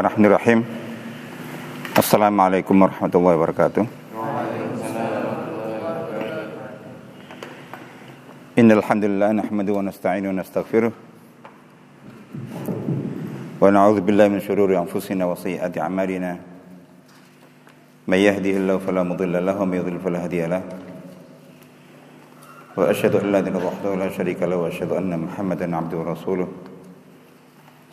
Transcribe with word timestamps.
Bismillahirrahmanirrahim. 0.00 0.64
Assalamualaikum 1.92 2.72
warahmatullahi 2.72 3.36
wabarakatuh. 3.36 3.84
Innal 8.56 8.80
hamdalillah 8.80 9.36
nahmaduhu 9.44 9.76
wa 9.76 9.92
nasta'inuhu 9.92 10.32
wa 10.32 10.40
nastaghfiruh. 10.40 10.92
Wa 13.60 13.68
na'udzu 13.68 14.00
billahi 14.00 14.32
min 14.32 14.40
shururi 14.40 14.80
anfusina 14.80 15.28
wa 15.28 15.36
sayyiati 15.36 15.84
a'malina. 15.84 16.40
May 18.08 18.24
yahdihillahu 18.24 18.80
fala 18.80 19.04
mudilla 19.04 19.44
lahu 19.44 19.68
wa 19.68 19.68
may 19.68 19.84
yudlil 19.84 20.00
fala 20.00 20.24
hadiya 20.24 20.48
lahu. 20.48 20.64
Wa 22.72 22.88
asyhadu 22.88 23.20
an 23.20 23.36
la 23.36 23.44
ilaha 23.44 23.52
illallah 23.52 23.68
wahdahu 23.68 24.00
la 24.00 24.08
syarika 24.08 24.48
lahu 24.48 24.64
wa 24.64 24.72
asyhadu 24.72 24.96
anna 24.96 25.20
Muhammadan 25.20 25.76
'abduhu 25.76 26.00
wa 26.00 26.16
rasuluh. 26.16 26.69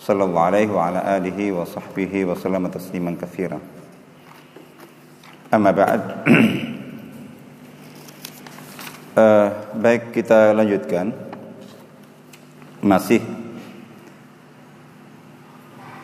صلى 0.03 0.23
الله 0.27 0.43
عليه 0.43 0.69
وعلى 0.75 1.01
آله 1.17 1.39
وصحبه 1.63 2.13
وسلم 2.27 2.67
تسليما 2.75 3.15
كثيرا 3.23 3.59
أما 5.55 5.71
بعد 5.71 6.01
uh, 9.15 9.47
baik 9.79 10.11
kita 10.11 10.51
lanjutkan 10.59 11.15
masih 12.83 13.23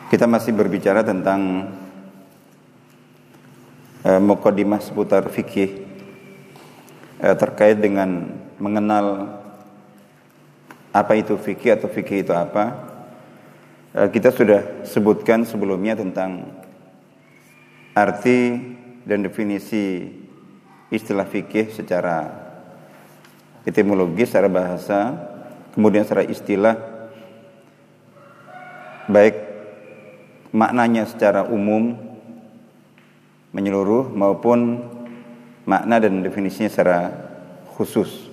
kita 0.07 0.23
masih 0.31 0.55
berbicara 0.55 1.03
tentang 1.03 1.67
uh, 4.07 4.21
mukadimah 4.23 4.79
seputar 4.79 5.27
fikih 5.27 5.83
uh, 7.19 7.35
terkait 7.35 7.75
dengan 7.75 8.31
mengenal 8.63 9.27
apa 10.95 11.19
itu 11.19 11.35
fikih 11.35 11.75
atau 11.75 11.91
fikih 11.91 12.23
itu 12.23 12.31
apa 12.31 12.89
Eh, 12.89 12.92
kita 13.94 14.34
sudah 14.34 14.82
sebutkan 14.82 15.46
sebelumnya 15.46 15.94
tentang 15.94 16.50
arti 17.94 18.58
dan 19.06 19.22
definisi 19.22 20.10
istilah 20.90 21.22
fikih 21.22 21.70
secara 21.70 22.26
etimologi, 23.62 24.26
secara 24.26 24.50
bahasa, 24.50 25.14
kemudian 25.78 26.02
secara 26.02 26.26
istilah, 26.26 26.74
baik 29.06 29.38
maknanya 30.50 31.06
secara 31.06 31.46
umum, 31.46 31.94
menyeluruh 33.54 34.10
maupun 34.10 34.90
makna 35.70 36.02
dan 36.02 36.18
definisinya 36.18 36.66
secara 36.66 36.98
khusus. 37.78 38.26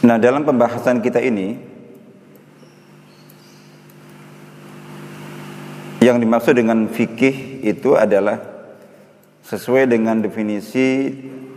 Nah, 0.00 0.16
dalam 0.20 0.48
pembahasan 0.48 1.00
kita 1.00 1.20
ini 1.20 1.73
Yang 6.04 6.20
dimaksud 6.20 6.52
dengan 6.52 6.84
fikih 6.84 7.64
itu 7.64 7.96
adalah 7.96 8.36
sesuai 9.40 9.88
dengan 9.88 10.20
definisi 10.20 11.08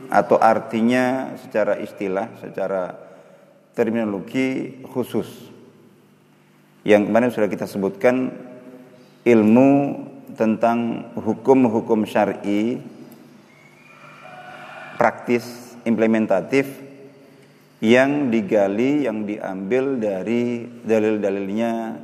atau 0.08 0.40
artinya 0.40 1.36
secara 1.36 1.76
istilah, 1.84 2.32
secara 2.40 2.96
terminologi 3.76 4.80
khusus. 4.88 5.28
Yang 6.88 7.12
kemarin 7.12 7.32
sudah 7.36 7.52
kita 7.52 7.68
sebutkan 7.68 8.32
ilmu 9.28 9.72
tentang 10.40 11.12
hukum-hukum 11.20 12.08
syar'i 12.08 12.80
praktis 14.96 15.76
implementatif 15.84 16.72
yang 17.84 18.32
digali 18.32 19.12
yang 19.12 19.28
diambil 19.28 20.00
dari 20.00 20.64
dalil-dalilnya 20.88 22.00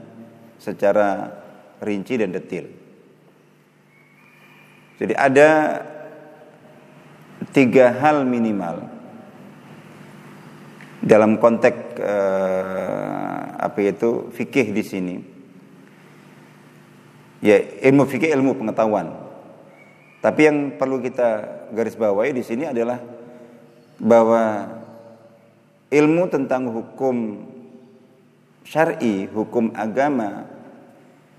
secara 0.59 1.39
rinci 1.83 2.17
dan 2.17 2.31
detil. 2.31 2.67
Jadi 4.97 5.13
ada 5.19 5.49
tiga 7.51 7.91
hal 7.91 8.23
minimal 8.23 8.87
dalam 11.03 11.35
konteks 11.35 11.99
eh, 11.99 13.41
apa 13.59 13.79
itu 13.83 14.31
fikih 14.31 14.71
di 14.71 14.83
sini. 14.83 15.15
Ya 17.43 17.59
ilmu 17.59 18.07
fikih 18.07 18.31
ilmu 18.31 18.55
pengetahuan. 18.55 19.11
Tapi 20.23 20.41
yang 20.47 20.57
perlu 20.79 21.03
kita 21.03 21.43
garis 21.75 21.99
bawahi 21.99 22.31
di 22.31 22.43
sini 22.47 22.63
adalah 22.63 23.03
bahwa 23.99 24.71
ilmu 25.91 26.23
tentang 26.31 26.71
hukum 26.71 27.43
syar'i, 28.63 29.27
hukum 29.27 29.75
agama 29.75 30.47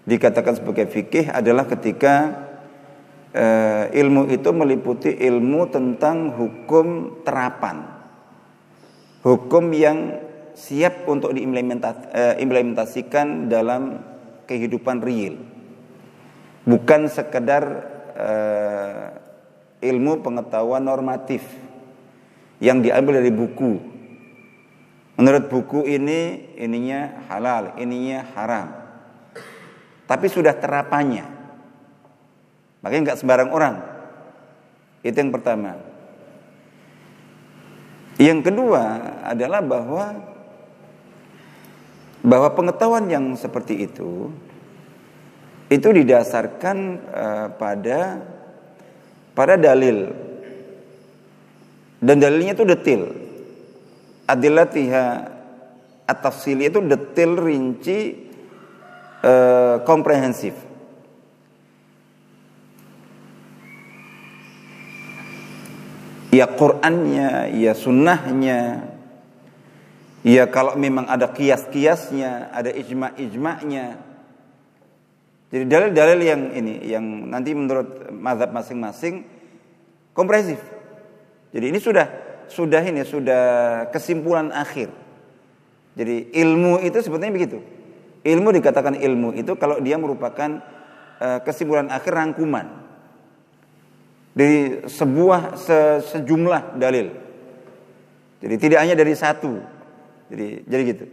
dikatakan 0.05 0.61
sebagai 0.61 0.85
fikih 0.89 1.33
adalah 1.33 1.65
ketika 1.65 2.45
uh, 3.33 3.89
ilmu 3.89 4.29
itu 4.29 4.53
meliputi 4.53 5.11
ilmu 5.17 5.67
tentang 5.73 6.37
hukum 6.37 7.21
terapan. 7.25 7.89
Hukum 9.25 9.73
yang 9.73 10.21
siap 10.53 11.09
untuk 11.09 11.33
diimplementasikan 11.33 13.27
uh, 13.27 13.49
dalam 13.49 14.05
kehidupan 14.45 15.01
real. 15.01 15.41
Bukan 16.69 17.09
sekedar 17.09 17.65
uh, 18.13 19.17
ilmu 19.81 20.21
pengetahuan 20.21 20.85
normatif 20.85 21.41
yang 22.61 22.85
diambil 22.85 23.25
dari 23.25 23.33
buku. 23.33 23.81
Menurut 25.17 25.49
buku 25.49 25.89
ini 25.89 26.53
ininya 26.61 27.25
halal, 27.31 27.79
ininya 27.81 28.27
haram 28.35 28.84
tapi 30.15 30.31
sudah 30.31 30.55
terapannya. 30.55 31.27
Makanya 32.87 33.03
nggak 33.11 33.19
sembarang 33.19 33.51
orang. 33.51 33.83
Itu 35.03 35.19
yang 35.19 35.35
pertama. 35.35 35.75
Yang 38.15 38.47
kedua 38.47 38.83
adalah 39.27 39.59
bahwa 39.59 40.07
bahwa 42.23 42.49
pengetahuan 42.55 43.11
yang 43.11 43.35
seperti 43.35 43.91
itu 43.91 44.31
itu 45.67 45.89
didasarkan 45.91 46.77
uh, 47.11 47.47
pada 47.59 48.23
pada 49.35 49.59
dalil 49.59 50.15
dan 51.99 52.23
dalilnya 52.23 52.55
itu 52.55 52.63
detil. 52.63 53.03
Adilatiha 54.31 55.05
at-tafsili 56.07 56.71
itu 56.71 56.79
detil 56.81 57.35
rinci 57.35 58.24
uh, 59.25 59.81
komprehensif. 59.89 60.53
Ya 66.35 66.51
Qur'annya, 66.51 67.55
ya 67.55 67.73
sunnahnya, 67.79 68.91
ya 70.27 70.51
kalau 70.51 70.75
memang 70.75 71.07
ada 71.07 71.31
kias-kiasnya, 71.31 72.51
ada 72.51 72.75
ijma'-ijma'nya. 72.75 73.87
Jadi 75.55 75.65
dalil-dalil 75.71 76.21
yang 76.27 76.43
ini, 76.51 76.75
yang 76.91 77.07
nanti 77.31 77.55
menurut 77.55 78.11
mazhab 78.11 78.51
masing-masing 78.51 79.23
komprehensif. 80.11 80.59
Jadi 81.55 81.71
ini 81.71 81.79
sudah 81.79 82.11
sudah 82.51 82.83
ini 82.83 83.07
sudah 83.07 83.45
kesimpulan 83.95 84.51
akhir. 84.51 84.91
Jadi 85.95 86.35
ilmu 86.35 86.83
itu 86.83 86.99
sebetulnya 86.99 87.31
begitu. 87.31 87.63
Ilmu 88.25 88.57
dikatakan 88.57 88.97
ilmu 88.97 89.37
itu 89.37 89.53
kalau 89.61 89.85
dia 89.85 90.01
merupakan 90.01 90.65
uh, 91.21 91.45
kesimpulan 91.45 91.93
akhir 91.93 92.17
rangkuman 92.17 92.67
dari 94.33 94.81
sebuah 94.89 95.61
se, 95.61 96.01
sejumlah 96.09 96.81
dalil. 96.81 97.13
Jadi 98.41 98.55
tidak 98.57 98.79
hanya 98.81 98.97
dari 98.97 99.13
satu. 99.13 99.61
Jadi 100.33 100.65
jadi 100.65 100.83
gitu. 100.89 101.05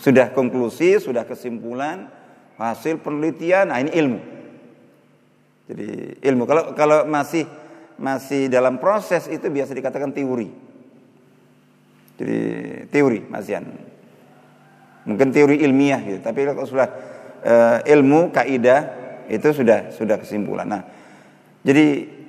Sudah 0.00 0.32
konklusi, 0.32 0.96
sudah 0.96 1.28
kesimpulan, 1.28 2.08
hasil 2.56 3.04
penelitian, 3.04 3.68
nah 3.70 3.78
ini 3.78 3.92
ilmu. 3.92 4.20
Jadi 5.68 6.16
ilmu 6.32 6.42
kalau 6.48 6.72
kalau 6.72 7.04
masih 7.04 7.44
masih 8.00 8.48
dalam 8.48 8.80
proses 8.80 9.28
itu 9.28 9.52
biasa 9.52 9.76
dikatakan 9.76 10.16
teori. 10.16 10.48
Jadi 12.16 12.40
teori 12.88 13.20
masian 13.28 13.91
Mungkin 15.02 15.34
teori 15.34 15.62
ilmiah 15.66 15.98
gitu. 16.02 16.20
Tapi 16.22 16.46
kalau 16.46 16.66
sudah 16.66 16.88
uh, 17.42 17.78
ilmu 17.82 18.30
kaidah 18.30 18.80
itu 19.26 19.48
sudah 19.50 19.90
sudah 19.90 20.16
kesimpulan. 20.18 20.66
Nah, 20.66 20.82
jadi 21.62 21.86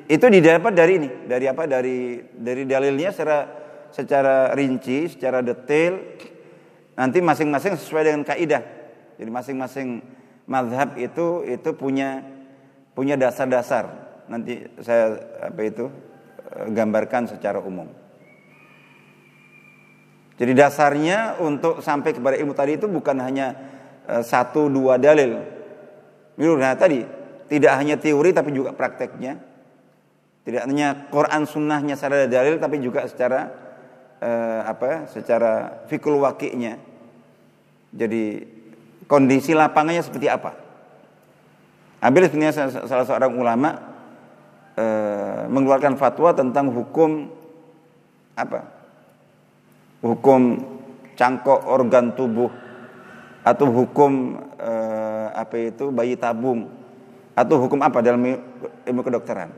itu 0.10 0.26
didapat 0.30 0.74
dari 0.74 0.94
ini, 1.00 1.10
dari 1.26 1.46
apa? 1.50 1.64
Dari 1.70 2.22
dari 2.34 2.64
dalilnya 2.66 3.14
secara 3.14 3.40
secara 3.94 4.36
rinci, 4.58 5.10
secara 5.10 5.46
detail. 5.46 6.02
Nanti 6.94 7.22
masing-masing 7.22 7.78
sesuai 7.78 8.04
dengan 8.10 8.22
kaidah. 8.26 8.64
Jadi 9.18 9.30
masing-masing 9.30 10.02
madhab 10.46 10.98
itu 10.98 11.46
itu 11.46 11.70
punya 11.74 12.22
punya 12.94 13.18
dasar-dasar. 13.18 13.90
Nanti 14.30 14.66
saya 14.82 15.18
apa 15.50 15.62
itu 15.66 15.90
eh, 16.54 16.68
gambarkan 16.74 17.30
secara 17.30 17.62
umum. 17.62 18.03
Jadi 20.34 20.52
dasarnya 20.58 21.38
untuk 21.38 21.86
sampai 21.86 22.18
kepada 22.18 22.34
ilmu 22.42 22.58
tadi 22.58 22.82
itu 22.82 22.90
bukan 22.90 23.22
hanya 23.22 23.54
uh, 24.10 24.26
satu 24.26 24.66
dua 24.66 24.98
dalil. 24.98 25.38
Nah 26.38 26.74
tadi 26.74 27.06
tidak 27.46 27.74
hanya 27.78 27.96
teori 28.02 28.34
tapi 28.34 28.50
juga 28.50 28.74
prakteknya. 28.74 29.38
Tidak 30.44 30.62
hanya 30.66 31.08
Quran 31.08 31.46
sunnahnya 31.46 31.96
secara 31.96 32.26
dalil 32.26 32.58
tapi 32.58 32.82
juga 32.82 33.06
secara 33.06 33.48
uh, 34.20 34.62
apa? 34.66 35.06
Secara 35.14 35.86
fikul 35.86 36.18
wakiknya. 36.20 36.82
Jadi 37.94 38.42
kondisi 39.06 39.54
lapangannya 39.54 40.02
seperti 40.02 40.28
apa? 40.34 40.58
Ambil 42.04 42.28
sebenarnya 42.28 42.84
salah 42.84 43.06
seorang 43.08 43.32
ulama 43.38 43.70
uh, 44.76 45.46
mengeluarkan 45.48 45.96
fatwa 45.96 46.34
tentang 46.34 46.74
hukum 46.74 47.30
apa? 48.34 48.83
Hukum 50.04 50.60
cangkok 51.16 51.64
organ 51.64 52.12
tubuh 52.12 52.52
atau 53.44 53.68
hukum 53.72 54.40
uh, 54.60 55.28
apa 55.32 55.72
itu 55.72 55.92
bayi 55.96 56.20
tabung 56.20 56.68
atau 57.36 57.56
hukum 57.60 57.80
apa 57.80 58.04
dalam 58.04 58.20
ilmu 58.84 59.02
kedokteran. 59.04 59.52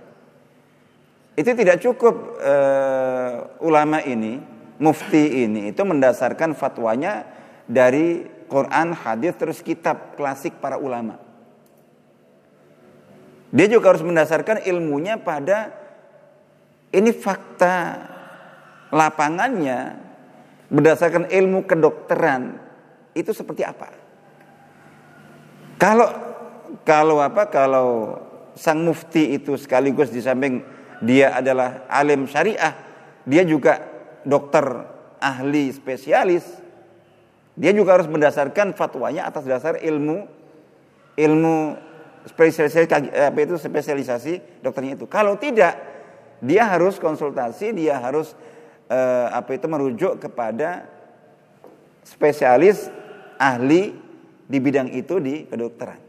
Itu 1.36 1.52
tidak 1.52 1.82
cukup 1.82 2.40
uh, 2.40 3.58
ulama 3.60 4.00
ini, 4.06 4.40
mufti 4.80 5.44
ini 5.44 5.74
itu 5.74 5.82
mendasarkan 5.82 6.54
fatwanya 6.54 7.28
dari 7.66 8.24
Quran, 8.46 8.94
hadis 8.94 9.34
terus 9.36 9.60
kitab 9.66 10.14
klasik 10.16 10.62
para 10.62 10.78
ulama. 10.78 11.18
Dia 13.50 13.66
juga 13.72 13.96
harus 13.96 14.06
mendasarkan 14.06 14.64
ilmunya 14.68 15.18
pada 15.18 15.74
ini 16.92 17.12
fakta 17.12 18.08
lapangannya 18.94 20.05
berdasarkan 20.70 21.30
ilmu 21.30 21.66
kedokteran 21.70 22.58
itu 23.14 23.32
seperti 23.32 23.64
apa. 23.64 23.90
Kalau 25.80 26.08
kalau 26.88 27.22
apa 27.22 27.48
kalau 27.52 28.20
sang 28.56 28.82
mufti 28.82 29.36
itu 29.36 29.60
sekaligus 29.60 30.10
di 30.10 30.24
samping 30.24 30.64
dia 31.04 31.36
adalah 31.36 31.86
alim 31.92 32.26
syariah, 32.26 32.74
dia 33.28 33.44
juga 33.44 33.84
dokter 34.24 34.64
ahli 35.20 35.72
spesialis. 35.72 36.64
Dia 37.56 37.72
juga 37.72 37.96
harus 37.96 38.12
mendasarkan 38.12 38.76
fatwanya 38.76 39.32
atas 39.32 39.48
dasar 39.48 39.80
ilmu 39.80 40.28
ilmu 41.16 41.56
spesialisasi 42.28 42.92
apa 43.16 43.40
itu 43.40 43.56
spesialisasi 43.56 44.60
dokternya 44.60 45.00
itu. 45.00 45.08
Kalau 45.08 45.40
tidak, 45.40 45.78
dia 46.44 46.68
harus 46.68 47.00
konsultasi, 47.00 47.72
dia 47.72 47.96
harus 47.96 48.36
eh, 48.90 49.28
apa 49.30 49.50
itu 49.56 49.66
merujuk 49.70 50.22
kepada 50.22 50.86
spesialis 52.06 52.90
ahli 53.42 53.94
di 54.46 54.58
bidang 54.62 54.94
itu 54.94 55.18
di 55.18 55.50
kedokteran. 55.50 56.00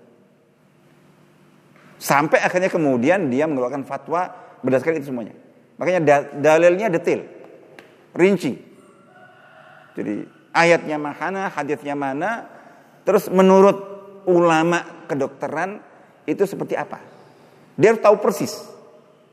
Sampai 1.97 2.45
akhirnya 2.45 2.69
kemudian 2.69 3.33
dia 3.33 3.49
mengeluarkan 3.49 3.89
fatwa 3.89 4.29
berdasarkan 4.61 5.01
itu 5.01 5.09
semuanya. 5.09 5.35
Makanya 5.81 6.01
dalilnya 6.37 6.93
detail, 6.93 7.25
rinci. 8.13 8.53
Jadi 9.97 10.29
ayatnya 10.53 11.01
mana, 11.01 11.49
hadisnya 11.49 11.97
mana, 11.97 12.45
terus 13.09 13.33
menurut 13.33 13.77
ulama 14.29 15.09
kedokteran 15.09 15.81
itu 16.29 16.45
seperti 16.45 16.77
apa. 16.77 17.01
Dia 17.77 17.93
harus 17.93 18.05
tahu 18.05 18.17
persis 18.21 18.53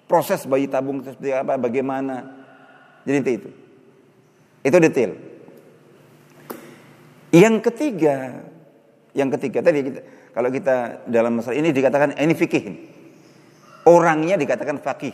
proses 0.08 0.46
bayi 0.46 0.68
tabung 0.68 1.02
itu 1.02 1.12
seperti 1.12 1.32
apa, 1.34 1.58
bagaimana. 1.58 2.43
Jadi 3.04 3.18
itu. 3.36 3.50
Itu 4.64 4.78
detail. 4.80 5.12
Yang 7.34 7.56
ketiga, 7.72 8.46
yang 9.18 9.30
ketiga 9.34 9.60
tadi 9.66 9.80
kita 9.84 10.02
kalau 10.34 10.50
kita 10.50 11.06
dalam 11.06 11.38
masalah 11.42 11.58
ini 11.58 11.70
dikatakan 11.70 12.16
ini 12.16 12.34
fikih. 12.34 12.64
Orangnya 13.84 14.40
dikatakan 14.40 14.80
fakih. 14.80 15.14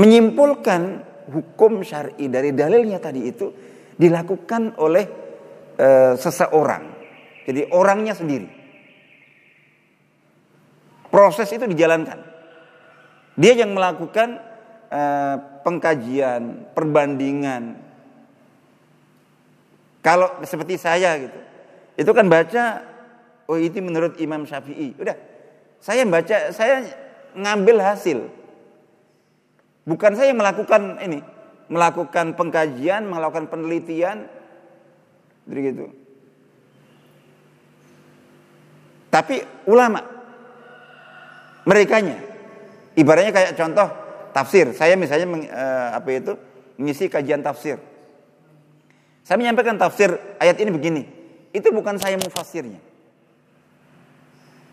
Menyimpulkan 0.00 0.80
hukum 1.28 1.84
syar'i 1.84 2.26
dari 2.32 2.56
dalilnya 2.56 2.98
tadi 2.98 3.20
itu 3.28 3.52
dilakukan 4.00 4.80
oleh 4.80 5.04
e, 5.76 5.88
seseorang. 6.16 6.84
Jadi 7.44 7.68
orangnya 7.68 8.16
sendiri. 8.16 8.48
Proses 11.12 11.52
itu 11.52 11.68
dijalankan. 11.68 12.29
Dia 13.40 13.56
yang 13.56 13.72
melakukan 13.72 14.36
e, 14.92 15.02
pengkajian, 15.64 16.68
perbandingan, 16.76 17.80
kalau 20.04 20.28
seperti 20.44 20.76
saya 20.80 21.16
gitu. 21.20 21.38
Itu 21.96 22.12
kan 22.16 22.28
baca 22.28 22.84
oh 23.48 23.56
itu 23.60 23.80
menurut 23.80 24.16
Imam 24.20 24.44
Syafi'i. 24.44 24.96
Udah. 24.96 25.16
Saya 25.80 26.04
baca, 26.04 26.52
saya 26.52 26.84
ngambil 27.32 27.80
hasil. 27.80 28.28
Bukan 29.88 30.12
saya 30.12 30.36
melakukan 30.36 31.00
ini, 31.00 31.24
melakukan 31.72 32.36
pengkajian, 32.36 33.08
melakukan 33.08 33.48
penelitian. 33.48 34.28
Jadi 35.48 35.60
gitu. 35.72 35.84
Tapi 39.08 39.42
ulama 39.66 40.04
merekanya 41.64 42.29
ibaratnya 42.96 43.32
kayak 43.34 43.52
contoh 43.58 43.88
tafsir. 44.34 44.70
Saya 44.74 44.94
misalnya 44.94 45.26
eh, 45.46 45.88
apa 45.94 46.08
itu 46.10 46.32
mengisi 46.80 47.06
kajian 47.10 47.42
tafsir. 47.44 47.76
Saya 49.26 49.36
menyampaikan 49.36 49.76
tafsir 49.76 50.16
ayat 50.40 50.58
ini 50.58 50.70
begini. 50.72 51.02
Itu 51.50 51.70
bukan 51.74 51.98
saya 51.98 52.18
mufasirnya. 52.18 52.78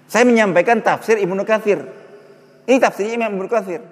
Saya 0.08 0.24
menyampaikan 0.24 0.80
tafsir 0.80 1.20
Ibnu 1.20 1.44
Katsir. 1.44 1.84
Ini 2.64 2.78
tafsirnya 2.80 3.20
Imam 3.20 3.36
Ibnu 3.36 3.50
Katsir. 3.52 3.84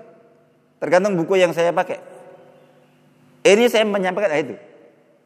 Tergantung 0.79 1.19
buku 1.19 1.35
yang 1.35 1.51
saya 1.51 1.75
pakai. 1.75 1.99
Ini 3.45 3.67
saya 3.67 3.83
menyampaikan 3.83 4.31
ayat 4.31 4.45
itu. 4.53 4.57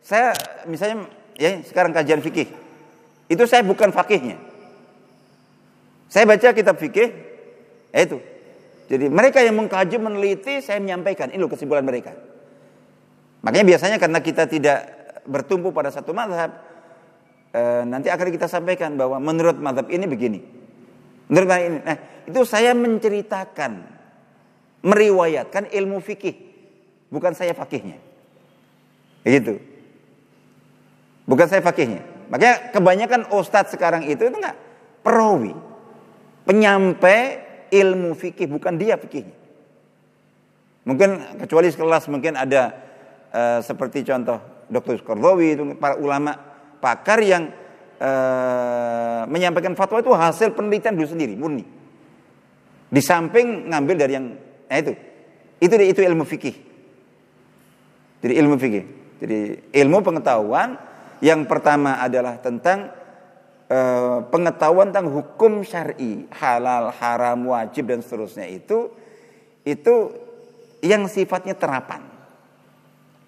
Saya 0.03 0.33
misalnya 0.65 1.07
ya 1.37 1.61
sekarang 1.63 1.93
kajian 1.93 2.19
fikih. 2.19 2.49
Itu 3.29 3.45
saya 3.45 3.61
bukan 3.61 3.93
fakihnya. 3.93 4.35
Saya 6.09 6.25
baca 6.25 6.49
kitab 6.49 6.81
fikih, 6.81 7.13
ya 7.93 7.99
itu. 8.01 8.17
Jadi 8.89 9.05
mereka 9.05 9.37
yang 9.45 9.53
mengkaji, 9.53 10.01
meneliti, 10.01 10.65
saya 10.65 10.81
menyampaikan. 10.81 11.29
Ini 11.29 11.37
loh 11.37 11.51
kesimpulan 11.53 11.85
mereka. 11.85 12.17
Makanya 13.45 13.65
biasanya 13.69 13.97
karena 14.01 14.19
kita 14.19 14.49
tidak 14.49 14.79
bertumpu 15.29 15.69
pada 15.69 15.93
satu 15.93 16.09
madhab, 16.09 16.57
e, 17.53 17.61
nanti 17.85 18.09
akan 18.09 18.27
kita 18.33 18.49
sampaikan 18.49 18.97
bahwa 18.97 19.21
menurut 19.21 19.61
madhab 19.61 19.85
ini 19.93 20.09
begini. 20.09 20.39
Menurut 21.29 21.47
madhab 21.47 21.65
ini, 21.69 21.77
nah 21.85 21.97
itu 22.25 22.41
saya 22.49 22.73
menceritakan, 22.73 23.71
meriwayatkan 24.81 25.69
ilmu 25.69 26.01
fikih, 26.01 26.35
bukan 27.13 27.37
saya 27.37 27.53
fakihnya. 27.53 28.01
Gitu. 29.21 29.61
Bukan 31.29 31.45
saya 31.45 31.61
fakihnya. 31.61 32.01
Makanya 32.33 32.73
kebanyakan 32.73 33.21
ustadz 33.37 33.77
sekarang 33.77 34.09
itu 34.09 34.25
itu 34.25 34.33
enggak 34.33 34.57
perawi, 35.05 35.53
penyampai 36.49 37.48
ilmu 37.69 38.13
fikih, 38.17 38.49
bukan 38.49 38.75
dia 38.75 38.97
fikihnya. 38.97 39.35
Mungkin 40.89 41.37
kecuali 41.45 41.69
sekelas 41.69 42.09
mungkin 42.09 42.33
ada 42.33 42.73
uh, 43.29 43.59
seperti 43.61 44.01
contoh 44.01 44.41
Dr. 44.69 45.01
Kordowi 45.05 45.57
itu 45.57 45.63
para 45.77 45.97
ulama 46.01 46.33
pakar 46.81 47.21
yang 47.21 47.51
uh, 47.99 49.25
menyampaikan 49.29 49.77
fatwa 49.77 50.01
itu 50.01 50.09
hasil 50.13 50.53
penelitian 50.57 50.97
dulu 50.97 51.07
sendiri 51.09 51.33
murni. 51.37 51.65
Di 52.89 53.01
samping 53.05 53.69
ngambil 53.69 53.95
dari 54.01 54.13
yang 54.17 54.25
nah 54.65 54.77
itu. 54.77 54.93
Itu 55.59 55.75
itu 55.77 56.01
ilmu 56.01 56.25
fikih. 56.25 56.55
Jadi 58.25 58.33
ilmu 58.33 58.55
fikih. 58.57 58.83
Jadi 59.19 59.39
ilmu 59.75 59.99
pengetahuan 59.99 60.79
yang 61.19 61.43
pertama 61.45 61.99
adalah 61.99 62.39
tentang 62.39 62.98
uh, 63.69 64.25
pengetahuan 64.27 64.89
tentang 64.89 65.13
hukum 65.13 65.61
syar'i, 65.61 66.25
halal, 66.33 66.91
haram, 66.91 67.39
wajib 67.47 67.87
dan 67.87 68.01
seterusnya 68.01 68.49
itu 68.49 68.89
itu 69.63 70.13
yang 70.81 71.05
sifatnya 71.05 71.53
terapan. 71.53 72.03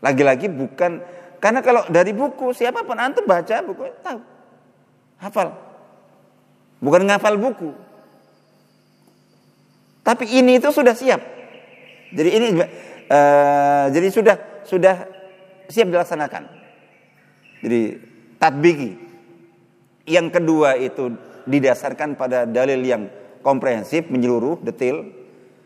Lagi-lagi 0.02 0.50
bukan 0.50 1.02
karena 1.42 1.62
kalau 1.62 1.86
dari 1.90 2.14
buku 2.14 2.54
siapa 2.54 2.86
pun 2.86 2.98
antum 2.98 3.26
baca 3.26 3.56
buku 3.66 3.82
tahu. 4.02 4.20
Hafal. 5.22 5.54
Bukan 6.82 7.06
ngafal 7.06 7.38
buku. 7.38 7.74
Tapi 10.02 10.26
ini 10.34 10.58
itu 10.58 10.70
sudah 10.74 10.98
siap. 10.98 11.22
Jadi 12.12 12.30
ini 12.34 12.48
uh, 12.58 13.86
jadi 13.94 14.08
sudah 14.10 14.36
sudah 14.66 14.96
siap 15.70 15.88
dilaksanakan. 15.90 16.44
Jadi 17.62 17.82
tatbiki. 18.42 18.92
Yang 20.06 20.28
kedua 20.40 20.78
itu 20.78 21.14
didasarkan 21.46 22.18
pada 22.18 22.46
dalil 22.50 22.82
yang 22.82 23.10
komprehensif, 23.46 24.10
menyeluruh, 24.10 24.62
detail. 24.62 25.06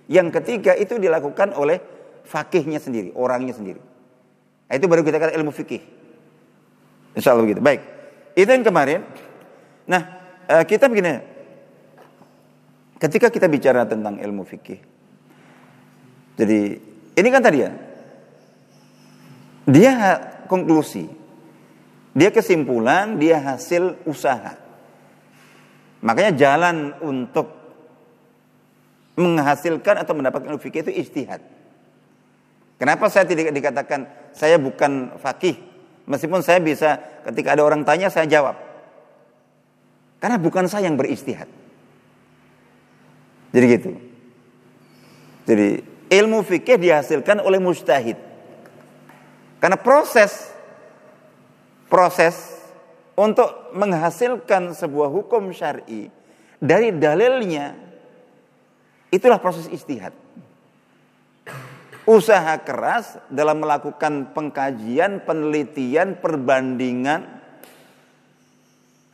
Yang 0.07 0.41
ketiga 0.41 0.77
itu 0.77 0.99
dilakukan 0.99 1.55
oleh 1.55 1.81
fakihnya 2.25 2.77
sendiri, 2.81 3.13
orangnya 3.15 3.53
sendiri. 3.55 3.81
Nah, 4.65 4.73
itu 4.73 4.85
baru 4.89 5.05
kita 5.05 5.21
katakan 5.21 5.37
ilmu 5.39 5.53
fikih. 5.53 5.81
Insya 7.15 7.31
Allah 7.31 7.45
begitu. 7.45 7.61
Baik. 7.61 7.81
Itu 8.35 8.49
yang 8.51 8.65
kemarin. 8.65 9.05
Nah, 9.87 10.01
eh, 10.49 10.63
kita 10.67 10.91
begini. 10.91 11.21
Ketika 12.99 13.29
kita 13.29 13.45
bicara 13.47 13.85
tentang 13.85 14.19
ilmu 14.19 14.43
fikih. 14.43 14.79
Jadi, 16.35 16.59
ini 17.15 17.27
kan 17.31 17.41
tadi 17.43 17.57
ya. 17.63 17.71
Dia 19.65 19.93
konklusi. 20.51 21.24
Dia 22.15 22.31
kesimpulan, 22.31 23.19
dia 23.19 23.43
hasil 23.43 23.99
usaha. 24.07 24.55
Makanya 25.99 26.31
jalan 26.31 26.95
untuk 27.03 27.51
menghasilkan 29.19 29.99
atau 29.99 30.15
mendapatkan 30.15 30.47
ilmu 30.47 30.63
fikih 30.63 30.87
itu 30.87 30.95
istihad. 30.95 31.43
Kenapa 32.79 33.11
saya 33.11 33.27
tidak 33.27 33.51
dikatakan 33.51 34.31
saya 34.31 34.55
bukan 34.55 35.19
fakih? 35.19 35.59
Meskipun 36.07 36.39
saya 36.39 36.63
bisa 36.63 37.03
ketika 37.27 37.51
ada 37.51 37.67
orang 37.67 37.83
tanya 37.83 38.07
saya 38.07 38.31
jawab. 38.31 38.55
Karena 40.23 40.39
bukan 40.39 40.71
saya 40.71 40.87
yang 40.87 40.95
beristihad. 40.95 41.51
Jadi 43.51 43.65
gitu. 43.75 43.91
Jadi 45.51 45.67
ilmu 46.15 46.47
fikih 46.47 46.79
dihasilkan 46.79 47.43
oleh 47.43 47.59
mustahid. 47.59 48.15
Karena 49.59 49.75
proses 49.75 50.54
proses 51.87 52.59
untuk 53.15 53.71
menghasilkan 53.71 54.75
sebuah 54.75 55.07
hukum 55.07 55.49
syar'i 55.55 56.11
dari 56.59 56.91
dalilnya 56.95 57.75
itulah 59.11 59.39
proses 59.39 59.69
istihad. 59.71 60.11
Usaha 62.05 62.53
keras 62.61 63.17
dalam 63.33 63.65
melakukan 63.65 64.29
pengkajian, 64.29 65.25
penelitian, 65.25 66.21
perbandingan 66.21 67.25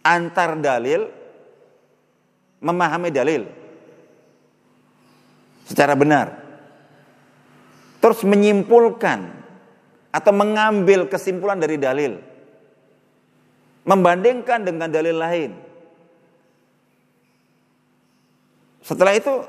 antar 0.04 0.60
dalil 0.60 1.08
memahami 2.60 3.10
dalil 3.14 3.48
secara 5.64 5.96
benar. 5.96 6.36
Terus 8.02 8.26
menyimpulkan 8.28 9.20
atau 10.12 10.34
mengambil 10.36 11.08
kesimpulan 11.08 11.62
dari 11.62 11.80
dalil. 11.80 12.31
Membandingkan 13.92 14.64
dengan 14.64 14.88
dalil 14.88 15.20
lain. 15.20 15.52
Setelah 18.80 19.20
itu 19.20 19.44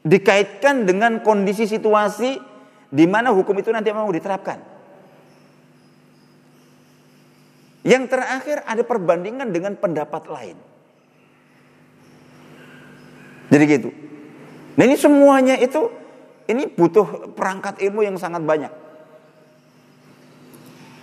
dikaitkan 0.00 0.88
dengan 0.88 1.20
kondisi 1.20 1.68
situasi 1.68 2.40
di 2.88 3.04
mana 3.04 3.36
hukum 3.36 3.52
itu 3.60 3.68
nanti 3.68 3.92
mau 3.92 4.08
diterapkan. 4.08 4.64
Yang 7.84 8.04
terakhir 8.16 8.64
ada 8.64 8.80
perbandingan 8.80 9.52
dengan 9.52 9.76
pendapat 9.76 10.24
lain. 10.32 10.56
Jadi 13.52 13.64
gitu. 13.68 13.92
Nah 14.80 14.84
ini 14.88 14.96
semuanya 14.96 15.60
itu 15.60 15.92
ini 16.48 16.64
butuh 16.64 17.36
perangkat 17.36 17.84
ilmu 17.84 18.08
yang 18.08 18.16
sangat 18.16 18.40
banyak. 18.40 18.72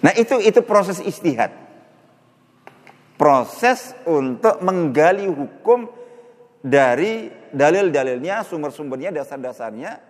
Nah 0.01 0.13
itu 0.17 0.41
itu 0.41 0.59
proses 0.65 0.97
istihad. 1.05 1.70
Proses 3.21 3.93
untuk 4.09 4.65
menggali 4.65 5.29
hukum 5.29 5.85
dari 6.65 7.29
dalil-dalilnya, 7.53 8.41
sumber-sumbernya, 8.41 9.13
dasar-dasarnya 9.13 10.01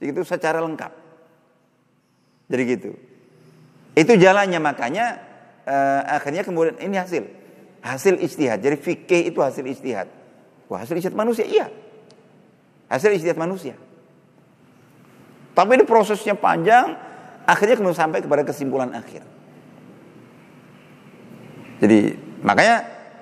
itu 0.00 0.24
secara 0.24 0.64
lengkap. 0.64 0.92
Jadi 2.48 2.62
gitu. 2.64 2.90
Itu 3.92 4.16
jalannya 4.16 4.56
makanya 4.56 5.06
eh, 5.68 6.02
akhirnya 6.16 6.48
kemudian 6.48 6.80
ini 6.80 6.96
hasil 6.96 7.28
hasil 7.84 8.14
istihad. 8.24 8.64
Jadi 8.64 8.80
fikih 8.80 9.28
itu 9.28 9.44
hasil 9.44 9.68
istihad. 9.68 10.08
Wah 10.72 10.80
hasil 10.80 10.96
istihad 10.96 11.12
manusia 11.12 11.44
iya. 11.44 11.68
Hasil 12.88 13.12
istihad 13.12 13.36
manusia. 13.36 13.76
Tapi 15.52 15.76
ini 15.76 15.84
prosesnya 15.84 16.32
panjang, 16.38 16.96
akhirnya 17.44 17.76
kemudian 17.76 17.98
sampai 17.98 18.24
kepada 18.24 18.48
kesimpulan 18.48 18.96
akhir. 18.96 19.37
Jadi 21.78 21.98
makanya 22.42 22.76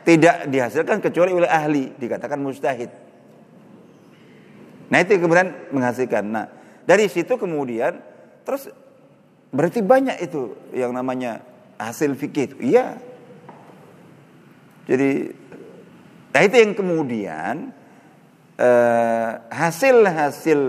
tidak 0.06 0.46
dihasilkan 0.48 1.02
kecuali 1.02 1.34
oleh 1.34 1.50
ahli, 1.50 1.92
dikatakan 1.98 2.38
mustahid. 2.40 2.88
Nah 4.86 4.98
itu 5.02 5.18
kemudian 5.18 5.50
menghasilkan. 5.74 6.24
Nah 6.24 6.46
dari 6.86 7.10
situ 7.10 7.34
kemudian 7.34 7.98
terus 8.46 8.70
berarti 9.50 9.82
banyak 9.82 10.16
itu 10.22 10.54
yang 10.72 10.94
namanya 10.94 11.42
hasil 11.76 12.14
fikih 12.14 12.54
itu. 12.54 12.56
Iya. 12.62 12.96
Jadi 14.86 15.10
nah 16.30 16.40
itu 16.46 16.56
yang 16.62 16.72
kemudian 16.78 17.54
eh, 18.56 19.30
hasil-hasil 19.50 20.60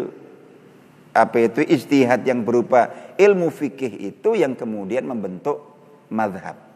apa 1.14 1.38
itu 1.42 1.62
istihad 1.66 2.22
yang 2.26 2.46
berupa 2.46 3.14
ilmu 3.18 3.50
fikih 3.50 4.14
itu 4.14 4.38
yang 4.38 4.54
kemudian 4.54 5.06
membentuk 5.06 5.62
madhab. 6.10 6.67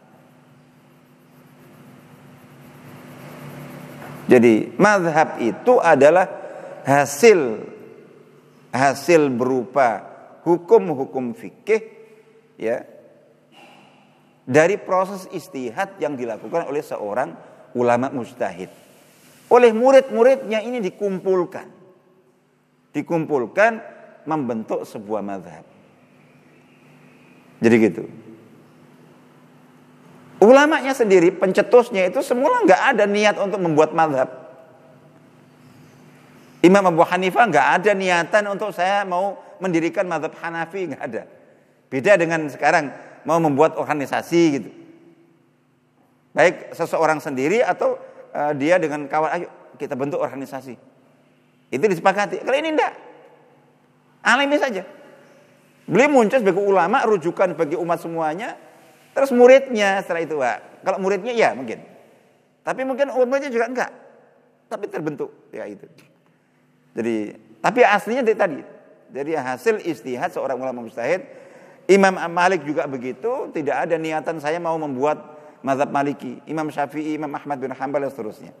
Jadi 4.32 4.72
madhab 4.80 5.36
itu 5.44 5.76
adalah 5.76 6.24
hasil 6.88 7.68
hasil 8.72 9.28
berupa 9.28 10.08
hukum-hukum 10.40 11.36
fikih 11.36 11.84
ya 12.56 12.80
dari 14.48 14.80
proses 14.80 15.28
istihad 15.36 16.00
yang 16.00 16.16
dilakukan 16.16 16.64
oleh 16.64 16.80
seorang 16.80 17.36
ulama 17.76 18.08
mustahid. 18.08 18.72
Oleh 19.52 19.68
murid-muridnya 19.76 20.64
ini 20.64 20.80
dikumpulkan. 20.80 21.68
Dikumpulkan 22.96 23.72
membentuk 24.24 24.88
sebuah 24.88 25.20
madhab. 25.20 25.64
Jadi 27.60 27.76
gitu. 27.84 28.04
Ulamanya 30.42 30.90
sendiri, 30.90 31.30
pencetusnya 31.30 32.10
itu 32.10 32.18
semula 32.18 32.66
nggak 32.66 32.82
ada 32.90 33.06
niat 33.06 33.38
untuk 33.38 33.62
membuat 33.62 33.94
madhab. 33.94 34.26
Imam 36.66 36.82
Abu 36.82 37.06
Hanifah 37.06 37.46
nggak 37.46 37.66
ada 37.78 37.90
niatan 37.94 38.50
untuk 38.50 38.74
saya 38.74 39.06
mau 39.06 39.38
mendirikan 39.62 40.02
madhab 40.02 40.34
Hanafi 40.42 40.90
nggak 40.90 41.02
ada. 41.02 41.30
Beda 41.86 42.18
dengan 42.18 42.50
sekarang 42.50 42.90
mau 43.22 43.38
membuat 43.38 43.78
organisasi 43.78 44.42
gitu. 44.58 44.70
Baik 46.34 46.74
seseorang 46.74 47.22
sendiri 47.22 47.62
atau 47.62 47.94
uh, 48.34 48.50
dia 48.58 48.82
dengan 48.82 49.06
kawan, 49.06 49.30
ayo 49.38 49.46
kita 49.78 49.94
bentuk 49.94 50.18
organisasi. 50.18 50.74
Itu 51.70 51.84
disepakati. 51.86 52.42
Kalau 52.42 52.58
ini 52.58 52.74
enggak, 52.74 52.92
Alami 54.26 54.58
saja. 54.58 54.82
Beliau 55.86 56.10
muncul 56.10 56.38
sebagai 56.38 56.62
ulama, 56.62 57.02
rujukan 57.06 57.58
bagi 57.58 57.74
umat 57.78 57.98
semuanya. 58.02 58.54
Terus 59.12 59.30
muridnya 59.32 60.00
setelah 60.00 60.22
itu, 60.24 60.34
Pak. 60.40 60.58
Kalau 60.82 60.98
muridnya 60.98 61.32
ya 61.36 61.52
mungkin. 61.52 61.84
Tapi 62.62 62.80
mungkin 62.86 63.12
umatnya 63.12 63.50
juga 63.52 63.66
enggak. 63.68 63.90
Tapi 64.72 64.84
terbentuk 64.88 65.30
ya 65.52 65.68
itu. 65.68 65.84
Jadi, 66.96 67.36
tapi 67.60 67.80
aslinya 67.84 68.22
dari 68.24 68.38
tadi. 68.38 68.60
Jadi 69.12 69.32
hasil 69.36 69.84
istihad 69.84 70.32
seorang 70.32 70.56
ulama 70.56 70.80
mustahid. 70.80 71.24
Imam 71.84 72.16
Malik 72.32 72.64
juga 72.64 72.88
begitu. 72.88 73.52
Tidak 73.52 73.76
ada 73.76 74.00
niatan 74.00 74.40
saya 74.40 74.56
mau 74.56 74.78
membuat 74.80 75.20
mazhab 75.60 75.92
maliki. 75.92 76.40
Imam 76.48 76.72
Syafi'i, 76.72 77.20
Imam 77.20 77.30
Ahmad 77.32 77.60
bin 77.60 77.70
Hanbal 77.72 78.08
dan 78.08 78.10
seterusnya. 78.10 78.52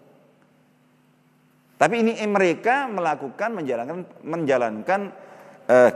Tapi 1.80 1.98
ini 1.98 2.14
mereka 2.30 2.86
melakukan 2.86 3.58
menjalankan 3.58 4.06
menjalankan 4.22 5.00
uh, 5.66 5.90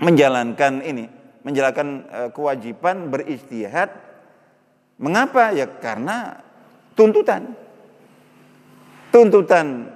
menjalankan 0.00 0.80
ini, 0.80 1.04
menjalankan 1.48 1.88
uh, 2.12 2.28
kewajiban 2.36 3.08
beristihad. 3.08 3.88
Mengapa? 5.00 5.56
Ya 5.56 5.64
karena 5.64 6.44
tuntutan. 6.92 7.56
Tuntutan 9.08 9.88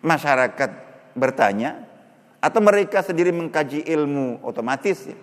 masyarakat 0.00 0.70
bertanya 1.12 1.84
atau 2.40 2.64
mereka 2.64 3.04
sendiri 3.04 3.28
mengkaji 3.34 3.84
ilmu 3.84 4.40
otomatis 4.40 5.12
ya. 5.12 5.18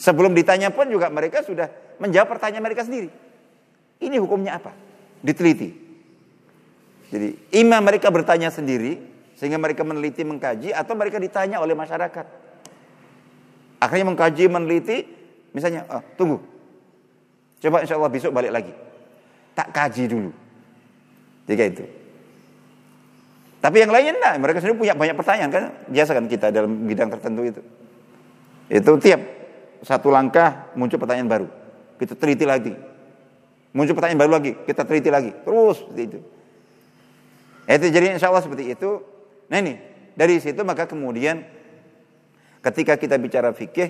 Sebelum 0.00 0.32
ditanya 0.34 0.72
pun 0.72 0.88
juga 0.88 1.12
mereka 1.12 1.44
sudah 1.44 1.68
menjawab 2.00 2.34
pertanyaan 2.34 2.64
mereka 2.64 2.82
sendiri. 2.88 3.12
Ini 4.00 4.16
hukumnya 4.16 4.56
apa? 4.56 4.72
Diteliti. 5.20 5.76
Jadi 7.12 7.36
imam 7.60 7.84
mereka 7.84 8.08
bertanya 8.08 8.48
sendiri, 8.48 8.96
sehingga 9.36 9.60
mereka 9.60 9.84
meneliti, 9.84 10.24
mengkaji, 10.24 10.72
atau 10.72 10.96
mereka 10.96 11.20
ditanya 11.20 11.60
oleh 11.60 11.76
masyarakat. 11.76 12.39
Akhirnya 13.80 14.12
mengkaji, 14.12 14.44
meneliti, 14.52 15.08
misalnya, 15.56 15.88
oh, 15.88 16.04
tunggu. 16.14 16.38
Coba 17.60 17.80
insya 17.80 17.96
Allah 17.96 18.12
besok 18.12 18.32
balik 18.32 18.52
lagi. 18.52 18.72
Tak 19.56 19.72
kaji 19.72 20.04
dulu. 20.08 20.30
Jika 21.48 21.64
itu. 21.64 21.84
Tapi 23.60 23.76
yang 23.84 23.92
lainnya 23.92 24.16
enggak, 24.16 24.34
mereka 24.40 24.58
sendiri 24.64 24.80
punya 24.80 24.96
banyak 24.96 25.16
pertanyaan 25.16 25.50
kan, 25.52 25.64
biasa 25.88 26.16
kan 26.16 26.24
kita 26.28 26.48
dalam 26.48 26.88
bidang 26.88 27.12
tertentu 27.12 27.42
itu. 27.44 27.62
Itu 28.72 28.96
tiap 28.96 29.20
satu 29.84 30.08
langkah 30.08 30.72
muncul 30.76 30.96
pertanyaan 30.96 31.28
baru. 31.28 31.48
Kita 32.00 32.16
teliti 32.16 32.48
lagi. 32.48 32.72
Muncul 33.76 33.92
pertanyaan 33.92 34.20
baru 34.24 34.32
lagi, 34.40 34.52
kita 34.64 34.88
teliti 34.88 35.12
lagi. 35.12 35.30
Terus 35.44 35.76
seperti 35.76 36.02
itu. 36.08 36.18
Itu 37.68 37.86
jadi 37.92 38.16
insya 38.16 38.32
Allah 38.32 38.40
seperti 38.40 38.72
itu. 38.72 39.04
Nah 39.52 39.60
ini, 39.60 39.76
dari 40.16 40.40
situ 40.40 40.64
maka 40.64 40.88
kemudian 40.88 41.44
ketika 42.60 42.96
kita 43.00 43.16
bicara 43.16 43.52
fikih 43.56 43.88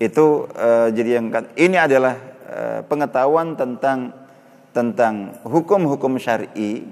itu 0.00 0.26
uh, 0.56 0.88
jadi 0.90 1.20
yang 1.20 1.30
kan, 1.30 1.50
ini 1.54 1.76
adalah 1.76 2.14
uh, 2.50 2.80
pengetahuan 2.86 3.54
tentang 3.54 4.20
tentang 4.70 5.42
hukum-hukum 5.44 6.14
syar'i 6.16 6.86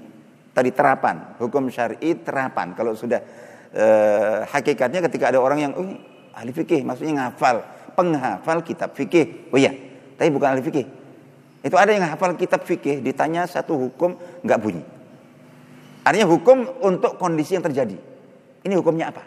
tadi 0.51 0.75
terapan, 0.75 1.39
hukum 1.39 1.71
syar'i 1.71 2.19
terapan. 2.19 2.75
Kalau 2.75 2.91
sudah 2.91 3.23
e, 3.71 3.85
hakikatnya 4.43 4.99
ketika 5.07 5.31
ada 5.31 5.39
orang 5.39 5.59
yang 5.63 5.73
ahli 6.35 6.51
fikih, 6.51 6.83
maksudnya 6.83 7.31
ngafal, 7.31 7.63
penghafal 7.95 8.59
kitab 8.67 8.91
fikih. 8.91 9.47
Oh 9.55 9.59
iya, 9.59 9.71
tapi 10.19 10.27
bukan 10.27 10.59
ahli 10.59 10.63
fikih. 10.63 10.85
Itu 11.63 11.75
ada 11.75 11.91
yang 11.91 12.03
hafal 12.07 12.35
kitab 12.35 12.63
fikih, 12.63 12.99
ditanya 12.99 13.47
satu 13.47 13.75
hukum 13.75 14.15
nggak 14.43 14.59
bunyi. 14.59 14.83
Artinya 16.03 16.27
hukum 16.27 16.83
untuk 16.83 17.19
kondisi 17.19 17.55
yang 17.55 17.63
terjadi. 17.63 17.95
Ini 18.63 18.73
hukumnya 18.75 19.11
apa? 19.11 19.23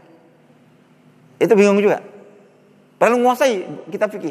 Itu 1.42 1.58
bingung 1.58 1.82
juga. 1.82 1.98
Perlu 3.02 3.18
menguasai 3.18 3.66
kitab 3.90 4.14
fikih. 4.14 4.30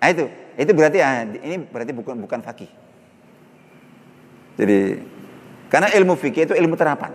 Nah 0.00 0.08
itu, 0.08 0.24
itu 0.56 0.70
berarti 0.72 0.98
ah, 1.04 1.28
ini 1.28 1.60
berarti 1.60 1.92
bukan 1.92 2.16
bukan 2.24 2.40
fakih. 2.40 2.72
Jadi 4.56 5.04
karena 5.68 5.92
ilmu 5.92 6.16
fikih 6.16 6.48
itu 6.48 6.54
ilmu 6.56 6.72
terapan. 6.72 7.12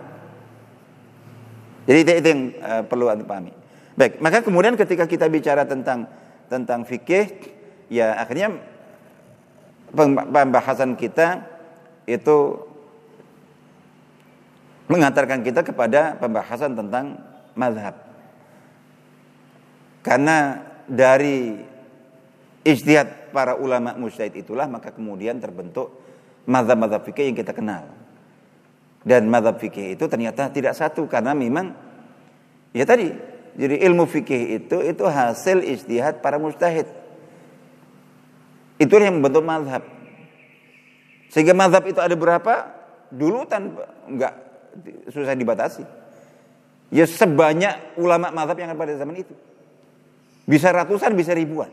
Jadi 1.84 1.98
itu, 1.98 2.12
itu 2.22 2.28
yang 2.30 2.42
uh, 2.62 2.82
perlu 2.86 3.10
anda 3.10 3.26
pahami. 3.26 3.50
Baik, 3.98 4.22
maka 4.22 4.40
kemudian 4.40 4.78
ketika 4.78 5.04
kita 5.10 5.26
bicara 5.26 5.66
tentang 5.66 6.06
tentang 6.46 6.86
fikih, 6.86 7.26
ya 7.90 8.14
akhirnya 8.14 8.54
pembahasan 9.92 10.94
kita 10.94 11.42
itu 12.06 12.62
mengantarkan 14.86 15.42
kita 15.42 15.66
kepada 15.66 16.14
pembahasan 16.22 16.78
tentang 16.78 17.18
mazhab. 17.58 18.13
Karena 20.04 20.60
dari 20.84 21.56
ijtihad 22.60 23.32
para 23.32 23.56
ulama 23.56 23.96
mujtahid 23.96 24.44
itulah 24.44 24.68
maka 24.68 24.92
kemudian 24.92 25.40
terbentuk 25.40 25.96
mazhab-mazhab 26.44 27.08
fikih 27.08 27.32
yang 27.32 27.36
kita 27.40 27.56
kenal. 27.56 27.88
Dan 29.04 29.28
madhab 29.28 29.60
fikih 29.60 29.96
itu 29.96 30.04
ternyata 30.08 30.48
tidak 30.48 30.76
satu 30.76 31.04
karena 31.04 31.36
memang 31.36 31.76
ya 32.72 32.88
tadi 32.88 33.12
jadi 33.56 33.84
ilmu 33.88 34.08
fikih 34.08 34.60
itu 34.60 34.80
itu 34.80 35.04
hasil 35.04 35.60
istihad 35.64 36.24
para 36.24 36.40
mustahid. 36.40 36.88
Itu 38.80 38.96
yang 39.00 39.20
membentuk 39.20 39.44
madhab. 39.44 39.84
Sehingga 41.32 41.56
madhab 41.56 41.84
itu 41.84 42.00
ada 42.00 42.16
berapa? 42.16 42.72
Dulu 43.12 43.44
tanpa 43.46 43.88
enggak 44.08 44.34
susah 45.12 45.36
dibatasi. 45.36 45.84
Ya 46.90 47.06
sebanyak 47.06 47.96
ulama 48.00 48.34
madhab 48.34 48.56
yang 48.58 48.72
ada 48.72 48.78
pada 48.78 48.96
zaman 48.96 49.20
itu. 49.20 49.36
Bisa 50.44 50.68
ratusan, 50.70 51.16
bisa 51.16 51.32
ribuan. 51.32 51.72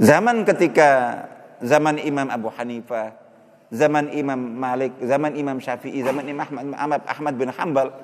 Zaman 0.00 0.42
ketika 0.42 1.22
zaman 1.62 2.00
Imam 2.02 2.26
Abu 2.32 2.50
Hanifah, 2.50 3.14
zaman 3.70 4.10
Imam 4.10 4.36
Malik, 4.36 4.96
zaman 5.04 5.36
Imam 5.38 5.60
Syafi'i, 5.62 6.02
zaman 6.02 6.26
Imam 6.26 6.74
Ahmad, 6.74 7.00
Ahmad 7.06 7.34
bin 7.38 7.48
Hambal, 7.52 7.94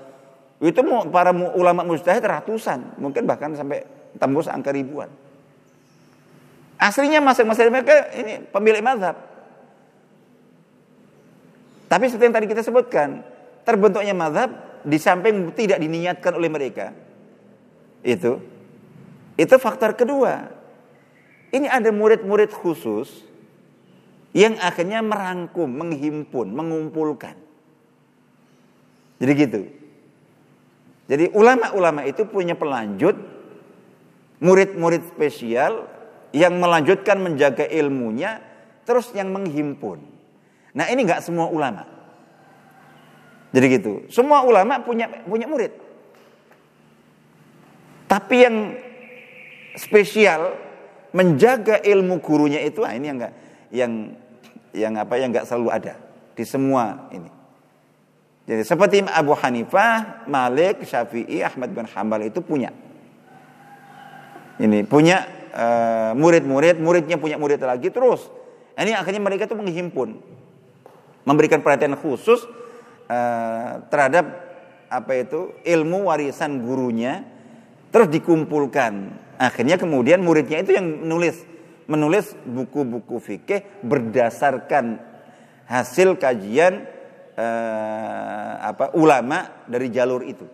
itu 0.60 0.80
para 1.08 1.32
ulama 1.32 1.82
mujtahid 1.82 2.20
ratusan, 2.20 3.00
mungkin 3.00 3.24
bahkan 3.24 3.56
sampai 3.56 3.82
tembus 4.20 4.46
angka 4.46 4.70
ribuan. 4.70 5.08
Aslinya 6.80 7.20
masing-masing 7.20 7.68
mereka 7.68 8.08
ini 8.16 8.44
pemilik 8.48 8.80
mazhab. 8.80 9.16
Tapi 11.90 12.06
seperti 12.06 12.24
yang 12.30 12.36
tadi 12.36 12.46
kita 12.48 12.62
sebutkan, 12.64 13.20
terbentuknya 13.66 14.14
mazhab 14.14 14.50
di 14.86 14.96
samping 14.96 15.52
tidak 15.52 15.76
diniatkan 15.82 16.32
oleh 16.38 16.48
mereka. 16.48 16.94
Itu 18.00 18.40
itu 19.40 19.56
faktor 19.56 19.96
kedua. 19.96 20.52
Ini 21.48 21.64
ada 21.64 21.88
murid-murid 21.88 22.52
khusus 22.52 23.24
yang 24.36 24.60
akhirnya 24.60 25.00
merangkum, 25.00 25.64
menghimpun, 25.66 26.52
mengumpulkan. 26.52 27.34
Jadi 29.16 29.32
gitu. 29.34 29.60
Jadi 31.08 31.24
ulama-ulama 31.32 32.04
itu 32.04 32.22
punya 32.28 32.54
pelanjut, 32.54 33.16
murid-murid 34.44 35.08
spesial 35.08 35.88
yang 36.30 36.60
melanjutkan 36.60 37.18
menjaga 37.18 37.66
ilmunya, 37.66 38.38
terus 38.84 39.10
yang 39.16 39.32
menghimpun. 39.34 40.04
Nah 40.76 40.86
ini 40.86 41.02
nggak 41.02 41.24
semua 41.24 41.50
ulama. 41.50 41.88
Jadi 43.50 43.66
gitu. 43.72 43.92
Semua 44.12 44.46
ulama 44.46 44.78
punya 44.84 45.10
punya 45.26 45.50
murid. 45.50 45.89
Tapi 48.10 48.36
yang 48.42 48.56
spesial 49.78 50.58
menjaga 51.14 51.78
ilmu 51.78 52.18
gurunya 52.18 52.58
itu, 52.66 52.82
nah 52.82 52.90
ini 52.90 53.06
yang 53.06 53.18
enggak 53.22 53.34
yang 53.70 53.92
yang 54.74 54.92
apa 54.98 55.14
yang 55.14 55.30
nggak 55.30 55.46
selalu 55.46 55.70
ada 55.70 55.94
di 56.34 56.42
semua 56.42 57.06
ini. 57.14 57.30
Jadi 58.50 58.66
seperti 58.66 59.06
Abu 59.06 59.30
Hanifah, 59.38 60.26
Malik, 60.26 60.82
Syafi'i, 60.82 61.38
Ahmad 61.46 61.70
bin 61.70 61.86
Hambal 61.86 62.26
itu 62.26 62.42
punya. 62.42 62.74
Ini 64.58 64.82
punya 64.90 65.22
uh, 65.54 66.12
murid-murid, 66.18 66.82
muridnya 66.82 67.14
punya 67.14 67.38
murid 67.38 67.62
lagi 67.62 67.94
terus. 67.94 68.26
Ini 68.74 68.98
akhirnya 68.98 69.22
mereka 69.22 69.46
itu 69.46 69.54
menghimpun, 69.54 70.18
memberikan 71.22 71.62
perhatian 71.62 71.94
khusus 71.94 72.42
uh, 73.06 73.86
terhadap 73.86 74.26
apa 74.90 75.12
itu 75.14 75.54
ilmu 75.62 76.10
warisan 76.10 76.58
gurunya, 76.66 77.22
terus 77.90 78.08
dikumpulkan. 78.10 78.92
Akhirnya 79.40 79.76
kemudian 79.76 80.22
muridnya 80.22 80.62
itu 80.62 80.74
yang 80.74 81.06
menulis 81.06 81.46
menulis 81.90 82.38
buku-buku 82.46 83.18
fikih 83.18 83.82
berdasarkan 83.82 85.02
hasil 85.66 86.18
kajian 86.22 86.86
eh, 87.34 88.52
apa 88.62 88.94
ulama 88.94 89.66
dari 89.66 89.90
jalur 89.90 90.22
itu. 90.22 90.46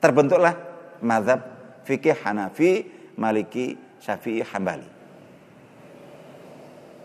Terbentuklah 0.00 0.56
mazhab 1.04 1.40
fikih 1.84 2.16
Hanafi, 2.24 2.88
Maliki, 3.20 3.76
Syafi'i, 4.00 4.40
Hambali. 4.44 4.88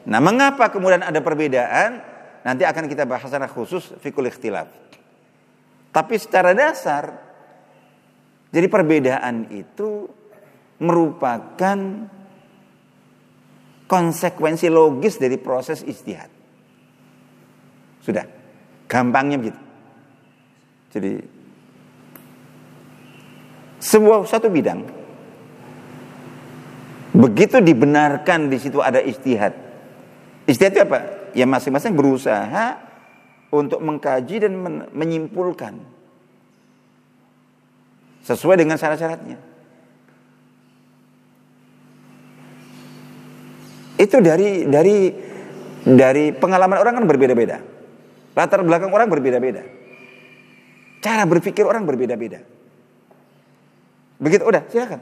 Nah, 0.02 0.17
mengapa 0.17 0.71
kemudian 0.74 1.06
ada 1.06 1.21
perbedaan? 1.21 2.02
Nanti 2.41 2.65
akan 2.65 2.89
kita 2.89 3.06
bahas 3.06 3.30
secara 3.30 3.45
khusus 3.45 3.93
fikul 4.02 4.26
ikhtilaf. 4.26 4.65
Tapi 5.93 6.15
secara 6.17 6.58
dasar 6.58 7.31
jadi 8.52 8.68
perbedaan 8.68 9.48
itu 9.48 10.12
merupakan 10.84 11.78
konsekuensi 13.88 14.68
logis 14.68 15.16
dari 15.16 15.40
proses 15.40 15.84
istihad. 15.88 16.28
Sudah, 18.04 18.28
gampangnya 18.92 19.40
begitu. 19.40 19.62
Jadi 20.92 21.12
sebuah 23.80 24.28
satu 24.28 24.52
bidang 24.52 24.84
begitu 27.16 27.64
dibenarkan 27.64 28.52
di 28.52 28.60
situ 28.60 28.84
ada 28.84 29.00
istihad. 29.00 29.56
Istihad 30.44 30.72
itu 30.76 30.82
apa? 30.84 31.00
Ya 31.32 31.48
masing-masing 31.48 31.96
berusaha 31.96 32.76
untuk 33.52 33.80
mengkaji 33.80 34.44
dan 34.44 34.60
menyimpulkan 34.92 36.01
sesuai 38.25 38.55
dengan 38.62 38.77
syarat-syaratnya. 38.77 39.38
Itu 44.01 44.17
dari 44.17 44.65
dari 44.65 45.13
dari 45.86 46.34
pengalaman 46.34 46.81
orang 46.81 47.01
kan 47.01 47.05
berbeda-beda. 47.05 47.62
Latar 48.34 48.65
belakang 48.65 48.89
orang 48.89 49.12
berbeda-beda. 49.12 49.62
Cara 51.01 51.25
berpikir 51.25 51.65
orang 51.65 51.86
berbeda-beda. 51.86 52.41
Begitu 54.21 54.45
udah, 54.45 54.65
silakan. 54.69 55.01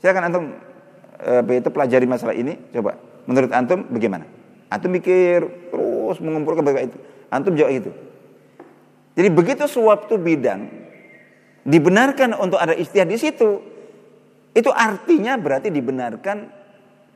Silakan 0.00 0.22
antum 0.28 0.44
apa 1.20 1.52
itu 1.56 1.68
pelajari 1.72 2.04
masalah 2.08 2.36
ini 2.36 2.56
coba. 2.72 3.00
Menurut 3.24 3.52
antum 3.52 3.88
bagaimana? 3.88 4.28
Antum 4.68 4.92
mikir 4.92 5.44
terus 5.72 6.16
mengumpulkan 6.20 6.64
berbagai 6.64 6.92
itu. 6.92 6.98
Antum 7.32 7.56
jawab 7.56 7.72
itu. 7.72 7.90
Jadi 9.14 9.28
begitu 9.30 9.64
suatu 9.70 10.20
bidang 10.20 10.83
dibenarkan 11.64 12.36
untuk 12.36 12.60
ada 12.60 12.76
istilah 12.76 13.08
di 13.08 13.16
situ, 13.16 13.50
itu 14.54 14.70
artinya 14.70 15.34
berarti 15.40 15.72
dibenarkan 15.72 16.36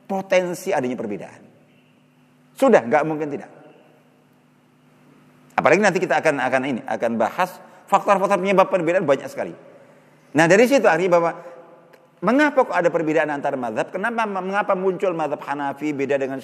potensi 0.09 0.73
adanya 0.73 0.97
perbedaan. 0.97 1.41
Sudah, 2.57 2.83
nggak 2.83 3.03
mungkin 3.07 3.29
tidak. 3.31 3.49
Apalagi 5.55 5.79
nanti 5.83 5.99
kita 5.99 6.19
akan 6.19 6.39
akan 6.39 6.61
ini 6.65 6.81
akan 6.87 7.19
bahas 7.19 7.59
faktor-faktor 7.87 8.39
penyebab 8.39 8.71
perbedaan 8.71 9.03
banyak 9.03 9.27
sekali. 9.27 9.51
Nah 10.31 10.45
dari 10.47 10.63
situ 10.71 10.87
artinya 10.87 11.19
bahwa 11.19 11.31
mengapa 12.23 12.63
kok 12.63 12.75
ada 12.75 12.87
perbedaan 12.87 13.27
antar 13.27 13.59
mazhab? 13.59 13.91
Kenapa 13.91 14.23
mengapa 14.23 14.71
muncul 14.79 15.11
mazhab 15.11 15.43
Hanafi 15.43 15.91
beda 15.91 16.15
dengan 16.15 16.39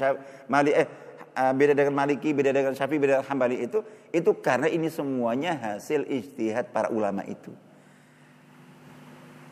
Mali 0.51 0.75
eh, 0.75 0.83
eh 1.31 1.53
beda 1.55 1.71
dengan 1.71 1.95
Maliki, 1.95 2.35
beda 2.35 2.51
dengan 2.51 2.75
Syafi'i, 2.75 2.99
beda 2.99 3.23
dengan 3.23 3.27
Hambali 3.31 3.63
itu 3.63 3.79
itu 4.11 4.31
karena 4.43 4.67
ini 4.67 4.91
semuanya 4.91 5.55
hasil 5.55 6.03
ijtihad 6.11 6.75
para 6.75 6.91
ulama 6.91 7.23
itu. 7.23 7.55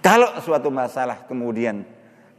Kalau 0.04 0.36
suatu 0.44 0.68
masalah 0.68 1.24
kemudian 1.24 1.88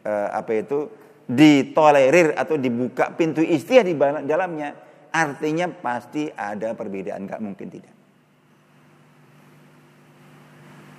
eh, 0.04 0.28
apa 0.28 0.52
itu 0.52 0.92
ditolerir 1.24 2.36
atau 2.36 2.60
dibuka 2.60 3.08
pintu 3.16 3.40
ijtihad 3.40 3.88
di 3.88 3.96
dalamnya, 4.28 4.76
artinya 5.08 5.72
pasti 5.72 6.28
ada 6.28 6.76
perbedaan, 6.76 7.24
nggak 7.24 7.40
mungkin 7.40 7.72
tidak. 7.72 7.94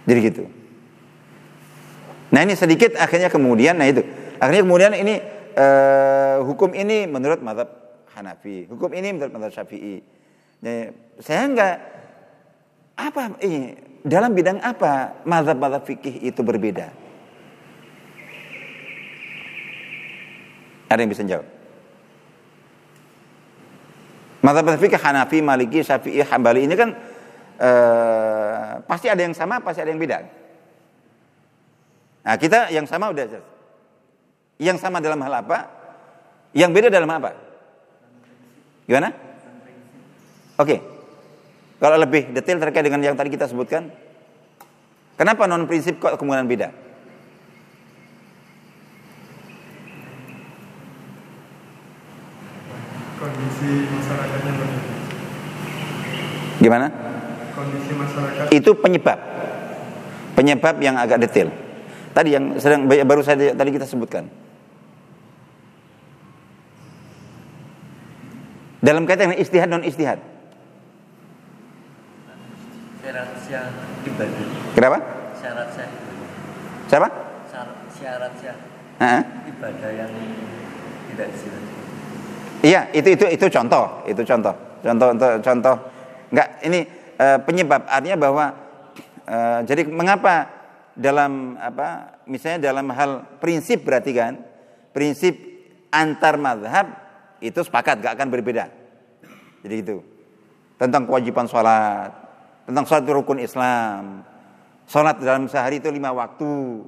Jadi 0.06 0.19
gitu. 0.25 0.43
Nah 2.34 2.41
ini 2.41 2.58
sedikit 2.58 2.97
akhirnya 2.97 3.30
kemudian, 3.30 3.78
nah 3.78 3.86
itu 3.86 4.01
akhirnya 4.41 4.65
kemudian 4.65 4.93
ini 4.97 5.21
uh, 5.54 6.41
hukum 6.41 6.73
ini 6.73 7.06
menurut 7.06 7.45
madhab 7.45 7.69
Hanafi, 8.17 8.65
hukum 8.65 8.89
ini 8.95 9.13
menurut 9.13 9.34
madhab 9.34 9.54
Syafi'i. 9.54 10.01
Nah, 10.63 10.89
saya 11.19 11.45
enggak 11.45 11.75
apa 12.95 13.38
ini 13.43 13.75
dalam 14.06 14.38
bidang 14.38 14.62
apa 14.62 15.26
madhab-madhab 15.26 15.82
fikih 15.82 16.22
itu 16.22 16.46
berbeda? 16.46 16.94
Ada 20.86 21.02
yang 21.02 21.10
bisa 21.10 21.26
jawab? 21.26 21.50
Madhab 24.46 24.78
fikih 24.78 25.02
Hanafi, 25.02 25.41
Maliki, 25.41 25.82
Syafi'i, 25.82 26.22
Hambali 26.22 26.70
ini 26.70 26.78
kan 26.78 26.94
eh, 27.58 28.70
pasti 28.86 29.10
ada 29.10 29.26
yang 29.26 29.34
sama, 29.34 29.58
pasti 29.65 29.82
ada 29.82 29.89
yang 29.89 29.98
beda. 29.98 30.22
Nah 32.30 32.38
kita 32.38 32.70
yang 32.70 32.86
sama 32.86 33.10
udah 33.10 33.26
jelas. 33.26 33.48
Yang 34.62 34.78
sama 34.86 35.02
dalam 35.02 35.18
hal 35.26 35.34
apa? 35.41 35.68
Yang 36.54 36.72
beda 36.78 36.88
dalam 36.94 37.10
apa? 37.10 37.34
Gimana? 38.86 39.10
Oke. 40.62 40.94
Kalau 41.75 41.97
lebih 41.99 42.31
detail 42.31 42.57
terkait 42.61 42.88
dengan 42.88 43.03
yang 43.03 43.15
tadi 43.19 43.29
kita 43.31 43.51
sebutkan, 43.51 43.91
kenapa 45.19 45.43
non 45.45 45.67
prinsip 45.67 45.99
kok 45.99 46.15
kemudian 46.15 46.47
beda? 46.47 46.85
kondisi 53.25 53.69
masyarakatnya 53.89 54.51
berbeda. 54.53 54.91
Gimana? 56.61 56.88
Kondisi 57.55 57.91
masyarakat 57.95 58.45
Itu 58.53 58.71
penyebab. 58.77 59.19
Penyebab 60.35 60.75
yang 60.83 60.95
agak 60.99 61.23
detail. 61.23 61.49
Tadi 62.15 62.29
yang 62.31 62.55
sedang 62.59 62.88
baru 62.88 63.23
saja 63.23 63.51
tadi 63.55 63.69
kita 63.75 63.88
sebutkan. 63.88 64.27
Dalam 68.79 69.03
kaitan 69.09 69.31
dengan 69.33 69.41
istihad 69.41 69.67
non 69.67 69.83
istihad. 69.83 70.19
Syarat 73.01 73.35
syah 73.45 73.69
ibadah. 74.05 74.45
Kenapa? 74.73 74.97
Syarat 75.38 75.69
syah 75.77 75.89
Siapa? 76.89 77.08
syarat 77.49 77.77
syarat 77.93 78.34
syah 78.41 78.58
Heeh. 79.01 79.21
ibadah 79.53 79.91
yang 79.93 80.12
tidak 81.13 81.27
disebut. 81.31 81.63
Iya, 82.65 82.81
itu 82.97 83.10
itu 83.13 83.25
itu 83.29 83.45
contoh, 83.53 83.86
itu 84.10 84.21
contoh. 84.25 84.55
Contoh 84.81 85.08
untuk 85.13 85.29
contoh. 85.45 85.75
Enggak, 86.34 86.47
ini 86.65 86.79
eh, 87.17 87.38
penyebab 87.45 87.86
artinya 87.86 88.17
bahwa 88.17 88.45
eh, 89.29 89.60
jadi 89.69 89.86
mengapa 89.86 90.49
dalam 90.95 91.60
apa 91.60 92.17
misalnya 92.25 92.71
dalam 92.71 92.88
hal 92.95 93.38
prinsip 93.43 93.84
berarti 93.84 94.12
kan 94.15 94.39
prinsip 94.95 95.36
antar 95.91 96.39
mazhab 96.39 96.88
itu 97.43 97.60
sepakat 97.62 98.01
gak 98.01 98.15
akan 98.17 98.31
berbeda. 98.31 98.71
Jadi 99.62 99.75
itu 99.81 99.97
tentang 100.79 101.08
kewajiban 101.08 101.47
sholat, 101.47 102.12
tentang 102.65 102.86
sholat 102.89 103.06
rukun 103.06 103.38
Islam, 103.38 104.25
sholat 104.89 105.21
dalam 105.21 105.45
sehari 105.45 105.78
itu 105.78 105.89
lima 105.93 106.10
waktu, 106.12 106.82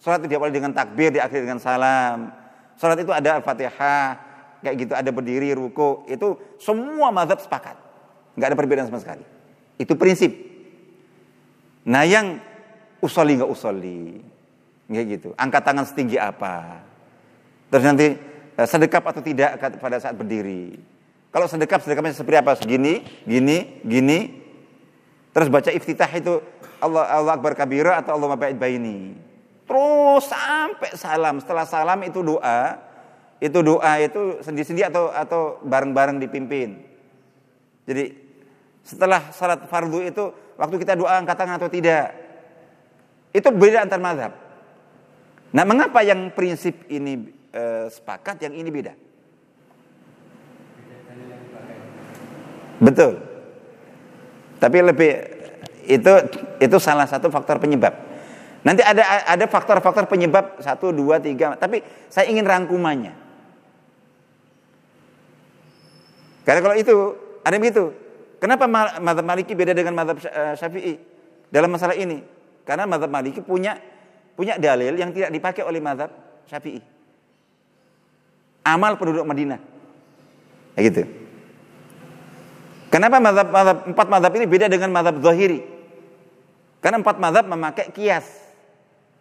sholat 0.00 0.24
itu 0.24 0.28
diawali 0.32 0.52
dengan 0.52 0.72
takbir, 0.72 1.12
diakhiri 1.12 1.44
dengan 1.44 1.60
salam, 1.60 2.32
sholat 2.80 2.96
itu 3.00 3.12
ada 3.12 3.40
al-fatihah, 3.40 4.16
kayak 4.64 4.74
gitu 4.80 4.92
ada 4.96 5.10
berdiri, 5.12 5.52
ruku, 5.52 6.08
itu 6.08 6.40
semua 6.56 7.12
mazhab 7.12 7.36
sepakat, 7.40 7.76
nggak 8.36 8.48
ada 8.48 8.56
perbedaan 8.56 8.88
sama 8.88 9.00
sekali. 9.00 9.24
Itu 9.76 9.96
prinsip. 9.96 10.32
Nah 11.84 12.04
yang 12.04 12.40
usoli 13.04 13.36
nggak 13.36 13.50
usoli, 13.52 14.20
kayak 14.88 15.06
gitu. 15.20 15.28
Angkat 15.36 15.62
tangan 15.64 15.84
setinggi 15.84 16.16
apa? 16.16 16.80
Terus 17.68 17.84
nanti 17.84 18.06
eh, 18.56 18.66
sedekap 18.68 19.04
atau 19.04 19.20
tidak 19.20 19.60
pada 19.80 19.96
saat 20.00 20.16
berdiri. 20.16 20.90
Kalau 21.30 21.46
sedekap, 21.46 21.78
sedekapnya 21.86 22.10
seperti 22.10 22.38
apa? 22.42 22.58
Segini, 22.58 23.06
gini, 23.22 23.78
gini. 23.86 24.39
Terus 25.30 25.48
baca 25.48 25.70
iftitah 25.70 26.10
itu 26.10 26.42
Allah 26.82 27.06
Allah 27.06 27.32
Akbar 27.38 27.54
kabira 27.54 28.00
atau 28.02 28.18
Allah 28.18 28.34
mabait 28.34 28.56
baini. 28.56 29.14
Terus 29.68 30.26
sampai 30.26 30.90
salam. 30.98 31.38
Setelah 31.38 31.66
salam 31.68 32.00
itu 32.02 32.18
doa. 32.24 32.90
Itu 33.40 33.62
doa 33.62 33.96
itu 34.02 34.42
sendiri-sendiri 34.42 34.90
atau 34.90 35.08
atau 35.14 35.42
bareng-bareng 35.64 36.18
dipimpin. 36.18 36.82
Jadi 37.86 38.12
setelah 38.84 39.30
salat 39.30 39.64
fardu 39.70 40.02
itu 40.02 40.24
waktu 40.58 40.76
kita 40.82 40.98
doa 40.98 41.22
angkat 41.22 41.36
tangan 41.38 41.56
atau 41.56 41.70
tidak. 41.70 42.10
Itu 43.30 43.54
beda 43.54 43.86
antar 43.86 44.02
mazhab. 44.02 44.34
Nah, 45.50 45.62
mengapa 45.66 46.02
yang 46.02 46.30
prinsip 46.34 46.86
ini 46.90 47.30
eh, 47.54 47.86
sepakat, 47.90 48.42
yang 48.42 48.54
ini 48.54 48.70
beda? 48.70 48.94
Betul. 52.80 53.29
Tapi 54.60 54.76
lebih 54.84 55.12
itu 55.88 56.12
itu 56.60 56.76
salah 56.76 57.08
satu 57.08 57.32
faktor 57.32 57.56
penyebab. 57.56 57.96
Nanti 58.60 58.84
ada 58.84 59.24
ada 59.24 59.44
faktor-faktor 59.48 60.04
penyebab 60.04 60.60
satu, 60.60 60.92
dua, 60.92 61.16
tiga. 61.16 61.56
Tapi 61.56 61.80
saya 62.12 62.28
ingin 62.28 62.44
rangkumannya. 62.44 63.16
Karena 66.44 66.60
kalau 66.60 66.76
itu 66.76 66.94
ada 67.40 67.56
begitu. 67.56 67.96
Kenapa 68.40 68.64
madhab 69.00 69.24
Maliki 69.24 69.52
beda 69.52 69.76
dengan 69.76 69.96
madhab 69.96 70.16
Syafi'i 70.56 70.96
dalam 71.52 71.72
masalah 71.72 71.96
ini? 71.96 72.24
Karena 72.64 72.84
madhab 72.88 73.08
Maliki 73.12 73.40
punya 73.44 73.76
punya 74.36 74.56
dalil 74.56 74.96
yang 74.96 75.12
tidak 75.12 75.32
dipakai 75.32 75.64
oleh 75.64 75.80
madhab 75.80 76.08
Syafi'i. 76.48 76.80
Amal 78.64 78.96
penduduk 79.00 79.24
Madinah. 79.24 79.60
Ya 80.76 80.80
gitu. 80.84 81.19
Kenapa 82.90 83.22
madhab, 83.22 83.48
madhab, 83.54 83.78
empat 83.86 84.06
madhab 84.10 84.32
ini 84.34 84.50
beda 84.50 84.66
dengan 84.66 84.90
madhab 84.90 85.22
Zahiri? 85.22 85.62
Karena 86.82 86.98
empat 86.98 87.22
madhab 87.22 87.46
memakai 87.46 87.94
kias 87.94 88.26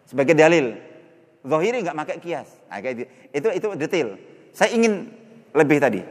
sebagai 0.09 0.33
dalil. 0.33 0.73
Zahiri 1.45 1.85
nggak 1.85 1.97
pakai 2.01 2.17
kias. 2.17 2.49
Nah, 2.65 2.81
gitu. 2.81 3.05
itu 3.29 3.47
itu 3.53 3.67
detail. 3.77 4.07
Saya 4.57 4.73
ingin 4.73 5.13
lebih 5.53 5.77
tadi. 5.77 6.01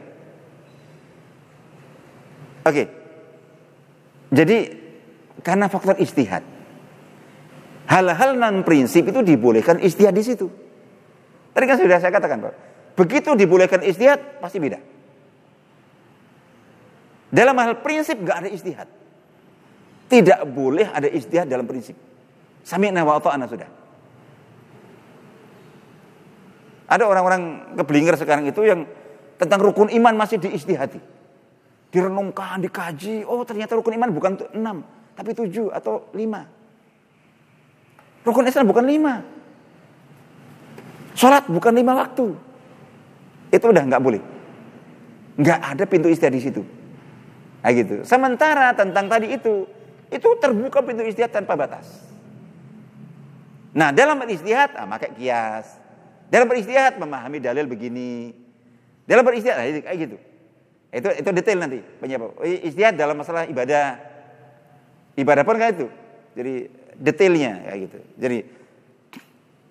Oke. 2.63 2.83
Jadi 4.31 4.57
karena 5.43 5.67
faktor 5.67 5.99
istihad. 5.99 6.45
Hal-hal 7.89 8.37
non 8.37 8.61
prinsip 8.61 9.09
itu 9.09 9.19
dibolehkan 9.25 9.81
istihad 9.81 10.13
di 10.13 10.23
situ. 10.23 10.47
Tadi 11.51 11.65
kan 11.65 11.75
sudah 11.81 11.97
saya 11.97 12.13
katakan, 12.13 12.37
Pak. 12.45 12.53
Begitu 12.93 13.33
dibolehkan 13.33 13.81
istihad 13.81 14.37
pasti 14.37 14.61
beda. 14.61 14.77
Dalam 17.29 17.53
hal 17.61 17.77
prinsip 17.85 18.17
gak 18.25 18.45
ada 18.45 18.49
istihad. 18.49 18.89
Tidak 20.09 20.41
boleh 20.49 20.89
ada 20.89 21.05
istihad 21.05 21.45
dalam 21.45 21.69
prinsip. 21.69 21.93
Sami'na 22.65 23.05
wa 23.05 23.21
ta'ana 23.21 23.45
sudah. 23.45 23.69
Ada 26.89 27.05
orang-orang 27.05 27.73
keblinger 27.77 28.17
sekarang 28.17 28.49
itu 28.49 28.65
yang 28.65 28.89
tentang 29.37 29.61
rukun 29.61 29.93
iman 29.93 30.17
masih 30.17 30.41
diistihati. 30.41 30.97
Direnungkan, 31.93 32.57
dikaji. 32.65 33.21
Oh 33.29 33.45
ternyata 33.45 33.77
rukun 33.77 33.93
iman 33.93 34.09
bukan 34.09 34.33
enam, 34.57 34.81
tapi 35.13 35.37
tujuh 35.37 35.69
atau 35.69 36.09
lima. 36.17 36.49
Rukun 38.25 38.49
Islam 38.49 38.65
bukan 38.65 38.85
lima. 38.89 39.21
Sholat 41.13 41.45
bukan 41.45 41.73
lima 41.77 41.93
waktu. 41.93 42.33
Itu 43.53 43.65
udah 43.69 43.85
nggak 43.85 44.01
boleh. 44.01 44.21
Nggak 45.37 45.59
ada 45.61 45.83
pintu 45.85 46.09
istihad 46.09 46.33
di 46.33 46.41
situ. 46.41 46.78
Nah 47.59 47.71
gitu. 47.75 48.07
Sementara 48.07 48.71
tentang 48.71 49.11
tadi 49.11 49.35
itu, 49.35 49.67
itu 50.07 50.29
terbuka 50.39 50.79
pintu 50.79 51.03
istihad 51.03 51.31
tanpa 51.31 51.59
batas. 51.59 52.07
Nah 53.75 53.91
dalam 53.91 54.17
beristihad, 54.17 54.73
ah, 54.79 54.87
maka 54.87 55.11
kias. 55.11 55.77
Dalam 56.29 56.45
beristihad 56.45 56.95
memahami 56.97 57.41
dalil 57.41 57.65
begini. 57.65 58.31
Dalam 59.09 59.25
beristihad, 59.25 59.57
nah, 59.57 59.65
kayak 59.65 59.97
gitu. 59.97 60.17
Itu 60.89 61.09
itu 61.13 61.29
detail 61.33 61.59
nanti 61.61 61.79
penyebab. 62.01 62.33
Ijtihad 62.41 62.97
dalam 62.97 63.17
masalah 63.17 63.45
ibadah. 63.45 63.97
Ibadah 65.13 65.43
pun 65.45 65.57
kan 65.57 65.69
itu. 65.73 65.87
Jadi 66.33 66.53
detailnya 66.97 67.51
kayak 67.69 67.79
gitu. 67.89 67.99
Jadi 68.17 68.39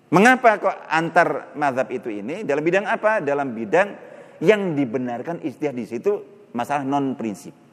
mengapa 0.09 0.57
kok 0.57 0.77
antar 0.87 1.53
mazhab 1.59 1.87
itu 1.91 2.07
ini 2.07 2.47
dalam 2.47 2.63
bidang 2.63 2.87
apa? 2.87 3.19
Dalam 3.19 3.51
bidang 3.51 3.87
yang 4.39 4.75
dibenarkan 4.75 5.43
ijtihad 5.43 5.75
di 5.75 5.85
situ 5.87 6.23
masalah 6.55 6.87
non 6.87 7.19
prinsip. 7.19 7.68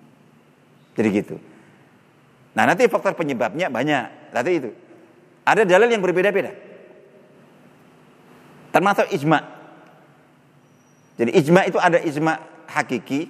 Jadi 0.97 1.09
gitu. 1.13 1.37
Nah 2.57 2.65
nanti 2.65 2.89
faktor 2.89 3.13
penyebabnya 3.13 3.69
banyak. 3.69 4.33
Nanti 4.33 4.51
itu. 4.57 4.71
Ada 5.47 5.63
dalil 5.69 5.93
yang 5.93 6.03
berbeda-beda. 6.03 6.57
Termasuk 8.73 9.13
ijma. 9.13 9.41
Jadi 11.17 11.31
ijma 11.37 11.61
itu 11.69 11.79
ada 11.79 12.01
ijma 12.01 12.41
hakiki. 12.67 13.29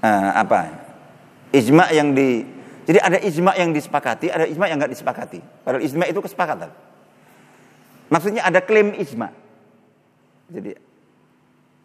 Uh, 0.00 0.30
apa? 0.34 0.70
Ijma 1.54 1.90
yang 1.90 2.14
di 2.14 2.54
jadi 2.84 3.00
ada 3.00 3.16
ijma 3.16 3.56
yang 3.56 3.72
disepakati, 3.72 4.28
ada 4.28 4.44
ijma 4.44 4.68
yang 4.68 4.76
nggak 4.76 4.92
disepakati. 4.92 5.40
Padahal 5.64 5.80
ijma 5.80 6.04
itu 6.04 6.20
kesepakatan. 6.20 6.70
Maksudnya 8.12 8.44
ada 8.44 8.60
klaim 8.60 8.92
ijma. 9.00 9.32
Jadi, 10.52 10.76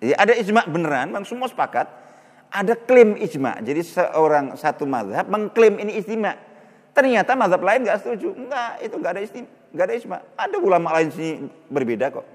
jadi 0.03 0.13
ada 0.19 0.34
ijma 0.36 0.67
beneran, 0.67 1.15
bang 1.15 1.23
semua 1.23 1.47
sepakat. 1.47 1.88
Ada 2.49 2.73
klaim 2.73 3.13
ijma. 3.21 3.62
Jadi 3.62 3.85
seorang 3.85 4.57
satu 4.57 4.89
mazhab 4.89 5.29
mengklaim 5.29 5.77
ini 5.77 6.01
ijma. 6.01 6.33
Ternyata 6.93 7.38
mazhab 7.38 7.62
lain 7.62 7.85
nggak 7.85 7.99
setuju. 8.01 8.33
Enggak, 8.33 8.71
itu 8.81 8.95
nggak 8.97 9.12
ada 9.13 9.21
ijma, 9.21 9.41
nggak 9.71 9.85
ada 9.85 9.93
ijma. 9.95 10.17
Ada 10.33 10.57
ulama 10.57 10.88
lain 10.97 11.09
sini 11.13 11.45
berbeda 11.69 12.09
kok. 12.09 12.25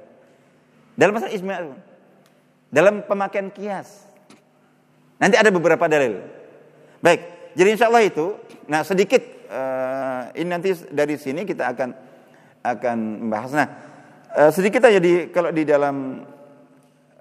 Dalam 0.95 1.19
masalah 1.19 1.35
ijma, 1.35 1.55
dalam 2.71 3.03
pemakaian 3.03 3.51
kias. 3.51 4.07
Nanti 5.19 5.35
ada 5.35 5.51
beberapa 5.51 5.87
dalil. 5.91 6.23
Baik, 7.03 7.53
jadi 7.59 7.69
insya 7.75 7.91
Allah 7.91 8.07
itu, 8.07 8.39
nah 8.71 8.87
sedikit 8.87 9.23
uh, 9.51 10.31
ini 10.35 10.49
nanti 10.49 10.71
dari 10.91 11.15
sini 11.19 11.47
kita 11.47 11.71
akan 11.75 11.91
akan 12.65 12.97
membahas. 13.27 13.51
Nah 13.55 13.69
uh, 14.35 14.51
sedikit 14.51 14.83
aja 14.87 14.99
di 14.99 15.31
kalau 15.31 15.55
di 15.55 15.63
dalam 15.63 16.27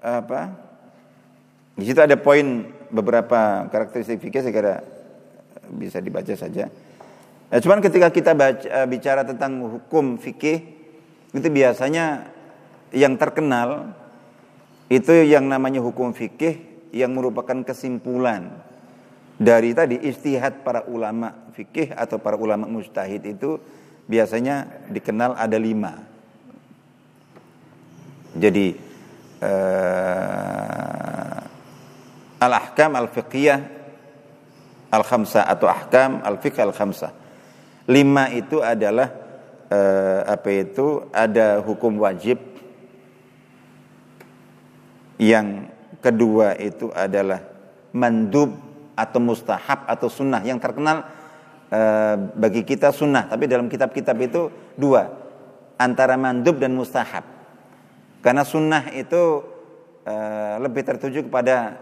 apa 0.04 0.52
di 1.78 1.84
situ 1.88 2.00
ada 2.02 2.18
poin 2.20 2.66
beberapa 2.94 3.66
karakteristik 3.74 4.22
fikih 4.22 4.46
saya 4.46 4.54
kira 4.54 4.74
bisa 5.74 5.98
dibaca 5.98 6.30
saja. 6.38 6.70
Nah, 7.50 7.58
cuman 7.58 7.82
ketika 7.82 8.14
kita 8.14 8.32
baca, 8.38 8.66
uh, 8.70 8.86
bicara 8.86 9.26
tentang 9.26 9.58
hukum 9.66 10.22
fikih 10.22 10.62
itu 11.34 11.48
biasanya 11.50 12.30
yang 12.94 13.18
terkenal 13.18 13.90
itu 14.86 15.10
yang 15.26 15.50
namanya 15.50 15.82
hukum 15.82 16.14
fikih 16.14 16.62
yang 16.94 17.10
merupakan 17.10 17.66
kesimpulan 17.66 18.54
dari 19.34 19.74
tadi 19.74 19.98
istihad 19.98 20.62
para 20.62 20.86
ulama 20.86 21.34
fikih 21.58 21.90
atau 21.90 22.22
para 22.22 22.38
ulama 22.38 22.70
mustahid 22.70 23.26
itu 23.26 23.58
biasanya 24.06 24.86
dikenal 24.94 25.34
ada 25.34 25.58
lima. 25.58 26.06
Jadi 28.34 28.78
uh, 29.42 31.43
al-ahkam 32.74 32.98
al-fiqhiyah 32.98 33.60
al-khamsah 34.90 35.46
atau 35.46 35.70
ahkam 35.70 36.18
al-fiqh 36.26 36.58
al-khamsah. 36.58 37.14
Lima 37.86 38.34
itu 38.34 38.58
adalah 38.58 39.14
uh, 39.70 40.26
apa 40.26 40.48
itu? 40.50 41.06
Ada 41.14 41.62
hukum 41.62 42.02
wajib. 42.02 42.42
Yang 45.22 45.70
kedua 46.02 46.58
itu 46.58 46.90
adalah 46.90 47.38
mandub 47.94 48.50
atau 48.98 49.22
mustahab 49.22 49.86
atau 49.86 50.10
sunnah. 50.10 50.42
Yang 50.42 50.58
terkenal 50.66 51.06
e, 51.70 51.80
bagi 52.34 52.66
kita 52.66 52.90
sunnah 52.90 53.30
tapi 53.30 53.46
dalam 53.46 53.70
kitab-kitab 53.70 54.18
itu 54.18 54.50
dua. 54.74 55.06
Antara 55.78 56.18
mandub 56.18 56.58
dan 56.58 56.74
mustahab. 56.74 57.22
Karena 58.26 58.42
sunnah 58.42 58.90
itu 58.90 59.46
e, 60.02 60.14
lebih 60.58 60.82
tertuju 60.82 61.30
kepada 61.30 61.78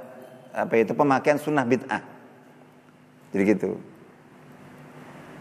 apa 0.53 0.73
itu? 0.77 0.93
Pemakaian 0.93 1.41
sunnah 1.41 1.65
bid'ah. 1.65 2.03
Jadi 3.33 3.43
gitu. 3.49 3.81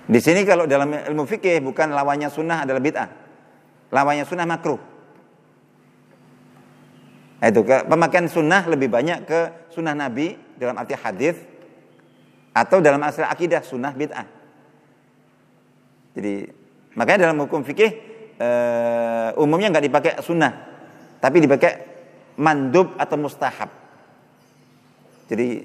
Di 0.07 0.19
sini 0.19 0.43
kalau 0.47 0.67
dalam 0.67 0.91
ilmu 0.91 1.27
fikih 1.27 1.59
bukan 1.63 1.91
lawannya 1.91 2.31
sunnah 2.31 2.63
adalah 2.63 2.79
bid'ah. 2.79 3.09
Lawannya 3.91 4.23
sunnah 4.23 4.47
makruh. 4.47 4.79
Nah, 7.41 7.49
itu 7.49 7.65
pemakaian 7.65 8.29
sunnah 8.29 8.69
lebih 8.69 8.85
banyak 8.85 9.25
ke 9.25 9.39
sunnah 9.73 9.97
Nabi 9.97 10.37
dalam 10.61 10.77
arti 10.77 10.93
hadis 10.93 11.35
atau 12.53 12.77
dalam 12.77 13.01
asal 13.01 13.25
akidah 13.25 13.65
sunnah 13.65 13.91
bid'ah. 13.97 14.27
Jadi 16.13 16.45
makanya 16.93 17.31
dalam 17.31 17.41
hukum 17.41 17.65
fikih 17.65 17.91
uh, 18.37 19.41
umumnya 19.41 19.73
nggak 19.73 19.85
dipakai 19.89 20.13
sunnah, 20.21 20.53
tapi 21.17 21.41
dipakai 21.41 21.71
mandub 22.37 22.93
atau 22.93 23.17
mustahab. 23.17 23.80
Jadi 25.31 25.63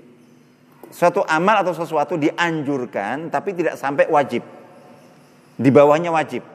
suatu 0.95 1.27
amal 1.27 1.67
atau 1.67 1.75
sesuatu 1.75 2.15
dianjurkan 2.15 3.35
tapi 3.35 3.51
tidak 3.59 3.75
sampai 3.75 4.07
wajib. 4.07 4.47
Di 5.59 5.75
bawahnya 5.75 6.15
wajib. 6.15 6.47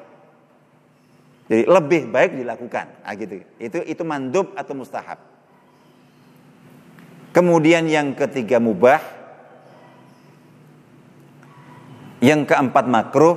Jadi 1.51 1.67
lebih 1.67 2.07
baik 2.07 2.39
dilakukan. 2.39 3.03
Nah, 3.03 3.13
gitu. 3.19 3.43
Itu 3.59 3.83
itu 3.83 4.03
mandub 4.07 4.55
atau 4.55 4.71
mustahab. 4.71 5.19
Kemudian 7.35 7.91
yang 7.91 8.15
ketiga 8.15 8.63
mubah 8.63 9.03
yang 12.21 12.45
keempat 12.45 12.85
makruh, 12.85 13.35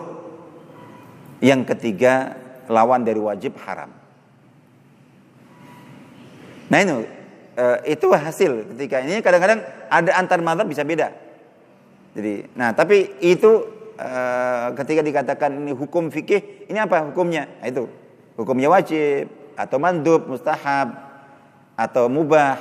yang 1.41 1.65
ketiga 1.65 2.37
lawan 2.69 3.03
dari 3.03 3.19
wajib 3.19 3.57
haram. 3.65 3.89
Nah 6.69 6.79
itu 6.81 6.97
eh, 7.55 7.79
itu 7.95 8.07
hasil 8.11 8.75
ketika 8.75 9.03
ini 9.03 9.23
kadang-kadang 9.23 9.63
ada 9.91 10.11
antar 10.19 10.39
mazhab 10.43 10.67
bisa 10.67 10.83
beda. 10.83 11.15
Jadi, 12.15 12.47
nah 12.55 12.71
tapi 12.71 13.19
itu 13.23 13.67
eh, 13.99 14.67
ketika 14.79 15.03
dikatakan 15.03 15.51
ini 15.59 15.75
hukum 15.75 16.11
fikih, 16.11 16.71
ini 16.71 16.79
apa 16.79 17.11
hukumnya? 17.11 17.51
Nah, 17.59 17.67
itu 17.67 17.91
hukumnya 18.39 18.71
wajib 18.71 19.31
atau 19.55 19.79
mandub, 19.79 20.27
mustahab 20.27 20.95
atau 21.75 22.07
mubah 22.07 22.59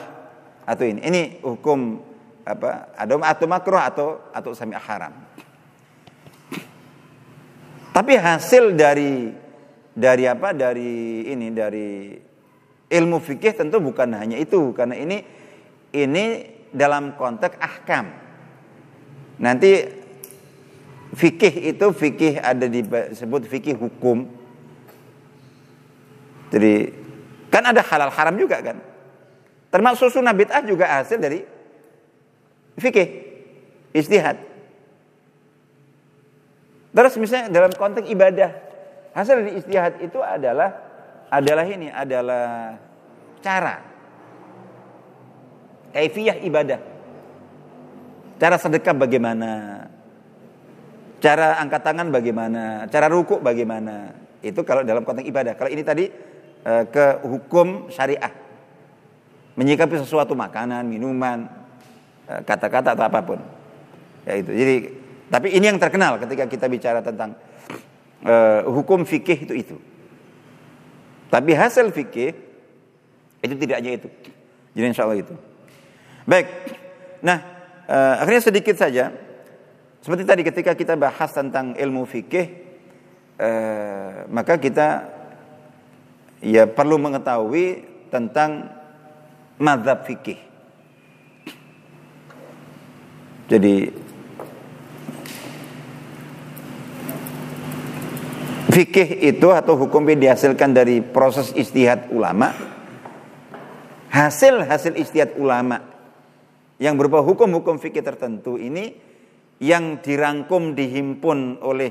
atau 0.65 0.83
ini. 0.85 1.01
Ini 1.05 1.21
hukum 1.45 2.01
apa? 2.45 2.93
Ada 2.97 3.13
atau 3.17 3.45
makruh 3.45 3.81
atau 3.81 4.07
atau 4.33 4.51
sami 4.57 4.73
haram. 4.77 5.13
Tapi 7.93 8.13
hasil 8.17 8.73
dari 8.73 9.29
dari 9.93 10.25
apa? 10.25 10.49
Dari 10.49 11.29
ini 11.29 11.53
dari 11.53 12.17
ilmu 12.93 13.17
fikih 13.17 13.57
tentu 13.57 13.81
bukan 13.81 14.13
hanya 14.13 14.37
itu 14.37 14.69
karena 14.77 14.93
ini 14.93 15.25
ini 15.89 16.25
dalam 16.69 17.17
konteks 17.17 17.57
ahkam. 17.57 18.13
Nanti 19.41 19.89
fikih 21.13 21.73
itu 21.73 21.85
fikih 21.89 22.37
ada 22.37 22.65
disebut 22.69 23.49
fikih 23.49 23.77
hukum. 23.77 24.29
Jadi 26.53 26.93
kan 27.49 27.65
ada 27.65 27.81
halal 27.81 28.13
haram 28.13 28.37
juga 28.37 28.61
kan. 28.61 28.77
Termasuk 29.73 30.13
sunnah 30.13 30.37
bid'ah 30.37 30.61
juga 30.61 30.85
hasil 30.85 31.17
dari 31.17 31.41
fikih 32.77 33.09
istihad. 33.93 34.37
Terus 36.93 37.17
misalnya 37.17 37.49
dalam 37.49 37.73
konteks 37.73 38.05
ibadah, 38.05 38.53
hasil 39.17 39.41
dari 39.41 39.57
istihad 39.57 39.97
itu 39.97 40.21
adalah 40.21 40.77
adalah 41.33 41.65
ini 41.65 41.89
adalah 41.89 42.77
cara 43.43 43.75
kaifiyah 45.93 46.41
ibadah. 46.41 46.79
Cara 48.41 48.55
sedekah 48.57 48.97
bagaimana? 48.97 49.51
Cara 51.21 51.61
angkat 51.61 51.81
tangan 51.85 52.09
bagaimana? 52.09 52.89
Cara 52.89 53.07
rukuk 53.07 53.39
bagaimana? 53.39 54.11
Itu 54.43 54.65
kalau 54.67 54.83
dalam 54.83 55.05
konteks 55.05 55.29
ibadah. 55.29 55.53
Kalau 55.55 55.69
ini 55.71 55.83
tadi 55.85 56.09
eh, 56.65 56.83
ke 56.89 57.23
hukum 57.23 57.87
syariah. 57.93 58.33
Menyikapi 59.53 60.01
sesuatu 60.01 60.33
makanan, 60.33 60.89
minuman, 60.89 61.45
eh, 62.27 62.41
kata-kata 62.43 62.97
atau 62.97 63.05
apa 63.05 63.19
pun. 63.23 63.39
Ya 64.27 64.33
itu. 64.35 64.51
Jadi 64.51 64.75
tapi 65.31 65.55
ini 65.55 65.71
yang 65.71 65.79
terkenal 65.79 66.19
ketika 66.19 66.45
kita 66.45 66.69
bicara 66.69 67.01
tentang 67.01 67.33
uh, 68.21 68.61
hukum 68.69 69.01
fikih 69.01 69.49
itu 69.49 69.53
itu. 69.57 69.75
Tapi 71.33 71.57
hasil 71.57 71.89
fikih 71.89 72.52
itu 73.43 73.55
tidak 73.59 73.75
hanya 73.83 73.91
itu. 73.99 74.07
Jadi 74.71 74.85
insya 74.87 75.03
Allah 75.03 75.19
itu. 75.19 75.35
Baik. 76.23 76.47
Nah, 77.19 77.37
uh, 77.91 78.23
akhirnya 78.23 78.43
sedikit 78.47 78.75
saja. 78.79 79.11
Seperti 79.99 80.23
tadi 80.23 80.41
ketika 80.47 80.71
kita 80.75 80.95
bahas 80.95 81.31
tentang 81.31 81.75
ilmu 81.75 82.07
fikih, 82.07 82.47
uh, 83.39 84.27
maka 84.31 84.55
kita 84.59 85.07
ya 86.43 86.67
perlu 86.67 86.95
mengetahui 86.99 87.83
tentang 88.07 88.71
madhab 89.59 90.07
fikih. 90.07 90.39
Jadi 93.51 93.91
fikih 98.71 99.09
itu 99.21 99.47
atau 99.51 99.75
hukum 99.77 100.01
yang 100.07 100.31
dihasilkan 100.31 100.71
dari 100.71 101.03
proses 101.03 101.51
istihad 101.53 102.09
ulama 102.09 102.72
hasil 104.13 104.69
hasil 104.69 104.93
istihad 104.93 105.33
ulama 105.41 105.81
yang 106.77 106.93
berupa 106.93 107.25
hukum-hukum 107.25 107.81
fikih 107.81 108.05
tertentu 108.05 108.61
ini 108.61 108.93
yang 109.57 109.97
dirangkum 110.05 110.77
dihimpun 110.77 111.57
oleh 111.65 111.89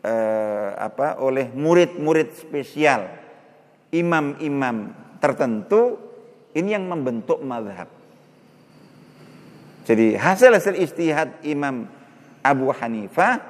eh, 0.00 0.70
apa 0.72 1.20
oleh 1.20 1.52
murid-murid 1.52 2.32
spesial 2.32 3.04
imam-imam 3.92 4.96
tertentu 5.20 6.00
ini 6.56 6.72
yang 6.72 6.88
membentuk 6.88 7.44
madhab. 7.44 7.88
Jadi 9.82 10.14
hasil-hasil 10.14 10.78
istihad 10.78 11.42
Imam 11.42 11.90
Abu 12.44 12.70
Hanifah 12.70 13.40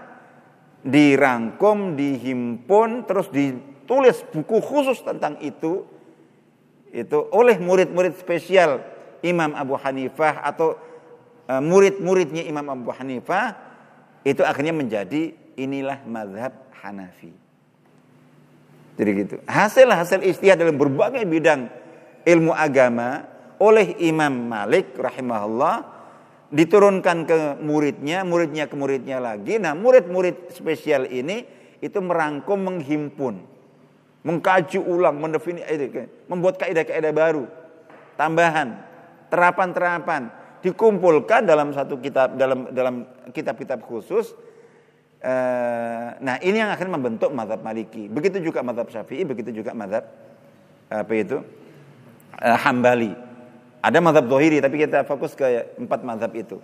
dirangkum, 0.80 1.94
dihimpun, 1.94 3.04
terus 3.04 3.28
ditulis 3.28 4.24
buku 4.32 4.58
khusus 4.64 5.04
tentang 5.04 5.36
itu 5.44 5.84
itu 6.92 7.18
oleh 7.32 7.56
murid-murid 7.56 8.20
spesial 8.20 8.84
Imam 9.24 9.56
Abu 9.56 9.80
Hanifah 9.80 10.44
atau 10.44 10.76
e, 11.48 11.54
murid-muridnya 11.58 12.44
Imam 12.44 12.68
Abu 12.68 12.92
Hanifah 12.92 13.56
itu 14.22 14.44
akhirnya 14.44 14.76
menjadi 14.76 15.32
inilah 15.56 16.04
mazhab 16.04 16.52
Hanafi. 16.84 17.32
Jadi 19.00 19.10
gitu. 19.24 19.36
Hasil-hasil 19.48 20.20
istihad 20.20 20.60
dalam 20.60 20.76
berbagai 20.76 21.24
bidang 21.24 21.72
ilmu 22.28 22.52
agama 22.52 23.24
oleh 23.56 23.96
Imam 24.04 24.52
Malik 24.52 24.92
rahimahullah 24.98 25.88
diturunkan 26.52 27.24
ke 27.24 27.38
muridnya, 27.64 28.20
muridnya 28.28 28.68
ke 28.68 28.76
muridnya 28.76 29.16
lagi. 29.16 29.56
Nah, 29.56 29.72
murid-murid 29.72 30.52
spesial 30.52 31.08
ini 31.08 31.48
itu 31.80 31.98
merangkum, 31.98 32.60
menghimpun, 32.60 33.40
mengkaji 34.22 34.78
ulang, 34.78 35.18
mendefinisi, 35.18 35.90
membuat 36.30 36.58
kaidah-kaidah 36.62 37.12
baru, 37.12 37.44
tambahan, 38.14 38.78
terapan-terapan, 39.28 40.30
dikumpulkan 40.62 41.42
dalam 41.42 41.74
satu 41.74 41.98
kitab, 41.98 42.38
dalam 42.38 42.70
dalam 42.70 42.94
kitab-kitab 43.34 43.82
khusus. 43.82 44.30
Eh, 45.22 46.08
nah, 46.18 46.36
ini 46.42 46.58
yang 46.58 46.74
akan 46.74 46.98
membentuk 46.98 47.30
madhab 47.30 47.62
Maliki. 47.62 48.10
Begitu 48.10 48.42
juga 48.42 48.62
madhab 48.66 48.90
Syafi'i, 48.90 49.22
begitu 49.22 49.54
juga 49.54 49.70
madhab 49.70 50.06
apa 50.90 51.12
itu 51.14 51.42
eh, 52.42 52.58
Hambali. 52.58 53.14
Ada 53.82 53.98
mazhab 53.98 54.26
dohiri 54.30 54.62
tapi 54.62 54.78
kita 54.78 55.02
fokus 55.06 55.34
ke 55.34 55.74
empat 55.78 56.06
mazhab 56.06 56.30
itu. 56.34 56.58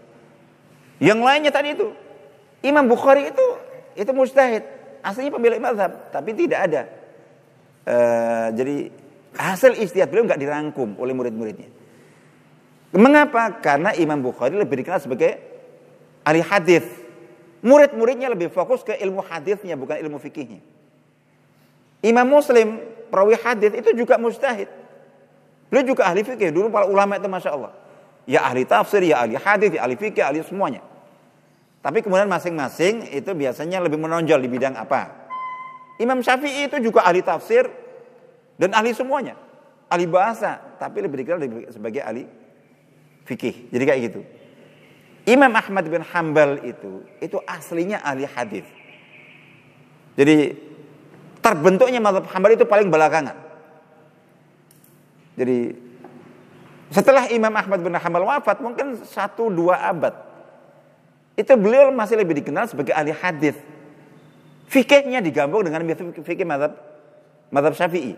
Yang 0.98 1.18
lainnya 1.22 1.50
tadi 1.54 1.74
itu 1.74 1.90
Imam 2.62 2.86
Bukhari 2.86 3.30
itu 3.30 3.46
itu 3.98 4.10
mustahid. 4.14 4.66
Aslinya 5.02 5.34
pemilik 5.38 5.58
mazhab 5.62 6.10
tapi 6.10 6.34
tidak 6.34 6.70
ada. 6.70 6.82
Uh, 7.88 8.52
jadi 8.52 8.92
hasil 9.32 9.72
istihad 9.80 10.12
beliau 10.12 10.28
nggak 10.28 10.36
dirangkum 10.36 11.00
oleh 11.00 11.16
murid-muridnya. 11.16 11.72
Mengapa? 12.92 13.64
Karena 13.64 13.96
Imam 13.96 14.20
Bukhari 14.20 14.60
lebih 14.60 14.84
dikenal 14.84 15.00
sebagai 15.00 15.40
ahli 16.20 16.44
hadis. 16.44 16.84
Murid-muridnya 17.64 18.28
lebih 18.28 18.52
fokus 18.52 18.84
ke 18.84 18.92
ilmu 19.00 19.24
hadisnya 19.24 19.72
bukan 19.72 19.96
ilmu 20.04 20.20
fikihnya. 20.20 20.60
Imam 22.04 22.28
Muslim 22.28 22.76
perawi 23.08 23.40
hadis 23.40 23.72
itu 23.72 23.90
juga 23.96 24.20
mustahid. 24.20 24.68
Beliau 25.72 25.96
juga 25.96 26.08
ahli 26.08 26.24
fikih. 26.24 26.52
Dulu 26.52 26.68
para 26.68 26.84
ulama 26.84 27.16
itu 27.16 27.28
Masya 27.28 27.50
Allah. 27.56 27.72
Ya 28.28 28.44
ahli 28.44 28.68
tafsir, 28.68 29.00
ya 29.00 29.24
ahli 29.24 29.40
hadis, 29.40 29.70
ya 29.72 29.80
ahli 29.84 29.96
fikih, 29.96 30.20
ahli 30.20 30.44
semuanya. 30.44 30.84
Tapi 31.80 32.04
kemudian 32.04 32.28
masing-masing 32.28 33.08
itu 33.16 33.30
biasanya 33.32 33.80
lebih 33.80 33.96
menonjol 33.96 34.44
di 34.44 34.48
bidang 34.52 34.76
apa. 34.76 35.27
Imam 35.98 36.22
Syafi'i 36.22 36.70
itu 36.70 36.78
juga 36.78 37.02
ahli 37.02 37.20
tafsir 37.20 37.66
dan 38.54 38.70
ahli 38.74 38.94
semuanya. 38.94 39.34
Ahli 39.90 40.06
bahasa, 40.06 40.62
tapi 40.78 41.02
lebih 41.02 41.26
dikenal 41.26 41.70
sebagai 41.74 42.00
ahli 42.00 42.24
fikih. 43.26 43.68
Jadi 43.74 43.84
kayak 43.84 44.00
gitu. 44.10 44.20
Imam 45.28 45.52
Ahmad 45.52 45.84
bin 45.84 46.00
Hambal 46.00 46.64
itu 46.64 47.04
itu 47.20 47.36
aslinya 47.44 48.00
ahli 48.00 48.24
hadis. 48.24 48.64
Jadi 50.16 50.56
terbentuknya 51.44 52.00
mazhab 52.00 52.24
Hambal 52.32 52.56
itu 52.56 52.64
paling 52.64 52.88
belakangan. 52.88 53.36
Jadi 55.36 55.76
setelah 56.88 57.28
Imam 57.28 57.52
Ahmad 57.52 57.84
bin 57.84 57.92
Hanbal 57.92 58.24
wafat 58.24 58.64
mungkin 58.64 58.96
satu 59.04 59.52
dua 59.52 59.76
abad 59.84 60.16
itu 61.36 61.52
beliau 61.54 61.92
masih 61.92 62.18
lebih 62.18 62.40
dikenal 62.42 62.66
sebagai 62.66 62.96
ahli 62.96 63.12
hadis. 63.12 63.54
Fikihnya 64.68 65.24
digabung 65.24 65.64
dengan 65.64 65.80
fikih 66.20 66.44
madhab 66.44 66.76
madhab 67.48 67.72
Syafi'i. 67.72 68.12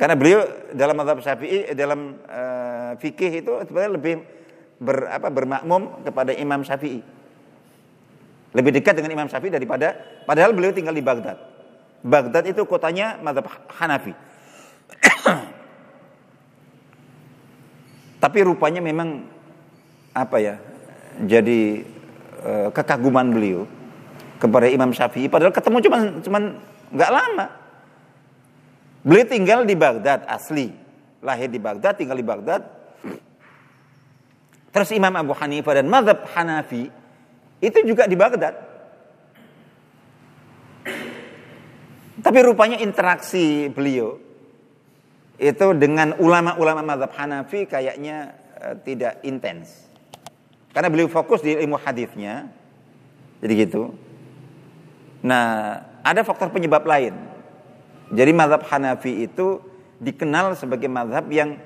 Karena 0.00 0.16
beliau 0.16 0.40
dalam 0.72 0.96
madhab 0.96 1.20
Syafi'i 1.20 1.76
dalam 1.76 2.16
uh, 2.24 2.96
fikih 2.96 3.44
itu 3.44 3.52
sebenarnya 3.68 3.92
lebih 4.00 4.24
ber, 4.80 5.12
apa, 5.12 5.28
bermakmum 5.28 6.08
kepada 6.08 6.32
Imam 6.32 6.64
Syafi'i. 6.64 7.04
Lebih 8.54 8.70
dekat 8.80 8.96
dengan 8.96 9.20
Imam 9.20 9.28
Syafi'i 9.28 9.52
daripada 9.52 9.92
padahal 10.24 10.56
beliau 10.56 10.72
tinggal 10.72 10.96
di 10.96 11.04
Baghdad. 11.04 11.36
Baghdad 12.04 12.44
itu 12.48 12.64
kotanya 12.64 13.20
madhab 13.20 13.44
Hanafi. 13.76 14.16
Tapi 18.24 18.38
rupanya 18.40 18.80
memang 18.80 19.20
apa 20.16 20.40
ya? 20.40 20.56
Jadi 21.24 21.84
e, 22.44 22.52
kekaguman 22.72 23.32
beliau 23.32 23.64
kepada 24.38 24.66
Imam 24.68 24.90
Syafi'i 24.90 25.30
padahal 25.30 25.54
ketemu 25.54 25.78
cuman 25.84 26.00
cuman 26.22 26.42
nggak 26.94 27.10
lama. 27.10 27.46
Beliau 29.04 29.26
tinggal 29.28 29.60
di 29.68 29.76
Baghdad 29.76 30.24
asli, 30.24 30.72
lahir 31.20 31.52
di 31.52 31.60
Baghdad, 31.60 31.92
tinggal 31.96 32.16
di 32.16 32.24
Baghdad. 32.24 32.62
Terus 34.72 34.90
Imam 34.96 35.12
Abu 35.14 35.36
Hanifah 35.36 35.76
dan 35.76 35.86
Mazhab 35.86 36.24
Hanafi 36.34 36.88
itu 37.60 37.78
juga 37.84 38.08
di 38.08 38.16
Baghdad. 38.16 38.74
Tapi 42.24 42.38
rupanya 42.40 42.80
interaksi 42.80 43.68
beliau 43.68 44.16
itu 45.36 45.66
dengan 45.74 46.14
ulama-ulama 46.16 46.80
mazhab 46.80 47.12
Hanafi 47.12 47.66
kayaknya 47.66 48.32
uh, 48.62 48.74
tidak 48.80 49.20
intens. 49.26 49.90
Karena 50.70 50.90
beliau 50.90 51.10
fokus 51.10 51.42
di 51.42 51.54
ilmu 51.54 51.78
hadisnya. 51.78 52.48
Jadi 53.42 53.52
gitu. 53.60 53.94
Nah, 55.24 55.80
ada 56.04 56.20
faktor 56.20 56.52
penyebab 56.52 56.84
lain. 56.84 57.16
Jadi 58.12 58.30
mazhab 58.36 58.60
Hanafi 58.68 59.24
itu 59.24 59.64
dikenal 59.96 60.52
sebagai 60.52 60.86
mazhab 60.86 61.24
yang 61.32 61.56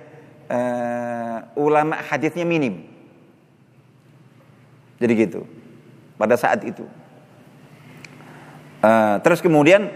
uh, 0.46 1.42
ulama 1.58 1.98
hadisnya 1.98 2.46
minim. 2.46 2.86
Jadi 5.02 5.12
gitu. 5.18 5.42
Pada 6.14 6.38
saat 6.38 6.62
itu. 6.62 6.86
Uh, 8.78 9.18
terus 9.26 9.42
kemudian 9.42 9.90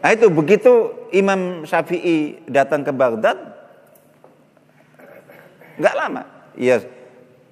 Nah 0.00 0.16
itu 0.16 0.32
begitu 0.32 0.72
Imam 1.12 1.68
Syafi'i 1.68 2.40
datang 2.48 2.80
ke 2.80 2.88
Baghdad, 2.88 3.36
nggak 5.76 5.94
lama. 5.96 6.22
Iya, 6.56 6.88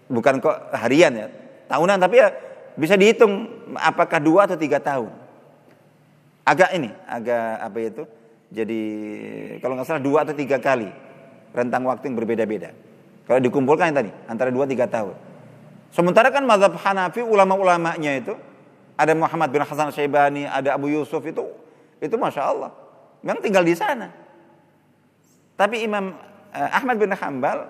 bukan 0.09 0.41
kok 0.41 0.57
harian 0.73 1.13
ya, 1.13 1.29
tahunan 1.69 2.01
tapi 2.01 2.25
ya 2.25 2.33
bisa 2.81 2.97
dihitung 2.97 3.53
apakah 3.77 4.17
dua 4.17 4.49
atau 4.49 4.57
tiga 4.57 4.81
tahun. 4.81 5.13
Agak 6.49 6.73
ini, 6.73 6.89
agak 7.05 7.61
apa 7.61 7.79
itu? 7.85 8.03
Jadi 8.49 8.81
kalau 9.61 9.77
nggak 9.77 9.85
salah 9.85 10.01
dua 10.01 10.25
atau 10.25 10.33
tiga 10.33 10.57
kali 10.57 10.89
rentang 11.53 11.85
waktu 11.85 12.09
yang 12.09 12.17
berbeda-beda. 12.17 12.73
Kalau 13.29 13.41
dikumpulkan 13.45 13.93
tadi 13.93 14.09
antara 14.25 14.49
dua 14.49 14.65
tiga 14.65 14.89
tahun. 14.89 15.13
Sementara 15.93 16.33
kan 16.33 16.49
mazhab 16.49 16.73
Hanafi 16.81 17.21
ulama-ulamanya 17.21 18.17
itu 18.17 18.33
ada 18.97 19.13
Muhammad 19.13 19.53
bin 19.53 19.61
Hasan 19.61 19.93
Syaibani, 19.93 20.49
ada 20.49 20.73
Abu 20.73 20.89
Yusuf 20.89 21.21
itu 21.29 21.45
itu 22.01 22.17
masya 22.17 22.49
Allah. 22.49 22.73
Memang 23.21 23.45
tinggal 23.45 23.69
di 23.69 23.77
sana. 23.77 24.09
Tapi 25.53 25.85
Imam 25.85 26.17
eh, 26.57 26.71
Ahmad 26.73 26.97
bin 26.97 27.13
Hambal 27.13 27.69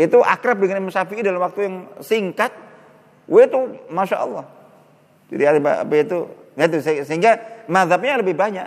itu 0.00 0.16
akrab 0.24 0.56
dengan 0.56 0.80
Imam 0.80 0.92
Syafi'i 0.94 1.20
dalam 1.20 1.44
waktu 1.44 1.60
yang 1.68 1.76
singkat. 2.00 2.56
Wah 3.28 3.44
itu 3.44 3.84
masya 3.92 4.24
Allah. 4.24 4.48
Jadi 5.28 5.44
apa 5.44 5.92
itu? 6.00 6.37
Itu 6.58 6.82
sehingga 6.82 7.38
mazhabnya 7.70 8.18
lebih 8.18 8.34
banyak. 8.34 8.66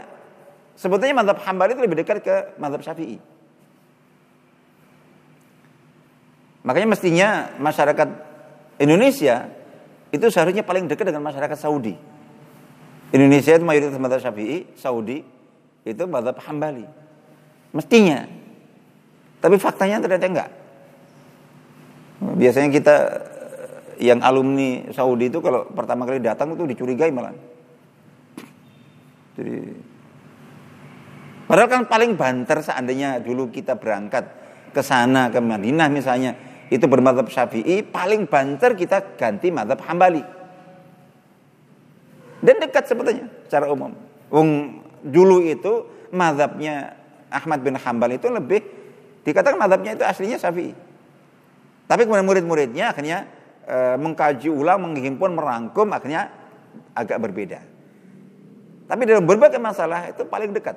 Sebetulnya 0.80 1.12
mazhab 1.20 1.44
Hambal 1.44 1.76
itu 1.76 1.84
lebih 1.84 2.00
dekat 2.00 2.24
ke 2.24 2.56
mazhab 2.56 2.80
Syafi'i. 2.80 3.20
Makanya 6.64 6.88
mestinya 6.88 7.30
masyarakat 7.60 8.08
Indonesia 8.80 9.52
itu 10.16 10.26
seharusnya 10.32 10.64
paling 10.64 10.88
dekat 10.88 11.12
dengan 11.12 11.28
masyarakat 11.28 11.58
Saudi. 11.60 12.00
Indonesia 13.12 13.60
itu 13.60 13.66
mayoritas 13.68 14.00
mazhab 14.00 14.24
Syafi'i, 14.24 14.72
Saudi 14.80 15.20
itu 15.84 16.04
mazhab 16.08 16.40
Hambali. 16.48 16.88
Mestinya. 17.76 18.24
Tapi 19.44 19.60
faktanya 19.60 20.00
ternyata 20.00 20.32
enggak. 20.32 20.50
Biasanya 22.40 22.70
kita 22.72 22.96
yang 24.00 24.24
alumni 24.24 24.88
Saudi 24.96 25.28
itu 25.28 25.44
kalau 25.44 25.68
pertama 25.68 26.08
kali 26.08 26.24
datang 26.24 26.56
itu 26.56 26.64
dicurigai 26.64 27.12
malah. 27.12 27.51
Jadi 29.38 29.58
padahal 31.48 31.70
kan 31.70 31.84
paling 31.88 32.16
banter 32.16 32.60
seandainya 32.64 33.20
dulu 33.20 33.52
kita 33.52 33.76
berangkat 33.76 34.28
ke 34.72 34.82
sana 34.84 35.28
ke 35.28 35.40
Madinah 35.40 35.88
misalnya 35.92 36.32
itu 36.72 36.88
bermadhab 36.88 37.28
Syafi'i, 37.28 37.84
paling 37.84 38.32
banter 38.32 38.72
kita 38.80 39.20
ganti 39.20 39.52
madhab 39.52 39.84
Hambali. 39.84 40.24
Dan 42.40 42.56
dekat 42.64 42.88
sebetulnya 42.88 43.28
secara 43.46 43.68
umum. 43.68 43.92
Wong 44.32 44.80
dulu 45.04 45.44
itu 45.44 45.84
madhabnya 46.16 46.96
Ahmad 47.28 47.60
bin 47.60 47.76
Hambal 47.76 48.16
itu 48.16 48.32
lebih 48.32 48.64
dikatakan 49.28 49.60
madhabnya 49.60 50.00
itu 50.00 50.04
aslinya 50.08 50.40
Syafi'i. 50.40 50.72
Tapi 51.92 52.08
kemudian 52.08 52.24
murid-muridnya 52.24 52.96
akhirnya 52.96 53.28
e, 53.68 54.00
mengkaji 54.00 54.48
ulang, 54.48 54.80
menghimpun, 54.80 55.36
merangkum, 55.36 55.92
akhirnya 55.92 56.32
agak 56.96 57.20
berbeda. 57.20 57.60
Tapi 58.92 59.08
dalam 59.08 59.24
berbagai 59.24 59.56
masalah 59.56 60.12
itu 60.12 60.28
paling 60.28 60.52
dekat 60.52 60.76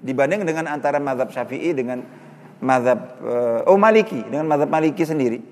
dibanding 0.00 0.48
dengan 0.48 0.72
antara 0.72 0.96
madhab 0.96 1.28
Syafi'i 1.28 1.76
dengan 1.76 2.00
madhab 2.64 3.20
e, 3.20 3.34
oh 3.68 3.76
Maliki 3.76 4.24
dengan 4.24 4.48
madhab 4.48 4.72
Maliki 4.72 5.04
sendiri. 5.04 5.44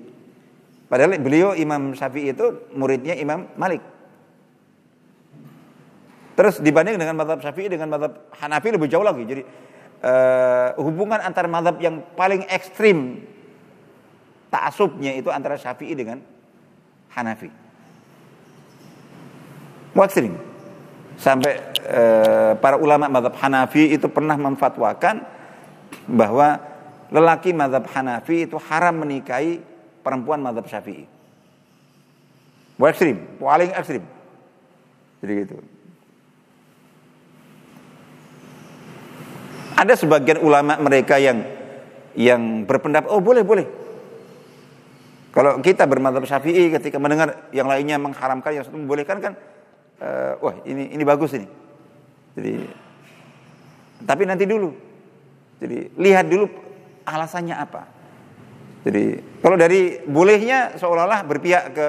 Padahal 0.89 1.21
beliau 1.21 1.53
Imam 1.53 1.93
Syafi'i 1.93 2.33
itu 2.33 2.65
muridnya 2.73 3.13
Imam 3.13 3.45
Malik. 3.53 3.85
Terus 6.33 6.57
dibanding 6.57 6.97
dengan 6.97 7.13
madhab 7.13 7.37
Syafi'i 7.45 7.69
dengan 7.69 7.93
madhab 7.93 8.25
Hanafi 8.41 8.73
lebih 8.73 8.89
jauh 8.89 9.05
lagi. 9.05 9.29
Jadi 9.29 9.41
uh, 10.01 10.73
hubungan 10.81 11.21
antar 11.21 11.45
madhab 11.45 11.77
yang 11.77 12.01
paling 12.17 12.41
ekstrim 12.49 13.21
taasubnya 14.49 15.13
itu 15.13 15.29
antara 15.29 15.61
Syafi'i 15.61 15.93
dengan 15.93 16.25
Hanafi. 17.13 17.53
Ekstrim. 19.93 20.52
Sampai 21.23 21.55
uh, 21.87 22.51
para 22.59 22.75
ulama 22.75 23.07
madhab 23.07 23.31
Hanafi 23.39 23.95
itu 23.95 24.11
pernah 24.11 24.35
memfatwakan 24.35 25.23
bahwa 26.11 26.59
lelaki 27.07 27.55
madhab 27.55 27.87
Hanafi 27.87 28.43
itu 28.51 28.59
haram 28.67 29.07
menikahi 29.07 29.63
perempuan 30.03 30.43
madhab 30.43 30.67
Syafi'i. 30.67 31.07
Ekstrim, 32.75 33.39
paling 33.39 33.71
ekstrim. 33.71 34.03
Jadi 35.23 35.33
gitu. 35.47 35.55
Ada 39.79 39.95
sebagian 39.95 40.43
ulama 40.43 40.75
mereka 40.83 41.15
yang 41.15 41.47
yang 42.19 42.67
berpendapat 42.67 43.07
oh 43.07 43.23
boleh 43.23 43.47
boleh. 43.47 43.67
Kalau 45.33 45.57
kita 45.65 45.89
bermadhab 45.89 46.27
syafi'i 46.29 46.69
ketika 46.69 47.01
mendengar 47.01 47.49
yang 47.49 47.65
lainnya 47.65 47.97
mengharamkan 47.97 48.53
yang 48.53 48.61
satu 48.67 48.77
membolehkan 48.77 49.17
kan, 49.17 49.33
uh, 50.01 50.33
wah 50.41 50.55
ini 50.65 50.93
ini 50.95 51.03
bagus 51.03 51.35
ini. 51.35 51.47
Jadi 52.33 52.53
tapi 54.07 54.23
nanti 54.25 54.45
dulu. 54.47 54.73
Jadi 55.61 55.93
lihat 55.99 56.25
dulu 56.29 56.49
alasannya 57.05 57.55
apa. 57.55 57.83
Jadi 58.83 59.21
kalau 59.39 59.55
dari 59.55 60.01
bolehnya 60.03 60.75
seolah-olah 60.75 61.21
berpihak 61.27 61.63
ke 61.71 61.87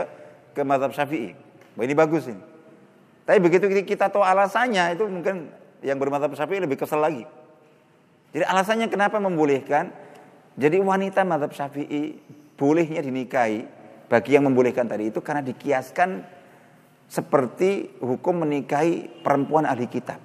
ke 0.54 0.62
madhab 0.62 0.92
syafi'i. 0.94 1.34
Wah 1.74 1.82
ini 1.82 1.94
bagus 1.94 2.30
ini. 2.30 2.42
Tapi 3.24 3.38
begitu 3.40 3.66
kita 3.66 4.12
tahu 4.12 4.20
alasannya 4.20 4.94
itu 4.94 5.08
mungkin 5.08 5.48
yang 5.80 5.96
bermadhab 5.96 6.32
syafi'i 6.36 6.60
lebih 6.60 6.76
kesel 6.80 7.00
lagi. 7.00 7.24
Jadi 8.34 8.44
alasannya 8.44 8.86
kenapa 8.90 9.16
membolehkan? 9.22 9.90
Jadi 10.54 10.78
wanita 10.78 11.26
madhab 11.26 11.50
syafi'i 11.50 12.18
bolehnya 12.54 13.02
dinikahi 13.02 13.66
bagi 14.06 14.38
yang 14.38 14.46
membolehkan 14.46 14.86
tadi 14.86 15.10
itu 15.10 15.18
karena 15.18 15.42
dikiaskan 15.42 16.22
seperti 17.08 18.00
hukum 18.02 18.42
menikahi 18.42 19.22
perempuan 19.22 19.68
ahli 19.68 19.86
kitab. 19.86 20.18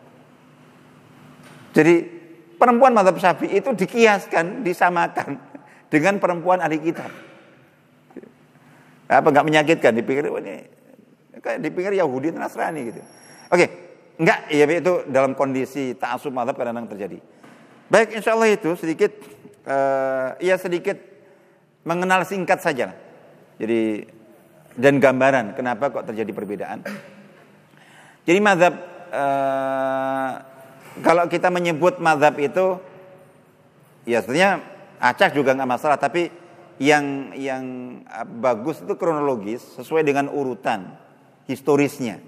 Jadi 1.76 2.02
perempuan 2.58 2.92
madhab 2.92 3.16
syafi'i 3.16 3.62
itu 3.62 3.72
dikiaskan, 3.72 4.66
disamakan 4.66 5.38
dengan 5.94 6.18
perempuan 6.18 6.60
ahli 6.60 6.82
kitab. 6.82 7.12
Apa 9.10 9.28
nggak 9.30 9.46
menyakitkan? 9.46 9.92
Dipikir 9.98 10.30
oh, 10.30 10.38
ini 10.38 10.62
kayak 11.42 11.60
dipikir 11.64 11.96
Yahudi 11.96 12.36
Nasrani 12.36 12.94
gitu. 12.94 13.02
Oke, 13.50 13.66
enggak 14.22 14.46
ya 14.54 14.66
itu 14.70 14.94
dalam 15.10 15.34
kondisi 15.34 15.98
ta'asub 15.98 16.30
madhab 16.30 16.54
kadang-kadang 16.54 16.94
terjadi. 16.94 17.18
Baik, 17.90 18.22
insya 18.22 18.38
Allah 18.38 18.54
itu 18.54 18.70
sedikit, 18.78 19.10
uh, 19.66 20.38
ya 20.38 20.62
sedikit 20.62 21.02
mengenal 21.82 22.22
singkat 22.22 22.62
saja. 22.62 22.94
Jadi 23.58 24.06
dan 24.78 25.01
gambaran 25.01 25.57
kenapa 25.57 25.89
kok 25.89 26.05
terjadi 26.09 26.32
perbedaan. 26.34 26.86
Jadi 28.28 28.39
mazhab 28.43 28.74
uh, 29.09 30.32
kalau 30.99 31.26
kita 31.32 31.47
menyebut 31.47 31.97
mazhab 32.03 32.36
itu, 32.38 32.78
ya 34.03 34.20
sebenarnya 34.20 34.61
acak 34.99 35.32
juga 35.32 35.55
nggak 35.55 35.70
masalah. 35.70 35.97
Tapi 35.97 36.30
yang 36.80 37.36
yang 37.36 37.63
bagus 38.39 38.84
itu 38.84 38.93
kronologis 38.95 39.63
sesuai 39.80 40.03
dengan 40.03 40.28
urutan 40.32 40.95
historisnya. 41.47 42.20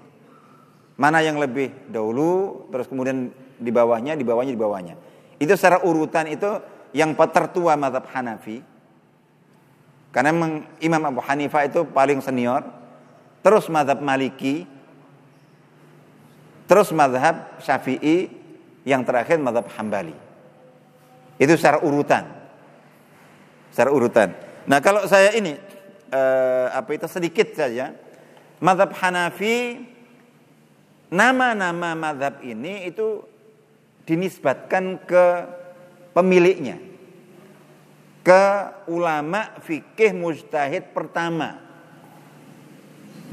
Mana 0.96 1.24
yang 1.24 1.40
lebih 1.40 1.72
dahulu, 1.88 2.64
terus 2.68 2.86
kemudian 2.88 3.32
di 3.56 3.72
bawahnya, 3.72 4.12
di 4.16 4.24
bawahnya, 4.24 4.52
di 4.52 4.60
bawahnya. 4.60 4.94
Itu 5.40 5.56
secara 5.56 5.82
urutan 5.82 6.28
itu 6.28 6.60
yang 6.92 7.16
tertua 7.16 7.74
madhab 7.74 8.04
Hanafi. 8.12 8.71
Karena 10.12 10.60
Imam 10.78 11.02
Abu 11.08 11.24
Hanifah 11.24 11.64
itu 11.64 11.88
paling 11.88 12.20
senior. 12.20 12.60
Terus 13.40 13.66
madhab 13.72 13.98
Maliki. 14.04 14.68
Terus 16.68 16.92
madhab 16.92 17.56
Syafi'i. 17.64 18.28
Yang 18.84 19.02
terakhir 19.08 19.40
madhab 19.40 19.66
Hambali. 19.72 20.12
Itu 21.40 21.56
secara 21.56 21.80
urutan. 21.80 22.28
Secara 23.72 23.88
urutan. 23.88 24.36
Nah 24.68 24.78
kalau 24.84 25.08
saya 25.08 25.32
ini. 25.32 25.56
Eh, 26.12 26.66
apa 26.68 26.92
itu 26.92 27.08
sedikit 27.08 27.56
saja. 27.56 27.96
Madhab 28.60 28.92
Hanafi. 28.92 29.80
Nama-nama 31.08 31.96
madhab 31.96 32.44
ini 32.44 32.84
itu 32.88 33.24
dinisbatkan 34.04 35.00
ke 35.08 35.24
pemiliknya. 36.12 36.91
Ke 38.22 38.70
ulama 38.86 39.50
fikih 39.66 40.14
mujtahid 40.14 40.94
pertama. 40.94 41.58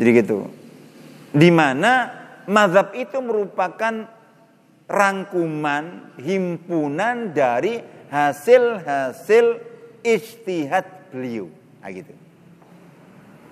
Jadi 0.01 0.09
gitu. 0.17 0.49
Di 1.29 1.53
mana 1.53 2.09
mazhab 2.49 2.97
itu 2.97 3.21
merupakan 3.21 4.09
rangkuman, 4.89 6.17
himpunan 6.17 7.29
dari 7.29 7.85
hasil-hasil 8.09 9.61
istihad 10.01 11.13
beliau. 11.13 11.45
Nah, 11.85 11.89
gitu. 11.93 12.13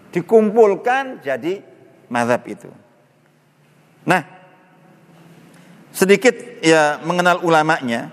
Dikumpulkan 0.09 1.21
jadi 1.21 1.61
mazhab 2.09 2.41
itu. 2.49 2.73
Nah, 4.07 4.25
sedikit 5.93 6.33
ya 6.65 6.97
mengenal 7.05 7.45
ulamanya. 7.45 8.09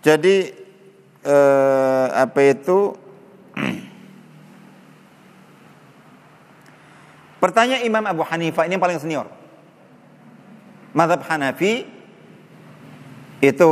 Jadi 0.00 0.65
eh, 1.26 2.06
apa 2.14 2.40
itu? 2.46 2.94
Pertanyaan 7.42 7.82
Imam 7.84 8.04
Abu 8.06 8.22
Hanifah 8.22 8.64
ini 8.64 8.78
yang 8.78 8.82
paling 8.82 9.02
senior. 9.02 9.26
Madhab 10.96 11.20
Hanafi 11.28 11.84
itu 13.44 13.70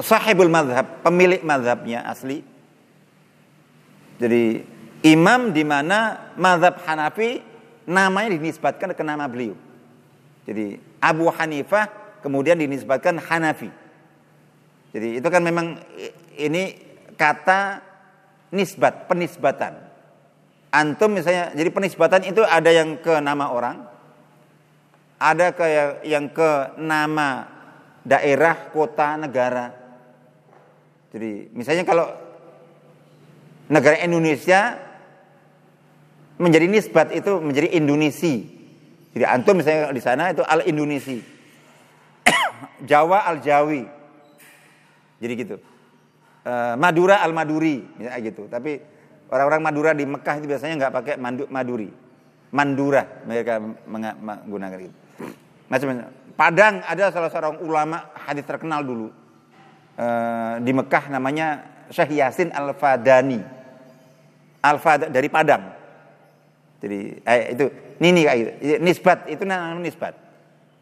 sahibul 0.00 0.48
madhab, 0.48 1.04
pemilik 1.04 1.44
madhabnya 1.44 2.00
asli. 2.08 2.40
Jadi 4.16 4.64
imam 5.04 5.52
di 5.52 5.66
mana 5.66 6.32
madhab 6.40 6.80
Hanafi 6.86 7.44
namanya 7.84 8.32
dinisbatkan 8.38 8.96
ke 8.96 9.02
nama 9.04 9.28
beliau. 9.28 9.52
Jadi 10.48 10.80
Abu 11.02 11.28
Hanifah 11.28 11.90
kemudian 12.24 12.56
dinisbatkan 12.56 13.20
Hanafi. 13.20 13.68
Jadi 14.96 15.20
itu 15.20 15.28
kan 15.28 15.44
memang 15.44 15.76
ini 16.36 16.91
kata 17.22 17.78
nisbat, 18.50 19.06
penisbatan. 19.06 19.78
Antum 20.74 21.14
misalnya, 21.14 21.54
jadi 21.54 21.70
penisbatan 21.70 22.26
itu 22.26 22.42
ada 22.42 22.74
yang 22.74 22.98
ke 22.98 23.22
nama 23.22 23.54
orang, 23.54 23.86
ada 25.22 25.54
ke 25.54 25.64
yang 26.02 26.26
ke 26.34 26.74
nama 26.82 27.46
daerah, 28.02 28.74
kota, 28.74 29.14
negara. 29.14 29.70
Jadi 31.14 31.52
misalnya 31.54 31.84
kalau 31.86 32.08
negara 33.70 34.00
Indonesia 34.00 34.80
menjadi 36.40 36.66
nisbat 36.66 37.14
itu 37.14 37.38
menjadi 37.38 37.68
Indonesia. 37.76 38.34
Jadi 39.12 39.24
antum 39.28 39.60
misalnya 39.60 39.92
di 39.92 40.02
sana 40.02 40.32
itu 40.32 40.40
al 40.40 40.64
Indonesia. 40.64 41.20
Jawa 42.90 43.28
al-Jawi. 43.28 43.84
Jadi 45.20 45.32
gitu. 45.36 45.56
Uh, 46.42 46.74
Madura 46.74 47.22
al-Maduri, 47.22 47.86
misalnya 47.94 48.18
gitu. 48.18 48.50
Tapi 48.50 48.82
orang-orang 49.30 49.62
Madura 49.62 49.90
di 49.94 50.02
Mekah 50.02 50.42
itu 50.42 50.46
biasanya 50.50 50.74
nggak 50.74 50.94
pakai 50.94 51.14
Maduri. 51.46 51.86
Mandura 52.52 53.22
mereka 53.24 53.62
menggunakan 53.62 54.78
itu. 54.82 54.96
Macam-macam. 55.70 56.10
Padang 56.32 56.82
ada 56.82 57.12
salah 57.14 57.30
seorang 57.30 57.62
ulama 57.62 58.10
hadis 58.26 58.42
terkenal 58.42 58.82
dulu 58.82 59.22
Eh, 59.92 60.54
di 60.64 60.72
Mekah 60.72 61.12
namanya 61.12 61.68
Syekh 61.92 62.16
Yasin 62.16 62.48
Al 62.48 62.72
Fadani. 62.72 63.40
Al 64.64 64.78
Fad 64.80 65.12
dari 65.12 65.28
Padang. 65.28 65.68
Jadi 66.80 67.20
eh, 67.20 67.52
itu 67.52 67.66
ini 68.00 68.24
kayak 68.24 68.38
gitu. 68.40 68.50
Nisbat 68.80 69.18
itu 69.28 69.44
namanya 69.44 69.76
nisbat. 69.84 70.14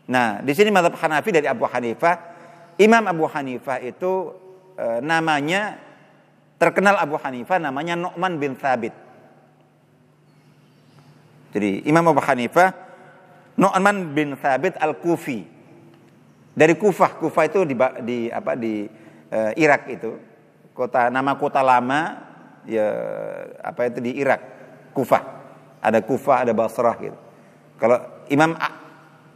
Nah, 0.07 0.39
di 0.47 0.53
sini 0.55 0.71
mazhab 0.71 0.95
Hanafi 0.95 1.35
dari 1.35 1.51
Abu 1.51 1.67
Hanifah, 1.67 2.17
Imam 2.79 3.03
Abu 3.11 3.27
Hanifah 3.27 3.83
itu 3.83 4.31
eh, 4.81 4.99
namanya 5.05 5.77
terkenal 6.57 6.97
Abu 6.97 7.21
Hanifah 7.21 7.61
namanya 7.61 8.01
Nu'man 8.01 8.41
bin 8.41 8.57
Thabit. 8.57 8.97
Jadi 11.53 11.85
Imam 11.85 12.09
Abu 12.09 12.25
Hanifah 12.25 12.73
Nu'man 13.61 14.17
bin 14.17 14.33
Thabit 14.41 14.81
Al-Kufi. 14.81 15.45
Dari 16.51 16.75
Kufah, 16.77 17.17
Kufah 17.21 17.45
itu 17.47 17.63
di, 17.69 17.75
di 18.05 18.19
apa 18.33 18.57
di 18.57 18.89
eh, 19.29 19.53
Irak 19.61 19.85
itu. 19.93 20.17
Kota 20.73 21.13
nama 21.13 21.37
kota 21.37 21.61
lama 21.61 22.17
ya 22.65 22.89
apa 23.61 23.89
itu 23.89 24.01
di 24.01 24.17
Irak, 24.17 24.41
Kufah. 24.97 25.23
Ada 25.81 26.01
Kufah, 26.05 26.45
ada 26.45 26.53
Basrah 26.57 26.97
gitu. 27.01 27.17
Kalau 27.81 27.97
Imam 28.29 28.53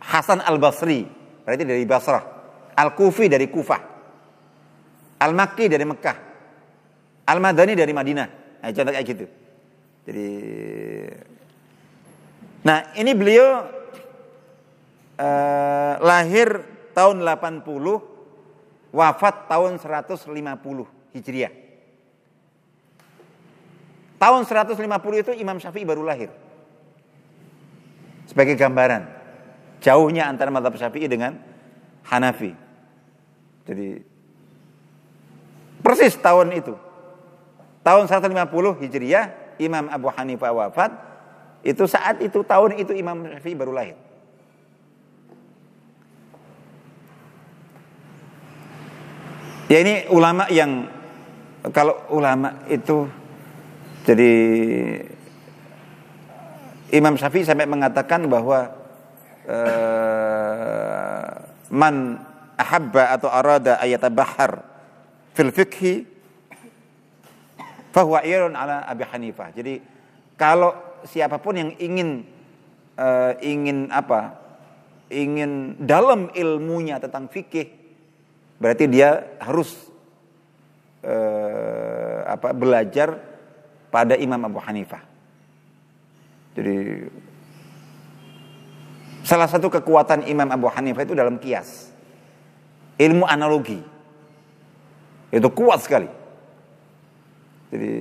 Hasan 0.05 0.45
Al-Basri 0.45 1.09
berarti 1.45 1.65
dari 1.65 1.85
Basrah. 1.89 2.25
Al-Kufi 2.77 3.31
dari 3.31 3.49
Kufah. 3.49 3.94
Al-Makki 5.21 5.71
dari 5.71 5.85
Mekah. 5.87 6.17
Al-Madani 7.25 7.73
dari 7.73 7.93
Madinah. 7.93 8.29
Nah, 8.61 8.71
contoh 8.73 8.93
kayak 8.93 9.07
gitu. 9.07 9.27
Jadi 10.05 10.27
Nah, 12.65 12.97
ini 12.97 13.13
beliau 13.13 13.69
eh, 15.21 15.95
lahir 16.01 16.65
tahun 16.97 17.21
80, 17.21 17.61
wafat 18.89 19.53
tahun 19.53 19.77
150 19.77 20.33
Hijriah. 21.13 21.53
Tahun 24.17 24.43
150 24.49 24.81
itu 25.21 25.33
Imam 25.37 25.61
Syafi'i 25.61 25.85
baru 25.85 26.01
lahir. 26.01 26.33
Sebagai 28.25 28.57
gambaran 28.57 29.05
jauhnya 29.85 30.25
antara 30.25 30.49
mazhab 30.49 30.81
Syafi'i 30.81 31.05
dengan 31.05 31.37
Hanafi. 32.09 32.57
Jadi 33.69 34.01
persis 35.85 36.17
tahun 36.17 36.57
itu. 36.57 36.73
Tahun 37.85 38.09
150 38.09 38.81
Hijriah 38.81 39.25
Imam 39.61 39.93
Abu 39.93 40.09
Hanifah 40.09 40.51
wafat. 40.57 40.91
Itu 41.61 41.85
saat 41.85 42.25
itu 42.25 42.41
tahun 42.41 42.81
itu 42.81 42.97
Imam 42.97 43.29
Syafi'i 43.29 43.53
baru 43.53 43.77
lahir. 43.77 43.97
Ya 49.69 49.81
ini 49.81 50.09
ulama 50.13 50.45
yang 50.53 50.89
kalau 51.73 51.97
ulama 52.13 52.69
itu 52.69 53.09
jadi 54.05 54.33
Imam 56.93 57.17
Syafi'i 57.17 57.49
sampai 57.49 57.65
mengatakan 57.65 58.29
bahwa 58.29 58.69
eh, 59.49 61.29
man 61.73 62.21
ahabba 62.61 63.17
atau 63.17 63.33
arada 63.33 63.81
ayatabahar 63.81 64.74
fil 65.35 65.51
fikhi 65.51 66.07
fahuwa 67.91 68.23
irun 68.23 68.55
ala 68.55 68.87
Abi 68.87 69.05
Hanifah. 69.05 69.51
Jadi 69.55 69.83
kalau 70.39 70.75
siapa 71.05 71.37
pun 71.43 71.59
yang 71.59 71.71
ingin 71.79 72.25
eh, 72.97 73.33
ingin 73.43 73.91
apa? 73.93 74.43
ingin 75.13 75.79
dalam 75.85 76.33
ilmunya 76.33 76.97
tentang 76.99 77.29
fikih 77.29 77.71
berarti 78.59 78.89
dia 78.89 79.37
harus 79.39 79.77
eh, 81.05 82.19
apa 82.25 82.51
belajar 82.57 83.21
pada 83.95 84.19
Imam 84.19 84.41
Abu 84.43 84.59
Hanifah. 84.59 85.05
Jadi 86.59 87.07
salah 89.23 89.47
satu 89.47 89.71
kekuatan 89.71 90.27
Imam 90.27 90.51
Abu 90.51 90.67
Hanifah 90.67 91.07
itu 91.07 91.15
dalam 91.15 91.39
kias. 91.39 91.95
Ilmu 92.99 93.27
analogi. 93.27 93.94
Itu 95.35 95.51
kuat 95.51 95.83
sekali. 95.83 96.07
Jadi 97.75 97.95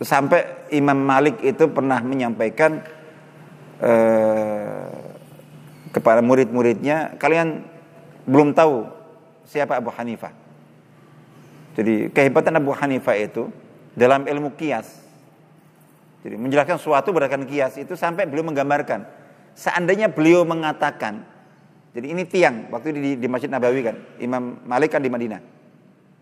sampai 0.00 0.72
Imam 0.72 0.96
Malik 0.96 1.36
itu 1.44 1.68
pernah 1.68 2.00
menyampaikan 2.00 2.80
eh, 3.76 4.88
kepada 5.92 6.24
murid-muridnya, 6.24 7.20
kalian 7.20 7.60
belum 8.24 8.56
tahu 8.56 8.88
siapa 9.44 9.76
Abu 9.76 9.92
Hanifah. 9.92 10.32
Jadi 11.76 12.08
kehebatan 12.08 12.56
Abu 12.56 12.72
Hanifah 12.72 13.16
itu 13.20 13.52
dalam 13.92 14.24
ilmu 14.24 14.56
kias. 14.56 15.04
Jadi 16.24 16.40
menjelaskan 16.40 16.78
suatu 16.80 17.12
berdasarkan 17.12 17.44
kias 17.44 17.76
itu 17.76 17.92
sampai 17.98 18.24
beliau 18.24 18.48
menggambarkan. 18.48 19.04
Seandainya 19.52 20.08
beliau 20.08 20.48
mengatakan, 20.48 21.28
jadi 21.92 22.06
ini 22.08 22.24
tiang 22.24 22.72
waktu 22.72 22.96
di, 22.96 23.20
di 23.20 23.28
Masjid 23.28 23.52
Nabawi 23.52 23.84
kan, 23.84 23.96
Imam 24.16 24.64
Malik 24.64 24.96
kan 24.96 25.04
di 25.04 25.12
Madinah. 25.12 25.40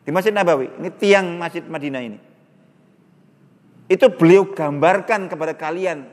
Di 0.03 0.11
Masjid 0.11 0.35
Nabawi, 0.35 0.67
ini 0.83 0.91
tiang 0.99 1.39
Masjid 1.39 1.63
Madinah 1.63 2.03
ini. 2.03 2.19
Itu 3.87 4.11
beliau 4.11 4.51
gambarkan 4.51 5.31
kepada 5.31 5.55
kalian 5.55 6.07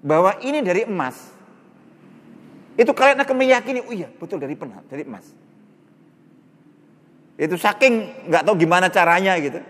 bahwa 0.00 0.36
ini 0.40 0.64
dari 0.64 0.88
emas. 0.88 1.16
Itu 2.80 2.96
kalian 2.96 3.20
akan 3.20 3.36
meyakini, 3.36 3.84
oh 3.84 3.92
iya 3.92 4.08
betul 4.08 4.40
dari 4.40 4.56
penat, 4.56 4.88
dari 4.88 5.04
emas. 5.04 5.28
Itu 7.36 7.60
saking 7.60 8.28
nggak 8.32 8.48
tahu 8.48 8.64
gimana 8.64 8.88
caranya 8.88 9.36
gitu. 9.40 9.60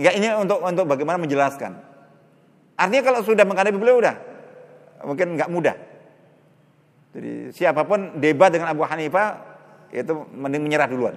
Nggak 0.00 0.14
ini 0.16 0.26
untuk 0.36 0.64
untuk 0.64 0.84
bagaimana 0.88 1.20
menjelaskan. 1.20 1.76
Artinya 2.76 3.02
kalau 3.04 3.20
sudah 3.24 3.44
menghadapi 3.44 3.76
beliau 3.76 4.00
udah 4.00 4.16
mungkin 5.04 5.36
nggak 5.36 5.48
mudah. 5.48 5.76
Jadi 7.16 7.48
siapa 7.56 7.88
pun 7.88 8.20
debat 8.20 8.52
dengan 8.52 8.68
Abu 8.68 8.84
Hanifah 8.84 9.40
itu 9.88 10.12
mending 10.36 10.68
menyerah 10.68 10.84
duluan. 10.84 11.16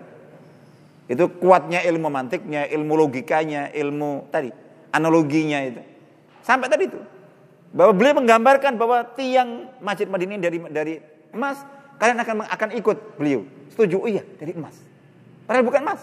Itu 1.12 1.28
kuatnya 1.28 1.84
ilmu 1.84 2.08
mantiknya, 2.08 2.72
ilmu 2.72 2.96
logikanya, 2.96 3.68
ilmu 3.76 4.32
tadi 4.32 4.48
analoginya 4.96 5.60
itu. 5.60 5.84
Sampai 6.40 6.72
tadi 6.72 6.88
itu 6.88 7.00
bahwa 7.76 7.92
beliau 7.92 8.16
menggambarkan 8.24 8.80
bahwa 8.80 9.04
tiang 9.14 9.68
Masjid 9.84 10.08
Madinah 10.08 10.40
dari 10.40 10.58
dari 10.72 10.94
emas, 11.36 11.68
kalian 12.00 12.18
akan 12.24 12.36
akan 12.48 12.70
ikut 12.80 12.98
beliau. 13.20 13.44
Setuju? 13.76 14.00
Oh 14.00 14.08
iya, 14.08 14.24
dari 14.40 14.56
emas. 14.56 14.80
Padahal 15.44 15.68
bukan 15.68 15.82
emas. 15.84 16.02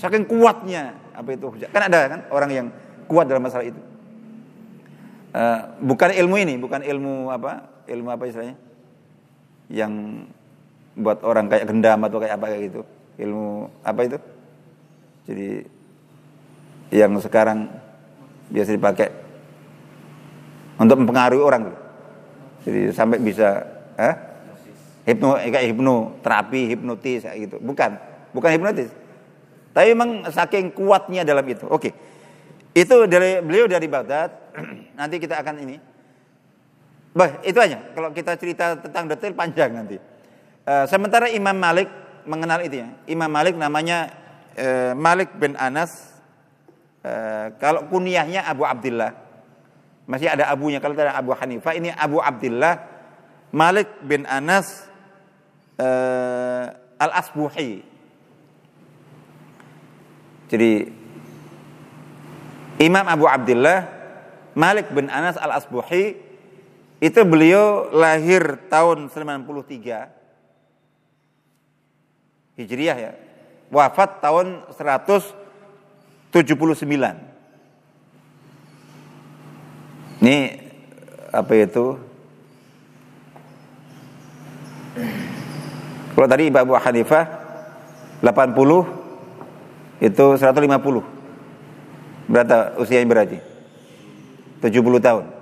Saking 0.00 0.24
kuatnya 0.24 0.96
apa 1.12 1.36
itu 1.36 1.52
kan 1.68 1.92
ada 1.92 1.98
kan 2.08 2.20
orang 2.32 2.50
yang 2.50 2.66
kuat 3.04 3.28
dalam 3.28 3.44
masalah 3.44 3.68
itu. 3.68 3.78
Uh, 5.32 5.76
bukan 5.84 6.12
ilmu 6.16 6.40
ini, 6.40 6.54
bukan 6.56 6.80
ilmu 6.80 7.28
apa? 7.28 7.71
Ilmu 7.88 8.08
apa 8.10 8.24
istilahnya? 8.28 8.56
Yang 9.72 9.92
buat 10.98 11.24
orang 11.24 11.48
kayak 11.48 11.66
gendam 11.66 12.00
atau 12.04 12.18
kayak 12.20 12.36
apa 12.36 12.46
kayak 12.52 12.62
gitu. 12.68 12.82
Ilmu 13.22 13.70
apa 13.82 14.00
itu? 14.04 14.18
Jadi 15.26 15.48
yang 16.92 17.16
sekarang 17.22 17.72
biasa 18.52 18.70
dipakai 18.76 19.08
untuk 20.76 20.98
mempengaruhi 21.00 21.40
orang 21.40 21.72
Jadi 22.62 22.92
sampai 22.92 23.18
bisa 23.18 23.64
eh? 23.96 24.14
hipno 25.02 25.34
kayak 25.34 25.66
hipno 25.72 25.96
terapi 26.22 26.70
hipnotis 26.70 27.26
kayak 27.26 27.38
gitu. 27.50 27.56
Bukan, 27.58 27.90
bukan 28.30 28.50
hipnotis. 28.54 28.90
Tapi 29.72 29.96
memang 29.96 30.28
saking 30.28 30.70
kuatnya 30.70 31.24
dalam 31.24 31.42
itu. 31.48 31.64
Oke. 31.66 31.90
Itu 32.72 33.08
dari 33.08 33.40
beliau 33.40 33.66
dari 33.66 33.88
Baghdad. 33.88 34.30
nanti 34.98 35.16
kita 35.16 35.40
akan 35.40 35.64
ini. 35.64 35.76
Bah, 37.12 37.44
itu 37.44 37.60
aja. 37.60 37.92
Kalau 37.92 38.08
kita 38.16 38.32
cerita 38.40 38.80
tentang 38.80 39.04
detail 39.04 39.36
panjang 39.36 39.70
nanti. 39.76 40.00
Uh, 40.64 40.88
sementara 40.88 41.28
Imam 41.28 41.52
Malik 41.52 41.88
mengenal 42.24 42.64
itu 42.64 42.80
ya. 42.80 42.88
Imam 43.04 43.28
Malik 43.28 43.52
namanya 43.60 44.08
uh, 44.56 44.96
Malik 44.96 45.36
bin 45.36 45.52
Anas. 45.60 45.92
Uh, 47.04 47.52
kalau 47.60 47.84
kunyahnya 47.92 48.48
Abu 48.48 48.64
Abdullah. 48.64 49.12
Masih 50.08 50.32
ada 50.32 50.48
abunya. 50.48 50.80
Kalau 50.80 50.96
ada 50.96 51.12
Abu 51.12 51.36
Hanifah 51.36 51.76
ini 51.76 51.92
Abu 51.92 52.18
Abdullah 52.18 52.80
Malik 53.52 53.92
bin 54.08 54.24
Anas 54.24 54.88
uh, 55.76 56.72
Al-Asbuhi. 56.96 57.84
Jadi 60.48 60.72
Imam 62.80 63.04
Abu 63.04 63.28
Abdullah 63.28 63.84
Malik 64.56 64.88
bin 64.96 65.12
Anas 65.12 65.36
Al-Asbuhi 65.36 66.31
itu 67.02 67.18
beliau 67.26 67.90
lahir 67.90 68.62
tahun 68.70 69.10
93 69.10 70.22
Hijriah 72.62 72.94
ya. 72.94 73.18
Wafat 73.74 74.22
tahun 74.22 74.62
179. 74.70 76.30
Ini 80.22 80.38
apa 81.34 81.52
itu? 81.58 81.98
Kalau 86.14 86.28
tadi 86.30 86.52
Ibu 86.52 86.58
Abu 86.60 86.78
Hanifah 86.78 87.24
80 88.22 90.06
itu 90.06 90.26
150. 90.38 91.02
Berapa 92.30 92.78
usianya 92.78 93.10
berarti? 93.10 93.42
70 94.62 95.02
tahun. 95.02 95.41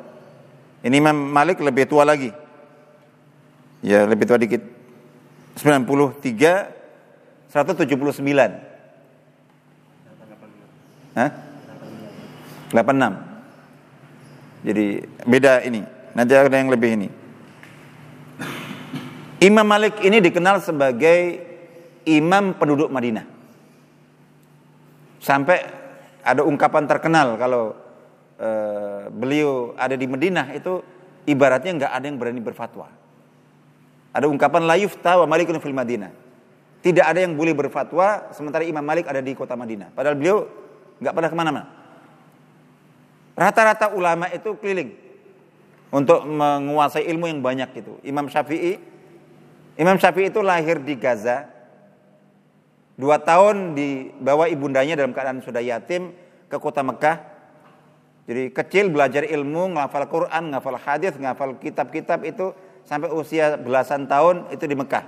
Ini 0.81 0.97
Imam 0.97 1.13
Malik 1.13 1.61
lebih 1.61 1.85
tua 1.85 2.09
lagi. 2.09 2.33
Ya, 3.85 4.09
lebih 4.09 4.25
tua 4.25 4.41
dikit. 4.41 4.65
93 5.61 7.53
179. 7.53 8.71
Hah? 11.19 11.31
86. 12.73 14.65
Jadi 14.65 14.87
beda 15.27 15.61
ini. 15.67 15.83
Nanti 16.15 16.33
ada 16.33 16.57
yang 16.57 16.71
lebih 16.71 16.91
ini. 16.97 17.09
Imam 19.41 19.65
Malik 19.65 20.01
ini 20.05 20.21
dikenal 20.21 20.61
sebagai 20.61 21.41
imam 22.05 22.53
penduduk 22.57 22.93
Madinah. 22.93 23.25
Sampai 25.21 25.65
ada 26.21 26.45
ungkapan 26.45 26.85
terkenal 26.85 27.37
kalau 27.41 27.77
uh, 28.41 29.13
beliau 29.13 29.77
ada 29.77 29.95
di 29.95 30.09
Madinah 30.09 30.57
itu 30.57 30.81
ibaratnya 31.29 31.85
nggak 31.85 31.93
ada 31.93 32.05
yang 32.09 32.17
berani 32.17 32.41
berfatwa. 32.41 32.89
Ada 34.11 34.27
ungkapan 34.27 34.67
layuf 34.67 34.99
tawa 34.99 35.29
malikun 35.29 35.61
fil 35.63 35.77
Madinah. 35.77 36.11
Tidak 36.81 37.05
ada 37.05 37.21
yang 37.21 37.37
boleh 37.37 37.53
berfatwa 37.53 38.33
sementara 38.33 38.65
Imam 38.65 38.81
Malik 38.81 39.05
ada 39.07 39.21
di 39.21 39.37
kota 39.37 39.53
Madinah. 39.53 39.93
Padahal 39.93 40.17
beliau 40.17 40.49
nggak 40.99 41.13
pernah 41.13 41.31
ke 41.31 41.37
mana-mana. 41.37 41.69
Rata-rata 43.37 43.93
ulama 43.93 44.27
itu 44.33 44.57
keliling 44.59 44.97
untuk 45.93 46.25
menguasai 46.25 47.07
ilmu 47.07 47.29
yang 47.29 47.41
banyak 47.45 47.71
itu. 47.85 47.93
Imam 48.03 48.27
Syafi'i 48.27 48.81
Imam 49.81 49.97
Syafi'i 49.97 50.29
itu 50.29 50.41
lahir 50.45 50.77
di 50.83 50.93
Gaza. 50.99 51.47
Dua 53.01 53.17
tahun 53.17 53.73
dibawa 53.73 54.45
ibundanya 54.53 54.93
dalam 54.93 55.17
keadaan 55.17 55.41
sudah 55.41 55.65
yatim 55.65 56.13
ke 56.53 56.57
kota 56.61 56.85
Mekah. 56.85 57.30
Jadi 58.31 58.55
kecil 58.55 58.95
belajar 58.95 59.27
ilmu, 59.27 59.75
ngafal 59.75 60.07
Quran, 60.07 60.55
ngafal 60.55 60.79
hadis, 60.79 61.19
ngafal 61.19 61.59
kitab-kitab 61.59 62.23
itu 62.23 62.55
sampai 62.87 63.11
usia 63.11 63.59
belasan 63.59 64.07
tahun 64.07 64.47
itu 64.55 64.71
di 64.71 64.79
Mekah. 64.79 65.03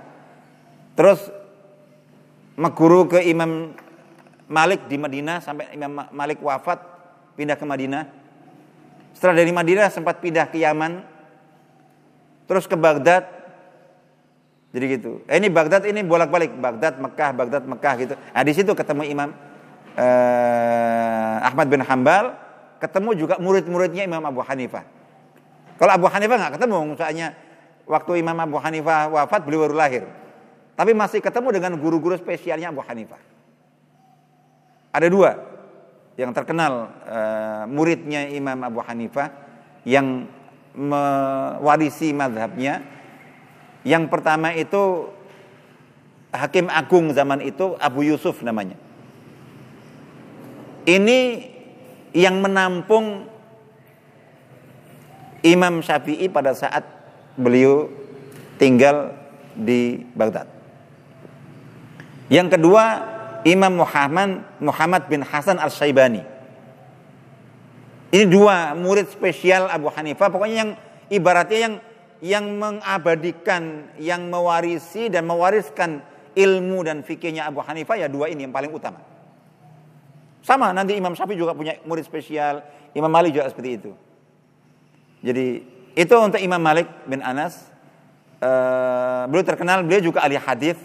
Terus 0.99 1.31
meguru 2.59 3.07
ke 3.07 3.23
Imam 3.23 3.71
Malik 4.51 4.91
di 4.91 4.99
Madinah 4.99 5.39
sampai 5.39 5.71
Imam 5.71 6.03
Malik 6.11 6.43
wafat 6.43 6.83
pindah 7.39 7.55
ke 7.55 7.63
Madinah. 7.63 8.11
Setelah 9.15 9.39
dari 9.39 9.55
Madinah 9.55 9.87
sempat 9.87 10.19
pindah 10.19 10.51
ke 10.51 10.59
Yaman. 10.59 11.15
Terus 12.43 12.67
ke 12.67 12.75
Baghdad, 12.75 13.23
jadi 14.75 14.99
gitu. 14.99 15.23
Eh, 15.31 15.39
ini 15.39 15.47
Baghdad 15.47 15.87
ini 15.87 16.03
bolak-balik, 16.03 16.59
Baghdad, 16.59 16.99
Mekah, 16.99 17.31
Baghdad, 17.31 17.63
Mekah 17.63 17.93
gitu. 18.03 18.13
Nah, 18.19 18.43
di 18.43 18.51
situ 18.51 18.75
ketemu 18.75 19.07
Imam 19.07 19.31
eh, 19.95 21.35
Ahmad 21.39 21.71
bin 21.71 21.79
Hambal, 21.87 22.42
ketemu 22.83 23.09
juga 23.15 23.35
murid-muridnya 23.39 24.03
Imam 24.03 24.23
Abu 24.27 24.43
Hanifah. 24.43 24.83
Kalau 25.79 25.91
Abu 25.95 26.07
Hanifah 26.11 26.37
nggak 26.37 26.53
ketemu, 26.59 26.77
misalnya 26.93 27.27
waktu 27.87 28.19
Imam 28.19 28.37
Abu 28.37 28.59
Hanifah 28.59 29.07
wafat 29.07 29.41
beliau 29.47 29.65
baru 29.67 29.75
lahir. 29.79 30.03
Tapi 30.73 30.91
masih 30.91 31.21
ketemu 31.21 31.53
dengan 31.53 31.71
guru-guru 31.79 32.17
spesialnya 32.19 32.73
Abu 32.73 32.81
Hanifah. 32.83 33.21
Ada 34.93 35.07
dua 35.09 35.31
yang 36.19 36.29
terkenal 36.35 36.91
eh, 37.07 37.63
muridnya 37.71 38.29
Imam 38.29 38.59
Abu 38.61 38.83
Hanifah 38.83 39.31
yang 39.87 40.29
mewarisi 40.73 42.13
madhabnya 42.13 42.81
yang 43.83 44.07
pertama 44.07 44.55
itu 44.55 45.11
Hakim 46.33 46.65
Agung 46.71 47.13
zaman 47.13 47.45
itu 47.45 47.77
Abu 47.77 48.01
Yusuf 48.01 48.41
namanya. 48.41 48.73
Ini 50.83 51.52
yang 52.13 52.39
menampung 52.39 53.25
Imam 55.43 55.83
Syafi'i 55.83 56.31
pada 56.31 56.55
saat 56.55 56.85
beliau 57.35 57.91
tinggal 58.55 59.11
di 59.57 60.01
Baghdad. 60.15 60.47
Yang 62.31 62.57
kedua 62.57 62.83
Imam 63.43 63.83
Muhammad 63.83 64.45
Muhammad 64.63 65.03
bin 65.11 65.21
Hasan 65.25 65.59
al 65.59 65.69
Syaibani. 65.73 66.23
Ini 68.13 68.29
dua 68.29 68.77
murid 68.77 69.09
spesial 69.09 69.67
Abu 69.67 69.89
Hanifah, 69.89 70.29
pokoknya 70.29 70.57
yang 70.63 70.71
ibaratnya 71.09 71.59
yang 71.59 71.75
yang 72.23 72.45
mengabadikan, 72.55 73.91
yang 73.99 74.31
mewarisi 74.31 75.11
dan 75.11 75.27
mewariskan 75.27 75.99
ilmu 76.37 76.87
dan 76.87 77.03
fikihnya 77.03 77.49
Abu 77.49 77.59
Hanifah 77.65 77.99
ya 77.99 78.07
dua 78.07 78.31
ini 78.31 78.47
yang 78.47 78.53
paling 78.55 78.71
utama. 78.71 79.12
Sama 80.43 80.75
nanti 80.75 80.99
Imam 80.99 81.15
Syafi'i 81.15 81.39
juga 81.39 81.55
punya 81.55 81.79
murid 81.87 82.03
spesial, 82.03 82.59
Imam 82.91 83.07
Malik 83.07 83.31
juga 83.31 83.47
seperti 83.47 83.79
itu. 83.79 83.91
Jadi 85.23 85.63
itu 85.95 86.15
untuk 86.19 86.37
Imam 86.43 86.59
Malik 86.59 86.85
bin 87.07 87.23
Anas. 87.23 87.71
Uh, 88.43 89.23
beliau 89.31 89.47
terkenal, 89.47 89.87
beliau 89.87 90.03
juga 90.03 90.19
ahli 90.19 90.35
hadis. 90.35 90.75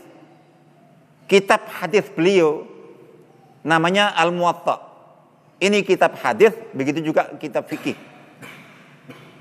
Kitab 1.26 1.66
hadis 1.66 2.06
beliau 2.14 2.70
namanya 3.66 4.14
Al 4.14 4.30
Muwatta. 4.30 4.78
Ini 5.58 5.82
kitab 5.82 6.14
hadis, 6.22 6.54
begitu 6.70 7.02
juga 7.02 7.34
kitab 7.34 7.66
fikih. 7.66 7.98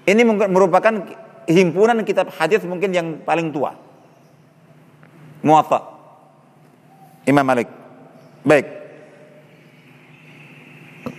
Ini 0.09 0.25
merupakan 0.25 1.13
himpunan 1.45 2.01
kitab 2.01 2.33
hadis 2.33 2.65
mungkin 2.65 2.89
yang 2.89 3.21
paling 3.21 3.53
tua. 3.53 3.77
Muwatta. 5.45 5.79
Imam 7.29 7.45
Malik. 7.45 7.69
Baik. 8.41 8.76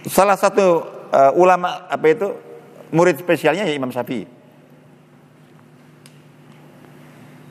Salah 0.09 0.37
satu 0.37 0.85
uh, 1.13 1.33
ulama 1.37 1.89
apa 1.89 2.07
itu 2.09 2.29
murid 2.93 3.21
spesialnya 3.21 3.69
ya 3.69 3.75
Imam 3.77 3.93
Syafi'i. 3.93 4.27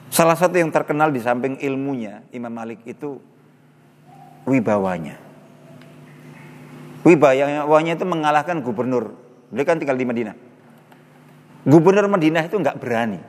Salah 0.10 0.34
satu 0.34 0.58
yang 0.58 0.74
terkenal 0.74 1.14
di 1.14 1.22
samping 1.22 1.62
ilmunya 1.62 2.26
Imam 2.34 2.50
Malik 2.50 2.82
itu 2.90 3.22
wibawanya. 4.50 5.20
Wibawanya 7.06 7.94
itu 7.94 8.06
mengalahkan 8.08 8.60
gubernur. 8.66 9.14
Beliau 9.54 9.68
kan 9.68 9.78
tinggal 9.78 9.96
di 9.96 10.08
Madinah. 10.10 10.36
Gubernur 11.68 12.08
Madinah 12.10 12.44
itu 12.50 12.58
nggak 12.58 12.80
berani. 12.82 13.20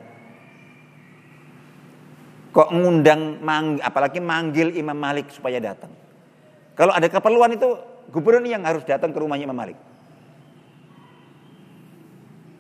Kok 2.56 2.72
ngundang, 2.72 3.38
mang, 3.44 3.76
apalagi 3.84 4.18
manggil 4.18 4.72
Imam 4.74 4.96
Malik 4.96 5.28
supaya 5.30 5.60
datang. 5.60 5.92
Kalau 6.72 6.96
ada 6.96 7.06
keperluan 7.06 7.52
itu 7.54 7.97
gubernur 8.12 8.44
yang 8.44 8.64
harus 8.64 8.84
datang 8.84 9.12
ke 9.12 9.18
rumahnya 9.18 9.48
Imam 9.48 9.56
Malik. 9.56 9.78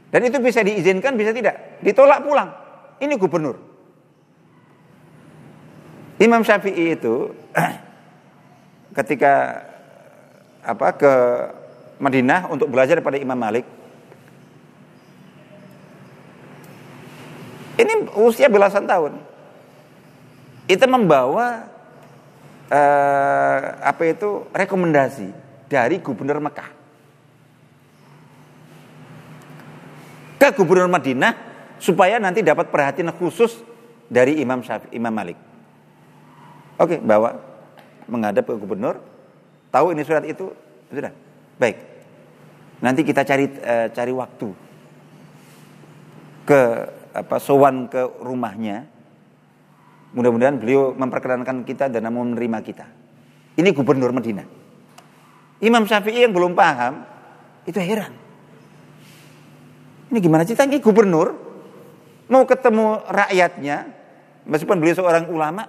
Dan 0.08 0.24
itu 0.24 0.40
bisa 0.40 0.64
diizinkan, 0.64 1.16
bisa 1.20 1.36
tidak. 1.36 1.80
Ditolak 1.84 2.24
pulang. 2.24 2.48
Ini 2.98 3.14
gubernur. 3.20 3.60
Imam 6.18 6.42
Syafi'i 6.42 6.96
itu 6.96 7.30
ketika 8.98 9.62
apa 10.64 10.88
ke 10.96 11.12
Madinah 12.00 12.50
untuk 12.50 12.72
belajar 12.72 12.98
pada 13.04 13.20
Imam 13.20 13.38
Malik, 13.38 13.68
Ini 17.78 18.10
usia 18.18 18.50
belasan 18.50 18.90
tahun. 18.90 19.22
Itu 20.66 20.84
membawa 20.90 21.70
uh, 22.68 23.58
apa 23.82 24.02
itu 24.08 24.48
rekomendasi 24.52 25.28
dari 25.68 26.00
gubernur 26.00 26.40
Mekah 26.40 26.78
ke 30.38 30.48
gubernur 30.54 30.86
Madinah 30.86 31.34
supaya 31.82 32.22
nanti 32.22 32.46
dapat 32.46 32.70
perhatian 32.70 33.10
khusus 33.10 33.58
dari 34.06 34.38
Imam 34.40 34.62
Syafi'i, 34.62 34.96
Imam 34.96 35.10
Malik. 35.10 35.36
Oke, 36.78 37.02
bawa 37.02 37.34
menghadap 38.06 38.46
ke 38.46 38.54
gubernur, 38.54 39.02
tahu 39.74 39.92
ini 39.92 40.06
surat 40.06 40.24
itu 40.24 40.54
sudah 40.88 41.10
baik. 41.58 41.76
Nanti 42.78 43.02
kita 43.02 43.26
cari 43.26 43.50
uh, 43.50 43.90
cari 43.90 44.12
waktu 44.14 44.48
ke 46.46 46.60
apa 47.12 47.36
sowan 47.42 47.90
ke 47.90 48.22
rumahnya. 48.22 48.86
Mudah-mudahan 50.16 50.56
beliau 50.56 50.96
memperkenankan 50.96 51.64
kita 51.68 51.92
dan 51.92 52.08
mau 52.08 52.24
menerima 52.24 52.58
kita. 52.64 52.86
Ini 53.58 53.68
gubernur 53.76 54.14
Medina. 54.14 54.44
Imam 55.58 55.84
Syafi'i 55.84 56.22
yang 56.22 56.32
belum 56.32 56.54
paham 56.54 57.02
itu 57.66 57.76
heran. 57.82 58.14
Ini 60.08 60.18
gimana 60.22 60.46
cerita 60.46 60.64
ini 60.64 60.80
gubernur 60.80 61.36
mau 62.32 62.46
ketemu 62.48 63.04
rakyatnya 63.08 63.76
meskipun 64.48 64.80
beliau 64.80 64.96
seorang 64.96 65.28
ulama 65.28 65.68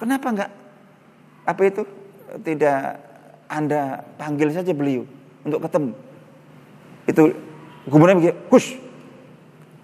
kenapa 0.00 0.26
enggak 0.32 0.50
apa 1.44 1.60
itu 1.64 1.82
tidak 2.40 3.00
anda 3.48 4.00
panggil 4.16 4.48
saja 4.52 4.72
beliau 4.72 5.04
untuk 5.44 5.60
ketemu 5.68 5.92
itu 7.08 7.22
Gubernur 7.82 8.22
begini, 8.22 8.34
hush, 8.46 8.78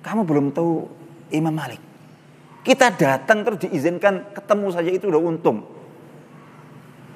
kamu 0.07 0.23
belum 0.23 0.47
tahu 0.55 0.87
Imam 1.35 1.51
Malik. 1.51 1.83
Kita 2.69 2.93
datang 2.93 3.49
terus 3.49 3.65
diizinkan 3.65 4.37
ketemu 4.37 4.67
saja 4.69 4.91
itu 4.93 5.09
udah 5.09 5.23
untung. 5.25 5.65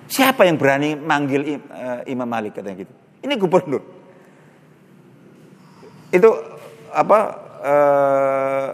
Siapa 0.08 0.48
yang 0.48 0.56
berani 0.56 0.96
manggil 0.96 1.60
uh, 1.68 2.00
Imam 2.08 2.24
Malik 2.24 2.56
katanya 2.56 2.88
gitu? 2.88 2.92
Ini 3.20 3.36
gubernur. 3.36 3.84
Itu 6.08 6.30
apa 6.88 7.18
uh, 7.60 8.68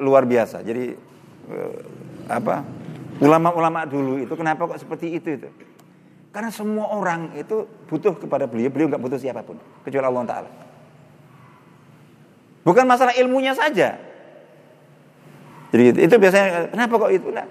luar 0.00 0.24
biasa. 0.24 0.64
Jadi 0.64 0.96
uh, 1.52 1.76
apa 2.32 2.64
ulama-ulama 3.20 3.84
dulu 3.84 4.24
itu 4.24 4.32
kenapa 4.32 4.64
kok 4.64 4.80
seperti 4.80 5.20
itu 5.20 5.28
itu? 5.28 5.48
Karena 6.32 6.48
semua 6.48 6.88
orang 6.88 7.36
itu 7.36 7.68
butuh 7.84 8.16
kepada 8.16 8.48
beliau, 8.48 8.72
beliau 8.72 8.88
nggak 8.88 9.04
butuh 9.04 9.20
siapa 9.20 9.44
pun 9.44 9.60
kecuali 9.84 10.08
Allah 10.08 10.24
Taala. 10.24 10.50
Bukan 12.64 12.88
masalah 12.88 13.12
ilmunya 13.12 13.52
saja. 13.52 14.13
Jadi 15.74 15.90
itu, 15.90 15.98
itu 16.06 16.14
biasanya 16.22 16.70
kenapa 16.70 16.94
kok 17.02 17.10
itu 17.10 17.28
nah. 17.34 17.48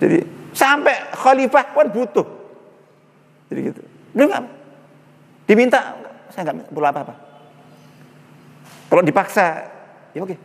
Jadi 0.00 0.18
sampai 0.56 1.12
khalifah 1.12 1.64
pun 1.76 1.86
butuh. 1.92 2.26
Jadi 3.52 3.60
gitu. 3.68 3.82
Enggak 4.16 4.48
diminta 5.44 6.00
saya 6.32 6.48
nggak 6.48 6.72
perlu 6.72 6.88
apa-apa. 6.88 7.14
Kalau 8.88 9.04
dipaksa, 9.04 9.68
ya 10.16 10.24
oke. 10.24 10.36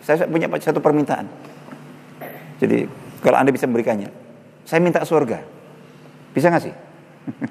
Saya 0.00 0.24
punya 0.24 0.48
satu 0.56 0.80
permintaan. 0.80 1.28
Jadi 2.60 2.88
kalau 3.20 3.36
anda 3.36 3.52
bisa 3.52 3.68
memberikannya, 3.68 4.08
saya 4.64 4.80
minta 4.80 5.04
surga. 5.04 5.44
Bisa 6.32 6.48
nggak 6.48 6.64
sih? 6.64 6.74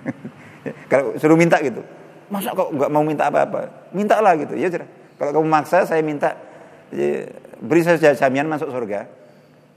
kalau 0.91 1.13
suruh 1.21 1.37
minta 1.37 1.61
gitu, 1.61 1.85
masa 2.33 2.53
kok 2.57 2.73
nggak 2.73 2.89
mau 2.89 3.05
minta 3.05 3.29
apa-apa? 3.29 3.93
Mintalah 3.93 4.33
gitu. 4.41 4.57
Ya 4.57 4.73
sudah. 4.73 4.89
Kalau 5.21 5.31
kamu 5.37 5.47
maksa, 5.49 5.85
saya 5.85 6.01
minta 6.01 6.33
beri 7.59 7.81
saya 7.85 8.15
jaminan 8.15 8.49
masuk 8.49 8.69
surga. 8.71 9.05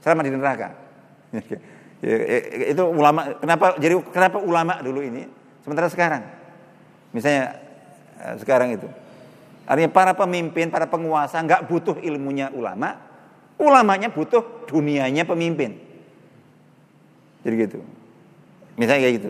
Selamat 0.01 0.23
di 0.25 0.31
neraka. 0.33 0.69
Ya, 1.97 2.13
itu 2.77 2.83
ulama. 2.85 3.41
Kenapa? 3.41 3.73
Jadi 3.81 3.97
kenapa 4.13 4.37
ulama 4.37 4.77
dulu 4.85 5.01
ini? 5.01 5.25
Sementara 5.65 5.89
sekarang, 5.89 6.29
misalnya 7.09 7.57
eh, 8.21 8.35
sekarang 8.37 8.77
itu, 8.77 8.85
artinya 9.65 9.89
para 9.89 10.13
pemimpin, 10.13 10.69
para 10.69 10.85
penguasa 10.85 11.41
nggak 11.41 11.65
butuh 11.65 11.97
ilmunya 12.05 12.53
ulama, 12.53 13.01
ulamanya 13.57 14.13
butuh 14.13 14.69
dunianya 14.69 15.25
pemimpin. 15.25 15.73
Jadi 17.41 17.55
gitu. 17.65 17.81
Misalnya 18.77 19.01
kayak 19.09 19.15
gitu. 19.17 19.29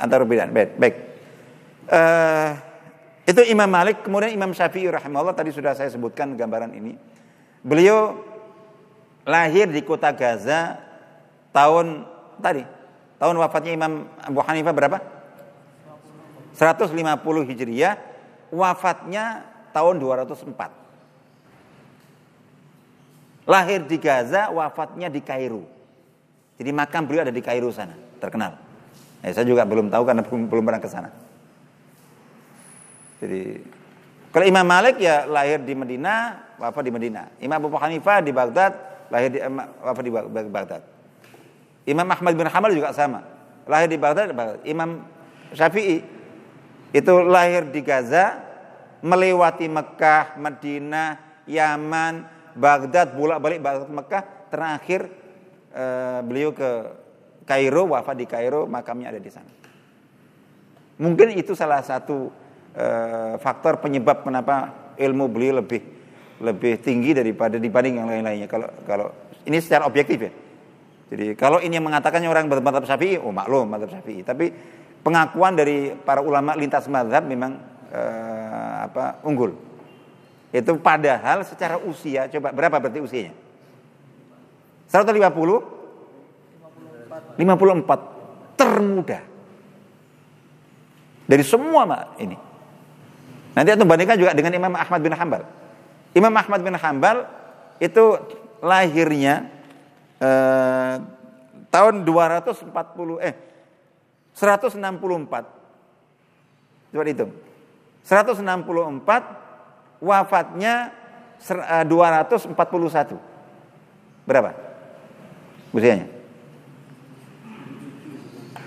Antara 0.00 0.24
perbedaan. 0.24 0.50
Baik. 0.56 0.70
baik. 0.80 0.96
Uh, 1.86 2.50
itu 3.26 3.42
Imam 3.50 3.66
Malik, 3.66 4.06
kemudian 4.06 4.30
Imam 4.30 4.54
Syafi'i 4.54 4.86
rahimahullah 4.86 5.34
tadi 5.34 5.50
sudah 5.50 5.74
saya 5.74 5.90
sebutkan 5.90 6.38
gambaran 6.38 6.70
ini. 6.78 6.94
Beliau 7.66 8.22
lahir 9.26 9.66
di 9.66 9.82
kota 9.82 10.14
Gaza 10.14 10.78
tahun 11.50 12.06
tadi. 12.38 12.62
Tahun 13.18 13.34
wafatnya 13.34 13.74
Imam 13.74 14.06
Abu 14.22 14.38
Hanifah 14.46 14.70
berapa? 14.70 14.98
150 16.54 16.94
Hijriah, 17.50 17.98
wafatnya 18.54 19.42
tahun 19.74 19.98
204. 19.98 20.54
Lahir 23.50 23.82
di 23.90 23.98
Gaza, 23.98 24.54
wafatnya 24.54 25.10
di 25.10 25.18
Kairo. 25.18 25.66
Jadi 26.62 26.70
makam 26.70 27.10
beliau 27.10 27.26
ada 27.26 27.34
di 27.34 27.42
Kairo 27.42 27.74
sana, 27.74 27.98
terkenal. 28.22 28.54
Eh, 29.26 29.34
saya 29.34 29.42
juga 29.42 29.66
belum 29.66 29.90
tahu 29.90 30.06
karena 30.06 30.22
belum, 30.22 30.46
belum 30.46 30.62
pernah 30.62 30.78
ke 30.78 30.86
sana. 30.86 31.25
Jadi 33.16 33.62
kalau 34.36 34.44
Imam 34.44 34.68
Malik 34.68 35.00
ya 35.00 35.24
lahir 35.24 35.64
di 35.64 35.72
Medina, 35.72 36.44
wafat 36.60 36.84
di 36.84 36.92
Medina. 36.92 37.32
Imam 37.40 37.56
Abu 37.56 37.72
Hanifah 37.80 38.20
di 38.20 38.36
Baghdad, 38.36 38.72
lahir 39.08 39.32
di 39.32 39.40
wafat 39.80 40.02
di 40.04 40.12
Baghdad. 40.52 40.82
Imam 41.88 42.04
Ahmad 42.04 42.36
bin 42.36 42.44
Hanbal 42.44 42.76
juga 42.76 42.92
sama. 42.92 43.24
Lahir 43.64 43.88
di 43.88 43.96
Baghdad, 43.96 44.36
Imam 44.68 45.08
Syafi'i 45.56 46.04
itu 46.92 47.12
lahir 47.24 47.64
di 47.70 47.80
Gaza, 47.80 48.42
melewati 49.00 49.72
Mekah, 49.72 50.36
Medina, 50.36 51.16
Yaman, 51.48 52.26
Baghdad, 52.52 53.16
bolak-balik 53.16 53.64
Baghdad, 53.64 53.88
Mekah, 53.88 54.22
terakhir 54.52 55.08
eh, 55.72 56.20
beliau 56.20 56.52
ke 56.52 56.70
Kairo, 57.46 57.94
wafat 57.94 58.20
di 58.20 58.26
Kairo, 58.28 58.66
makamnya 58.66 59.14
ada 59.14 59.20
di 59.22 59.30
sana. 59.30 59.48
Mungkin 61.00 61.36
itu 61.36 61.56
salah 61.56 61.80
satu 61.80 62.45
Eh, 62.76 63.34
faktor 63.40 63.80
penyebab 63.80 64.20
kenapa 64.20 64.68
ilmu 65.00 65.32
beliau 65.32 65.64
lebih 65.64 65.80
lebih 66.44 66.76
tinggi 66.84 67.16
daripada 67.16 67.56
dibanding 67.56 68.04
yang 68.04 68.04
lain-lainnya. 68.04 68.44
Kalau 68.44 68.68
kalau 68.84 69.08
ini 69.48 69.56
secara 69.64 69.88
objektif 69.88 70.20
ya. 70.20 70.28
Jadi 71.08 71.32
kalau 71.40 71.56
ini 71.64 71.80
yang 71.80 71.88
mengatakannya 71.88 72.28
orang 72.28 72.52
bermadhab 72.52 72.84
syafi'i, 72.84 73.16
oh 73.16 73.32
maklum 73.32 73.72
madhab 73.72 73.88
syafi'i. 73.88 74.20
Tapi 74.20 74.52
pengakuan 75.00 75.56
dari 75.56 75.96
para 75.96 76.20
ulama 76.20 76.52
lintas 76.52 76.84
madhab 76.92 77.24
memang 77.24 77.56
eh, 77.88 78.92
apa 78.92 79.24
unggul. 79.24 79.56
Itu 80.52 80.76
padahal 80.76 81.48
secara 81.48 81.80
usia, 81.80 82.28
coba 82.28 82.52
berapa 82.52 82.76
berarti 82.76 83.00
usianya? 83.00 83.32
150? 84.92 87.40
54. 87.40 87.40
54 87.40 88.60
termuda. 88.60 89.24
Dari 91.24 91.40
semua 91.40 92.12
ini. 92.20 92.45
Nanti 93.56 93.72
itu 93.72 93.88
bandingkan 93.88 94.20
juga 94.20 94.36
dengan 94.36 94.52
Imam 94.52 94.76
Ahmad 94.76 95.00
bin 95.00 95.16
Hambal. 95.16 95.48
Imam 96.12 96.34
Ahmad 96.36 96.60
bin 96.60 96.76
Hambal 96.76 97.24
itu 97.80 98.20
lahirnya 98.60 99.48
eh, 100.20 101.00
tahun 101.72 102.04
240 102.04 102.68
eh 103.24 103.32
164. 104.36 104.76
Coba 106.92 107.08
itu. 107.08 107.32
164 108.04 110.04
wafatnya 110.04 110.92
241. 111.40 112.52
Eh, 112.52 113.16
Berapa? 114.28 114.52
Usianya? 115.72 116.12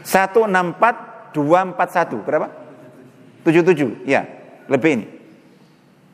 164 0.02 1.38
241. 1.38 2.26
Berapa? 2.26 2.50
77. 3.46 4.10
Ya 4.10 4.39
lebih 4.70 5.02
ini. 5.02 5.08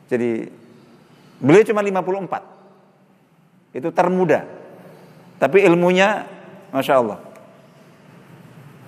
Jadi 0.07 0.47
beliau 1.43 1.63
cuma 1.67 1.83
54. 1.83 3.75
Itu 3.75 3.91
termuda. 3.91 4.47
Tapi 5.35 5.67
ilmunya 5.67 6.23
Masya 6.71 6.95
Allah. 6.95 7.19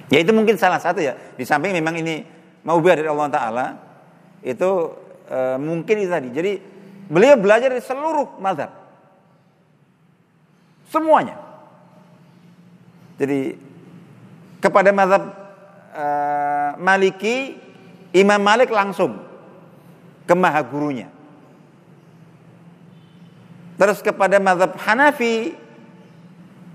Ya 0.07 0.24
itu 0.24 0.32
mungkin 0.32 0.55
salah 0.55 0.80
satu 0.80 1.03
ya. 1.03 1.20
Di 1.36 1.43
samping 1.43 1.76
memang 1.76 1.99
ini 1.99 2.24
mau 2.63 2.80
dari 2.80 3.03
Allah 3.03 3.28
Ta'ala. 3.28 3.65
Itu 4.39 4.95
e, 5.28 5.59
mungkin 5.59 5.95
itu 5.99 6.07
tadi. 6.07 6.32
Jadi 6.32 6.51
beliau 7.11 7.36
belajar 7.36 7.68
dari 7.68 7.84
seluruh 7.84 8.39
mazhab. 8.39 8.72
Semuanya. 10.88 11.36
Jadi 13.20 13.59
kepada 14.63 14.95
mazhab 14.95 15.36
e, 15.91 16.05
Maliki, 16.80 17.59
Imam 18.15 18.39
Malik 18.39 18.72
langsung 18.72 19.26
ke 20.28 20.34
maha 20.36 20.59
gurunya. 20.61 21.07
Terus 23.80 24.03
kepada 24.03 24.38
mazhab 24.41 24.75
Hanafi 24.75 25.55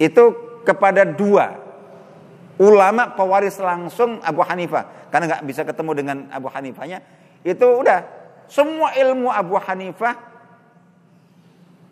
itu 0.01 0.25
kepada 0.65 1.05
dua 1.05 1.59
ulama 2.57 3.13
pewaris 3.13 3.59
langsung 3.59 4.23
Abu 4.23 4.41
Hanifah 4.47 5.11
karena 5.11 5.37
nggak 5.37 5.45
bisa 5.45 5.63
ketemu 5.67 5.91
dengan 5.99 6.17
Abu 6.31 6.47
Hanifahnya 6.47 7.03
itu 7.43 7.67
udah 7.67 8.07
semua 8.47 8.95
ilmu 8.95 9.29
Abu 9.29 9.59
Hanifah 9.59 10.15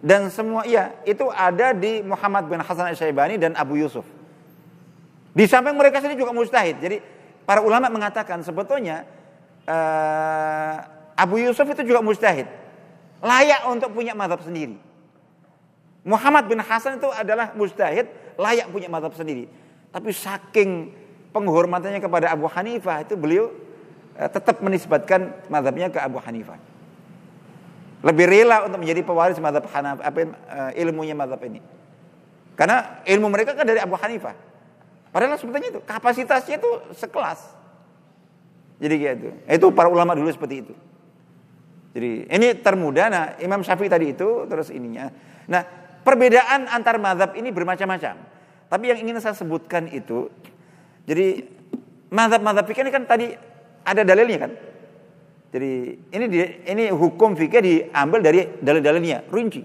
dan 0.00 0.30
semua 0.32 0.64
iya 0.64 0.96
itu 1.04 1.28
ada 1.28 1.76
di 1.76 2.00
Muhammad 2.00 2.48
bin 2.48 2.62
Hasan 2.62 2.88
Al-Syaibani 2.88 3.36
dan 3.36 3.52
Abu 3.58 3.76
Yusuf. 3.76 4.06
Di 5.36 5.44
samping 5.44 5.76
mereka 5.76 6.00
sendiri 6.00 6.24
juga 6.24 6.32
mustahid. 6.32 6.80
Jadi 6.80 6.96
para 7.44 7.60
ulama 7.60 7.92
mengatakan 7.92 8.40
sebetulnya 8.40 9.04
uh, 9.68 10.99
Abu 11.20 11.36
Yusuf 11.36 11.68
itu 11.68 11.84
juga 11.84 12.00
mustahid. 12.00 12.48
Layak 13.20 13.68
untuk 13.68 13.92
punya 13.92 14.16
madhab 14.16 14.40
sendiri. 14.40 14.80
Muhammad 16.00 16.48
bin 16.48 16.56
Hasan 16.64 16.96
itu 16.96 17.12
adalah 17.12 17.52
mustahid, 17.52 18.08
layak 18.40 18.72
punya 18.72 18.88
madhab 18.88 19.12
sendiri. 19.12 19.44
Tapi 19.92 20.08
saking 20.16 20.96
penghormatannya 21.36 22.00
kepada 22.00 22.32
Abu 22.32 22.48
Hanifah 22.48 23.04
itu 23.04 23.20
beliau 23.20 23.52
eh, 24.16 24.30
tetap 24.32 24.64
menisbatkan 24.64 25.36
madhabnya 25.52 25.92
ke 25.92 26.00
Abu 26.00 26.16
Hanifah. 26.24 26.56
Lebih 28.00 28.24
rela 28.32 28.64
untuk 28.64 28.80
menjadi 28.80 29.04
pewaris 29.04 29.36
madhab 29.36 29.68
Hanaf, 29.76 30.00
apa 30.00 30.24
eh, 30.24 30.80
ilmunya 30.80 31.12
madhab 31.12 31.44
ini. 31.44 31.60
Karena 32.56 33.04
ilmu 33.04 33.28
mereka 33.28 33.52
kan 33.52 33.68
dari 33.68 33.76
Abu 33.76 33.92
Hanifah. 34.00 34.32
Padahal 35.12 35.36
sebetulnya 35.36 35.68
itu 35.68 35.80
kapasitasnya 35.84 36.56
itu 36.56 36.70
sekelas. 36.96 37.44
Jadi 38.80 38.94
gitu. 38.96 39.28
Itu 39.44 39.66
para 39.68 39.92
ulama 39.92 40.16
dulu 40.16 40.32
seperti 40.32 40.64
itu. 40.64 40.72
Jadi 41.90 42.30
ini 42.30 42.48
termudah. 42.58 43.06
Nah 43.10 43.24
Imam 43.42 43.62
Syafi'i 43.66 43.90
tadi 43.90 44.14
itu 44.14 44.46
terus 44.46 44.70
ininya. 44.70 45.10
Nah 45.50 45.62
perbedaan 46.06 46.70
antar 46.70 46.96
madhab 47.02 47.34
ini 47.34 47.50
bermacam-macam. 47.50 48.14
Tapi 48.70 48.84
yang 48.86 48.98
ingin 49.02 49.18
saya 49.18 49.34
sebutkan 49.34 49.90
itu, 49.90 50.30
jadi 51.02 51.42
madhab-madhab 52.14 52.62
fikih 52.70 52.86
ini 52.86 52.92
kan 52.94 53.02
tadi 53.02 53.34
ada 53.82 54.02
dalilnya 54.06 54.38
kan. 54.46 54.52
Jadi 55.50 55.72
ini 56.14 56.26
ini 56.70 56.84
hukum 56.94 57.34
fikih 57.34 57.58
diambil 57.58 58.22
dari 58.22 58.46
dalil-dalilnya, 58.62 59.26
rinci. 59.26 59.62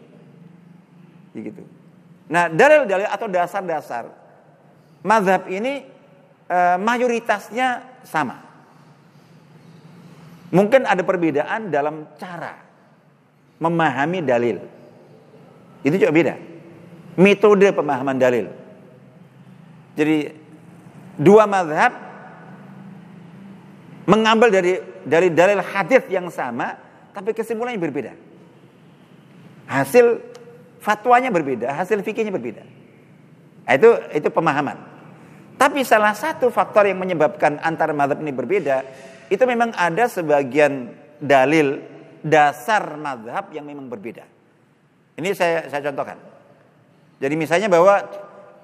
Begitu. 1.37 1.61
Nah 2.33 2.49
dalil-dalil 2.49 3.05
atau 3.05 3.29
dasar-dasar 3.29 4.09
madhab 5.05 5.45
ini 5.45 5.85
e, 6.49 6.57
mayoritasnya 6.81 8.01
sama. 8.01 8.44
Mungkin 10.55 10.87
ada 10.87 11.03
perbedaan 11.03 11.67
dalam 11.67 12.07
cara 12.15 12.55
memahami 13.59 14.23
dalil. 14.23 14.63
Itu 15.83 15.99
juga 15.99 16.15
beda. 16.15 16.33
Metode 17.19 17.75
pemahaman 17.75 18.15
dalil. 18.15 18.47
Jadi 19.99 20.31
dua 21.19 21.43
madhab 21.43 21.91
mengambil 24.07 24.47
dari 24.47 24.79
dari 25.03 25.27
dalil 25.27 25.59
hadis 25.59 26.07
yang 26.07 26.31
sama, 26.31 26.79
tapi 27.11 27.35
kesimpulannya 27.35 27.79
berbeda. 27.79 28.13
Hasil 29.67 30.23
fatwanya 30.79 31.35
berbeda, 31.35 31.75
hasil 31.75 31.99
fikihnya 31.99 32.31
berbeda. 32.31 32.63
Nah, 33.67 33.73
itu 33.75 33.89
itu 34.23 34.29
pemahaman. 34.31 34.77
Tapi 35.55 35.83
salah 35.87 36.15
satu 36.15 36.47
faktor 36.47 36.87
yang 36.87 36.99
menyebabkan 36.99 37.59
antara 37.63 37.91
madhab 37.95 38.19
ini 38.19 38.31
berbeda 38.35 38.83
itu 39.29 39.43
memang 39.43 39.73
ada 39.73 40.05
sebagian 40.05 40.93
dalil 41.17 41.81
dasar 42.21 42.97
madhab 42.97 43.49
yang 43.53 43.65
memang 43.65 43.89
berbeda. 43.89 44.25
Ini 45.15 45.29
saya 45.33 45.69
saya 45.69 45.81
contohkan. 45.89 46.17
Jadi 47.21 47.35
misalnya 47.39 47.69
bahwa 47.71 48.01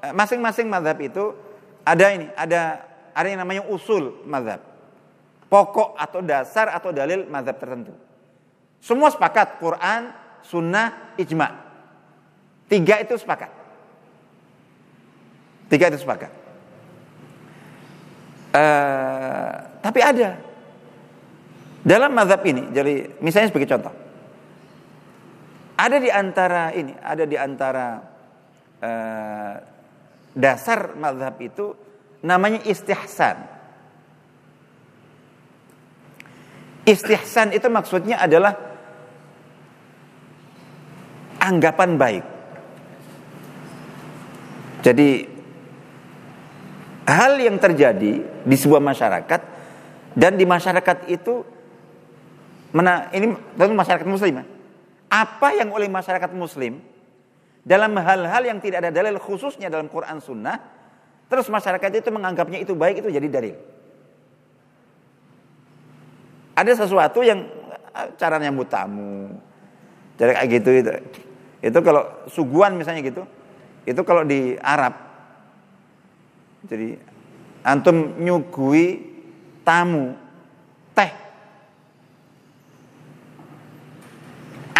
eh, 0.03 0.13
masing-masing 0.13 0.67
madhab 0.67 0.97
itu 0.99 1.33
ada 1.81 2.05
ini, 2.13 2.27
ada 2.37 2.83
ada 3.13 3.27
yang 3.27 3.41
namanya 3.41 3.63
usul 3.69 4.21
madhab. 4.27 4.61
Pokok 5.51 5.99
atau 5.99 6.19
dasar 6.23 6.71
atau 6.71 6.95
dalil 6.95 7.27
madhab 7.27 7.59
tertentu. 7.59 7.91
Semua 8.81 9.11
sepakat 9.13 9.61
Quran, 9.61 10.09
Sunnah, 10.41 11.13
Ijma. 11.19 11.53
Tiga 12.71 13.03
itu 13.03 13.13
sepakat. 13.19 13.51
Tiga 15.67 15.91
itu 15.91 15.99
sepakat. 15.99 16.31
Uh, 18.51 19.55
tapi 19.79 20.03
ada 20.03 20.50
dalam 21.81 22.13
mazhab 22.13 22.45
ini, 22.45 22.69
jadi 22.69 23.17
misalnya 23.21 23.49
sebagai 23.49 23.69
contoh, 23.69 23.93
ada 25.81 25.97
di 25.97 26.09
antara 26.13 26.69
ini, 26.77 26.93
ada 26.93 27.25
di 27.25 27.37
antara 27.37 27.87
uh, 28.77 29.53
dasar 30.37 30.93
mazhab 30.93 31.35
itu 31.41 31.73
namanya 32.21 32.61
istihsan. 32.69 33.37
Istihsan 36.85 37.53
itu 37.53 37.65
maksudnya 37.69 38.21
adalah 38.21 38.57
anggapan 41.41 41.97
baik. 41.97 42.25
Jadi 44.81 45.09
hal 47.05 47.37
yang 47.37 47.57
terjadi 47.61 48.13
di 48.21 48.55
sebuah 48.57 48.81
masyarakat 48.81 49.41
dan 50.17 50.33
di 50.37 50.45
masyarakat 50.45 51.09
itu 51.09 51.60
Mana 52.71 53.11
ini 53.11 53.35
tentu 53.59 53.75
masyarakat 53.75 54.07
muslim. 54.07 54.41
Ya. 54.41 54.45
Apa 55.11 55.51
yang 55.55 55.75
oleh 55.75 55.91
masyarakat 55.91 56.31
muslim 56.31 56.79
dalam 57.67 57.93
hal-hal 57.99 58.43
yang 58.47 58.57
tidak 58.63 58.87
ada 58.87 58.91
dalil 58.95 59.19
khususnya 59.19 59.67
dalam 59.67 59.91
Quran 59.91 60.23
Sunnah, 60.23 60.57
terus 61.27 61.51
masyarakat 61.51 61.99
itu 61.99 62.09
menganggapnya 62.09 62.63
itu 62.63 62.73
baik 62.73 63.03
itu 63.03 63.11
jadi 63.11 63.27
dalil. 63.27 63.55
Ada 66.55 66.87
sesuatu 66.87 67.21
yang 67.21 67.43
eh, 67.91 68.07
cara 68.15 68.39
nyambut 68.39 68.71
tamu, 68.71 69.35
cara 70.15 70.31
kayak 70.39 70.49
gitu 70.61 70.69
itu. 70.71 70.91
Itu 71.61 71.79
kalau 71.85 72.25
suguhan 72.31 72.73
misalnya 72.79 73.05
gitu, 73.05 73.27
itu 73.85 74.01
kalau 74.01 74.25
di 74.25 74.57
Arab, 74.57 74.97
jadi 76.65 76.97
antum 77.61 78.17
nyugui 78.17 79.11
tamu 79.61 80.17
teh 80.97 81.20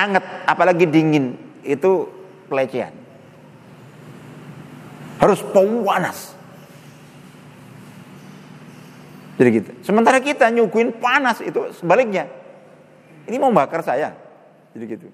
anget 0.02 0.24
apalagi 0.50 0.90
dingin 0.90 1.38
itu 1.62 2.10
pelecehan. 2.50 2.94
Harus 5.22 5.40
panas. 5.54 6.34
Jadi 9.38 9.50
gitu. 9.58 9.72
Sementara 9.86 10.18
kita 10.18 10.50
nyuguhin 10.50 10.98
panas 10.98 11.42
itu 11.46 11.70
sebaliknya. 11.78 12.26
Ini 13.30 13.38
mau 13.38 13.54
bakar 13.54 13.86
saya. 13.86 14.18
Jadi 14.74 14.86
gitu. 14.90 15.08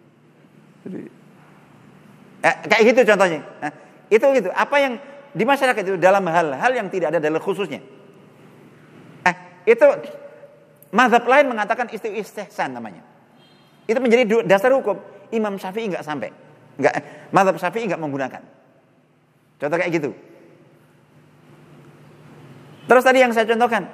Jadi 0.87 0.99
eh, 2.43 2.55
kayak 2.71 2.83
gitu 2.95 2.99
contohnya. 3.11 3.39
Nah, 3.59 3.71
itu 4.07 4.25
gitu. 4.39 4.49
Apa 4.55 4.75
yang 4.79 4.93
di 5.35 5.43
masyarakat 5.43 5.83
itu 5.83 5.97
dalam 5.99 6.23
hal-hal 6.31 6.71
yang 6.71 6.87
tidak 6.87 7.11
ada 7.11 7.19
dalil 7.19 7.43
khususnya. 7.43 7.83
Eh, 9.27 9.35
itu 9.67 9.85
mazhab 10.95 11.27
lain 11.27 11.51
mengatakan 11.51 11.91
istihsan 11.91 12.71
namanya. 12.71 13.03
Itu 13.87 14.03
menjadi 14.03 14.43
dasar 14.43 14.75
hukum. 14.75 14.99
Imam 15.31 15.55
Syafi'i 15.55 15.87
nggak 15.87 16.03
sampai. 16.03 16.29
Nggak, 16.77 16.93
Madhab 17.31 17.55
Syafi'i 17.55 17.87
nggak 17.87 18.01
menggunakan. 18.03 18.43
Contoh 19.57 19.77
kayak 19.79 19.91
gitu. 19.95 20.11
Terus 22.87 23.03
tadi 23.03 23.19
yang 23.23 23.33
saya 23.35 23.47
contohkan. 23.47 23.89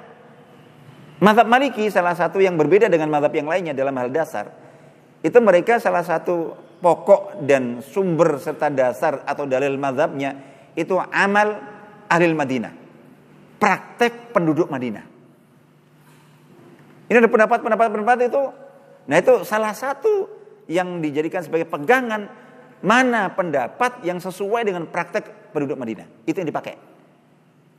Madhab 1.22 1.46
Maliki 1.48 1.88
salah 1.88 2.12
satu 2.12 2.42
yang 2.42 2.58
berbeda 2.58 2.90
dengan 2.90 3.08
madhab 3.08 3.32
yang 3.32 3.48
lainnya 3.48 3.72
dalam 3.72 3.94
hal 3.96 4.10
dasar. 4.10 4.50
Itu 5.24 5.40
mereka 5.40 5.80
salah 5.80 6.04
satu 6.04 6.52
pokok 6.84 7.40
dan 7.48 7.80
sumber 7.80 8.36
serta 8.36 8.68
dasar 8.68 9.24
atau 9.24 9.48
dalil 9.48 9.80
madhabnya 9.80 10.36
itu 10.76 10.98
amal 11.00 11.64
ahli 12.12 12.34
Madinah. 12.34 12.72
Praktek 13.56 14.34
penduduk 14.36 14.68
Madinah. 14.68 15.06
Ini 17.08 17.16
ada 17.20 17.30
pendapat-pendapat-pendapat 17.30 18.18
itu 18.28 18.42
Nah 19.04 19.16
itu 19.20 19.44
salah 19.44 19.76
satu 19.76 20.28
yang 20.64 21.00
dijadikan 21.04 21.44
sebagai 21.44 21.68
pegangan 21.68 22.28
mana 22.84 23.32
pendapat 23.32 24.04
yang 24.04 24.20
sesuai 24.20 24.64
dengan 24.64 24.84
praktek 24.88 25.52
penduduk 25.52 25.76
Madinah. 25.80 26.08
Itu 26.28 26.40
yang 26.40 26.48
dipakai. 26.48 26.76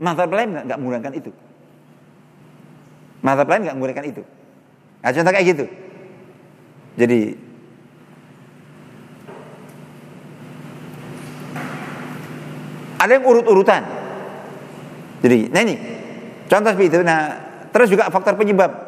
Mazhab 0.02 0.30
lain 0.34 0.66
nggak 0.66 0.80
menggunakan 0.82 1.14
itu. 1.14 1.32
Mazhab 3.22 3.48
lain 3.50 3.62
nggak 3.70 3.76
menggunakan 3.78 4.06
itu. 4.06 4.22
Nah, 5.02 5.14
contoh 5.14 5.32
kayak 5.34 5.48
gitu. 5.54 5.66
Jadi 6.96 7.20
ada 12.98 13.12
yang 13.12 13.26
urut-urutan. 13.26 13.84
Jadi, 15.22 15.50
nah 15.50 15.62
ini 15.62 15.76
contoh 16.50 16.70
seperti 16.74 16.90
itu. 16.90 17.00
Nah, 17.06 17.22
terus 17.70 17.90
juga 17.94 18.10
faktor 18.10 18.38
penyebab. 18.38 18.85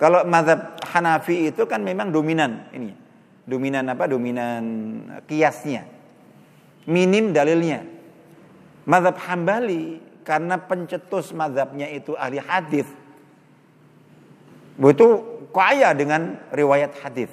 Kalau 0.00 0.24
mazhab 0.24 0.80
Hanafi 0.80 1.52
itu 1.52 1.68
kan 1.68 1.84
memang 1.84 2.08
dominan 2.08 2.72
ini. 2.72 2.96
Dominan 3.44 3.84
apa? 3.92 4.08
Dominan 4.08 4.64
kiasnya. 5.28 5.84
Minim 6.88 7.36
dalilnya. 7.36 7.84
Mazhab 8.88 9.20
Hambali 9.20 10.00
karena 10.24 10.56
pencetus 10.56 11.36
mazhabnya 11.36 11.84
itu 11.92 12.16
ahli 12.16 12.40
hadis. 12.40 12.88
Itu 14.80 15.08
kaya 15.52 15.92
dengan 15.92 16.40
riwayat 16.48 16.96
hadis. 17.04 17.28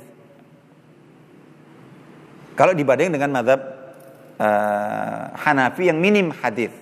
Kalau 2.60 2.76
dibanding 2.76 3.16
dengan 3.16 3.32
mazhab 3.32 3.64
uh, 4.44 5.32
Hanafi 5.40 5.88
yang 5.88 6.04
minim 6.04 6.36
hadis. 6.36 6.76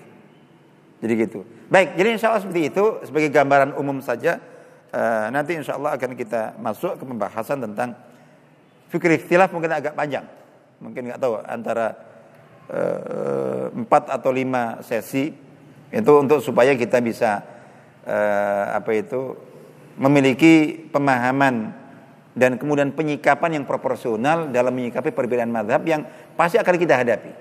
Jadi 0.98 1.14
gitu. 1.14 1.46
Baik, 1.70 1.94
jadi 1.94 2.18
insya 2.18 2.34
Allah 2.34 2.42
seperti 2.42 2.74
itu 2.74 3.06
sebagai 3.06 3.30
gambaran 3.30 3.78
umum 3.78 4.02
saja. 4.02 4.42
Uh, 4.96 5.28
nanti 5.28 5.60
insya 5.60 5.76
Allah 5.76 6.00
akan 6.00 6.16
kita 6.16 6.56
masuk 6.56 6.96
ke 6.96 7.04
pembahasan 7.04 7.60
tentang 7.60 8.00
fikir 8.88 9.20
ikhtilaf 9.20 9.52
mungkin 9.52 9.76
agak 9.76 9.92
panjang. 9.92 10.24
Mungkin 10.80 11.12
nggak 11.12 11.20
tahu 11.20 11.36
antara 11.44 12.00
uh, 12.72 13.76
empat 13.76 14.08
atau 14.08 14.32
lima 14.32 14.80
sesi 14.88 15.36
itu 15.92 16.12
untuk 16.16 16.40
supaya 16.40 16.72
kita 16.80 17.04
bisa 17.04 17.44
uh, 18.08 18.72
apa 18.72 18.96
itu 18.96 19.36
memiliki 20.00 20.88
pemahaman 20.88 21.76
dan 22.32 22.56
kemudian 22.56 22.96
penyikapan 22.96 23.60
yang 23.60 23.66
proporsional 23.68 24.48
dalam 24.48 24.72
menyikapi 24.72 25.12
perbedaan 25.12 25.52
madhab 25.52 25.84
yang 25.84 26.08
pasti 26.40 26.56
akan 26.56 26.76
kita 26.80 27.04
hadapi. 27.04 27.32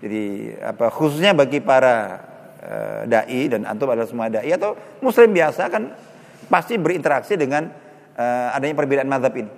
Jadi 0.00 0.56
apa 0.56 0.88
khususnya 0.88 1.36
bagi 1.36 1.60
para 1.60 2.16
uh, 2.64 3.00
dai 3.04 3.44
dan 3.52 3.68
antum 3.68 3.92
adalah 3.92 4.08
semua 4.08 4.32
dai 4.32 4.48
atau 4.56 4.72
muslim 5.04 5.36
biasa 5.36 5.68
kan 5.68 6.11
pasti 6.52 6.76
berinteraksi 6.76 7.40
dengan 7.40 7.72
uh, 8.12 8.52
adanya 8.52 8.76
perbedaan 8.76 9.08
mazhab 9.08 9.32
ini. 9.32 9.48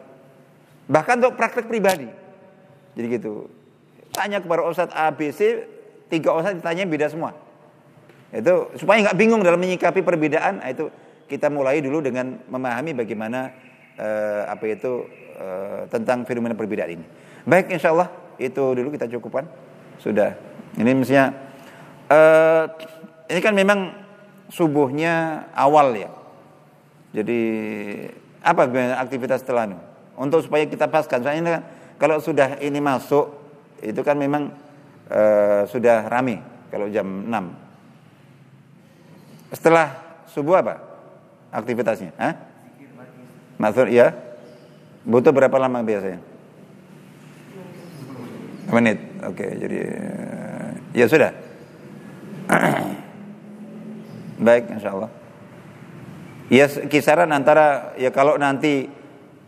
Bahkan 0.87 1.15
untuk 1.19 1.35
praktek 1.35 1.67
pribadi. 1.67 2.07
Jadi 2.95 3.07
gitu. 3.19 3.51
Tanya 4.15 4.39
kepada 4.39 4.63
Ustadz 4.63 4.95
ABC, 4.95 5.67
tiga 6.07 6.31
Ustadz 6.39 6.63
ditanya 6.63 6.87
beda 6.87 7.11
semua. 7.11 7.35
Itu 8.31 8.71
supaya 8.79 9.11
nggak 9.11 9.19
bingung 9.19 9.43
dalam 9.43 9.59
menyikapi 9.59 10.07
perbedaan, 10.07 10.63
nah, 10.63 10.71
itu 10.71 10.87
kita 11.27 11.51
mulai 11.51 11.83
dulu 11.83 11.99
dengan 11.99 12.39
memahami 12.47 12.95
bagaimana 12.95 13.51
uh, 13.99 14.47
apa 14.47 14.65
itu 14.71 15.03
uh, 15.35 15.91
tentang 15.91 16.23
fenomena 16.23 16.55
perbedaan 16.55 16.95
ini. 16.95 17.07
Baik, 17.43 17.75
insya 17.75 17.91
Allah 17.91 18.11
itu 18.39 18.63
dulu 18.63 18.95
kita 18.95 19.11
cukupkan. 19.11 19.51
Sudah. 19.99 20.39
Ini 20.79 20.91
mestinya 20.95 21.31
uh, 22.11 22.67
ini 23.31 23.41
kan 23.43 23.55
memang 23.55 23.95
subuhnya 24.51 25.47
awal 25.55 25.95
ya. 25.99 26.11
Jadi 27.15 27.41
apa 28.43 28.67
aktivitas 28.99 29.47
setelah 29.47 29.71
itu? 29.71 29.79
Untuk 30.19 30.43
supaya 30.43 30.67
kita 30.67 30.91
paskan. 30.91 31.23
Soalnya 31.23 31.59
kan, 31.59 31.63
kalau 31.97 32.19
sudah 32.19 32.59
ini 32.59 32.83
masuk 32.83 33.31
itu 33.79 34.03
kan 34.03 34.19
memang 34.19 34.51
uh, 35.09 35.63
sudah 35.71 36.11
rame 36.11 36.43
kalau 36.69 36.91
jam 36.91 37.07
6. 37.07 39.55
Setelah 39.55 39.95
subuh 40.27 40.59
apa 40.59 40.83
aktivitasnya? 41.55 42.11
Hah? 42.19 42.35
Masuk 43.63 43.87
ya? 43.87 44.11
Butuh 45.07 45.31
berapa 45.31 45.55
lama 45.55 45.79
biasanya? 45.87 46.35
menit. 48.75 48.99
Oke, 49.23 49.47
jadi 49.55 49.79
ya 50.97 51.07
sudah. 51.07 51.31
Baik, 54.47 54.75
insya 54.75 54.93
Allah. 54.93 55.11
Ya 56.53 56.69
kisaran 56.69 57.33
antara 57.33 57.97
ya 57.97 58.13
kalau 58.13 58.37
nanti 58.37 58.89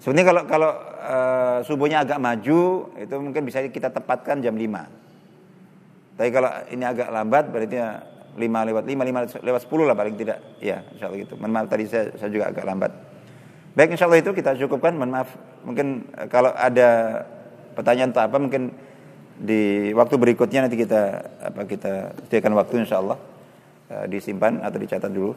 sebenarnya 0.01 0.27
kalau 0.33 0.43
kalau 0.49 0.71
uh, 1.05 1.59
subuhnya 1.69 2.01
agak 2.01 2.17
maju 2.17 2.89
itu 2.97 3.15
mungkin 3.21 3.43
bisa 3.45 3.61
kita 3.69 3.93
tepatkan 3.93 4.41
jam 4.41 4.57
5. 4.57 6.17
Tapi 6.17 6.31
kalau 6.33 6.51
ini 6.73 6.85
agak 6.89 7.13
lambat 7.13 7.45
berarti 7.53 7.77
5 8.37 8.41
lewat 8.41 8.85
5, 8.89 9.41
5 9.41 9.45
lewat 9.45 9.61
10 9.69 9.89
lah 9.89 9.97
paling 9.97 10.17
tidak. 10.17 10.39
Ya, 10.61 10.85
insya 10.93 11.09
Allah 11.09 11.21
gitu. 11.21 11.35
Mohon 11.37 11.53
maaf 11.53 11.67
tadi 11.69 11.85
saya, 11.89 12.13
saya 12.17 12.33
juga 12.33 12.49
agak 12.49 12.65
lambat. 12.65 12.93
Baik, 13.77 13.97
insya 13.97 14.09
Allah 14.09 14.21
itu 14.25 14.33
kita 14.33 14.57
cukupkan. 14.57 14.97
Mohon 14.97 15.13
maaf. 15.21 15.29
Mungkin 15.69 15.87
eh, 16.17 16.29
kalau 16.33 16.53
ada 16.57 16.89
pertanyaan 17.77 18.17
atau 18.17 18.25
apa 18.25 18.37
mungkin 18.41 18.73
di 19.37 19.93
waktu 19.93 20.17
berikutnya 20.17 20.65
nanti 20.65 20.81
kita 20.81 21.03
apa 21.53 21.69
kita 21.69 22.17
sediakan 22.25 22.57
waktu 22.57 22.89
insya 22.89 23.05
Allah 23.05 23.21
uh, 23.93 24.09
disimpan 24.09 24.65
atau 24.65 24.81
dicatat 24.81 25.13
dulu. 25.13 25.37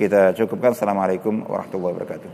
Kita 0.00 0.32
cukupkan. 0.32 0.72
Assalamualaikum 0.72 1.44
warahmatullahi 1.44 1.92
wabarakatuh. 1.92 2.30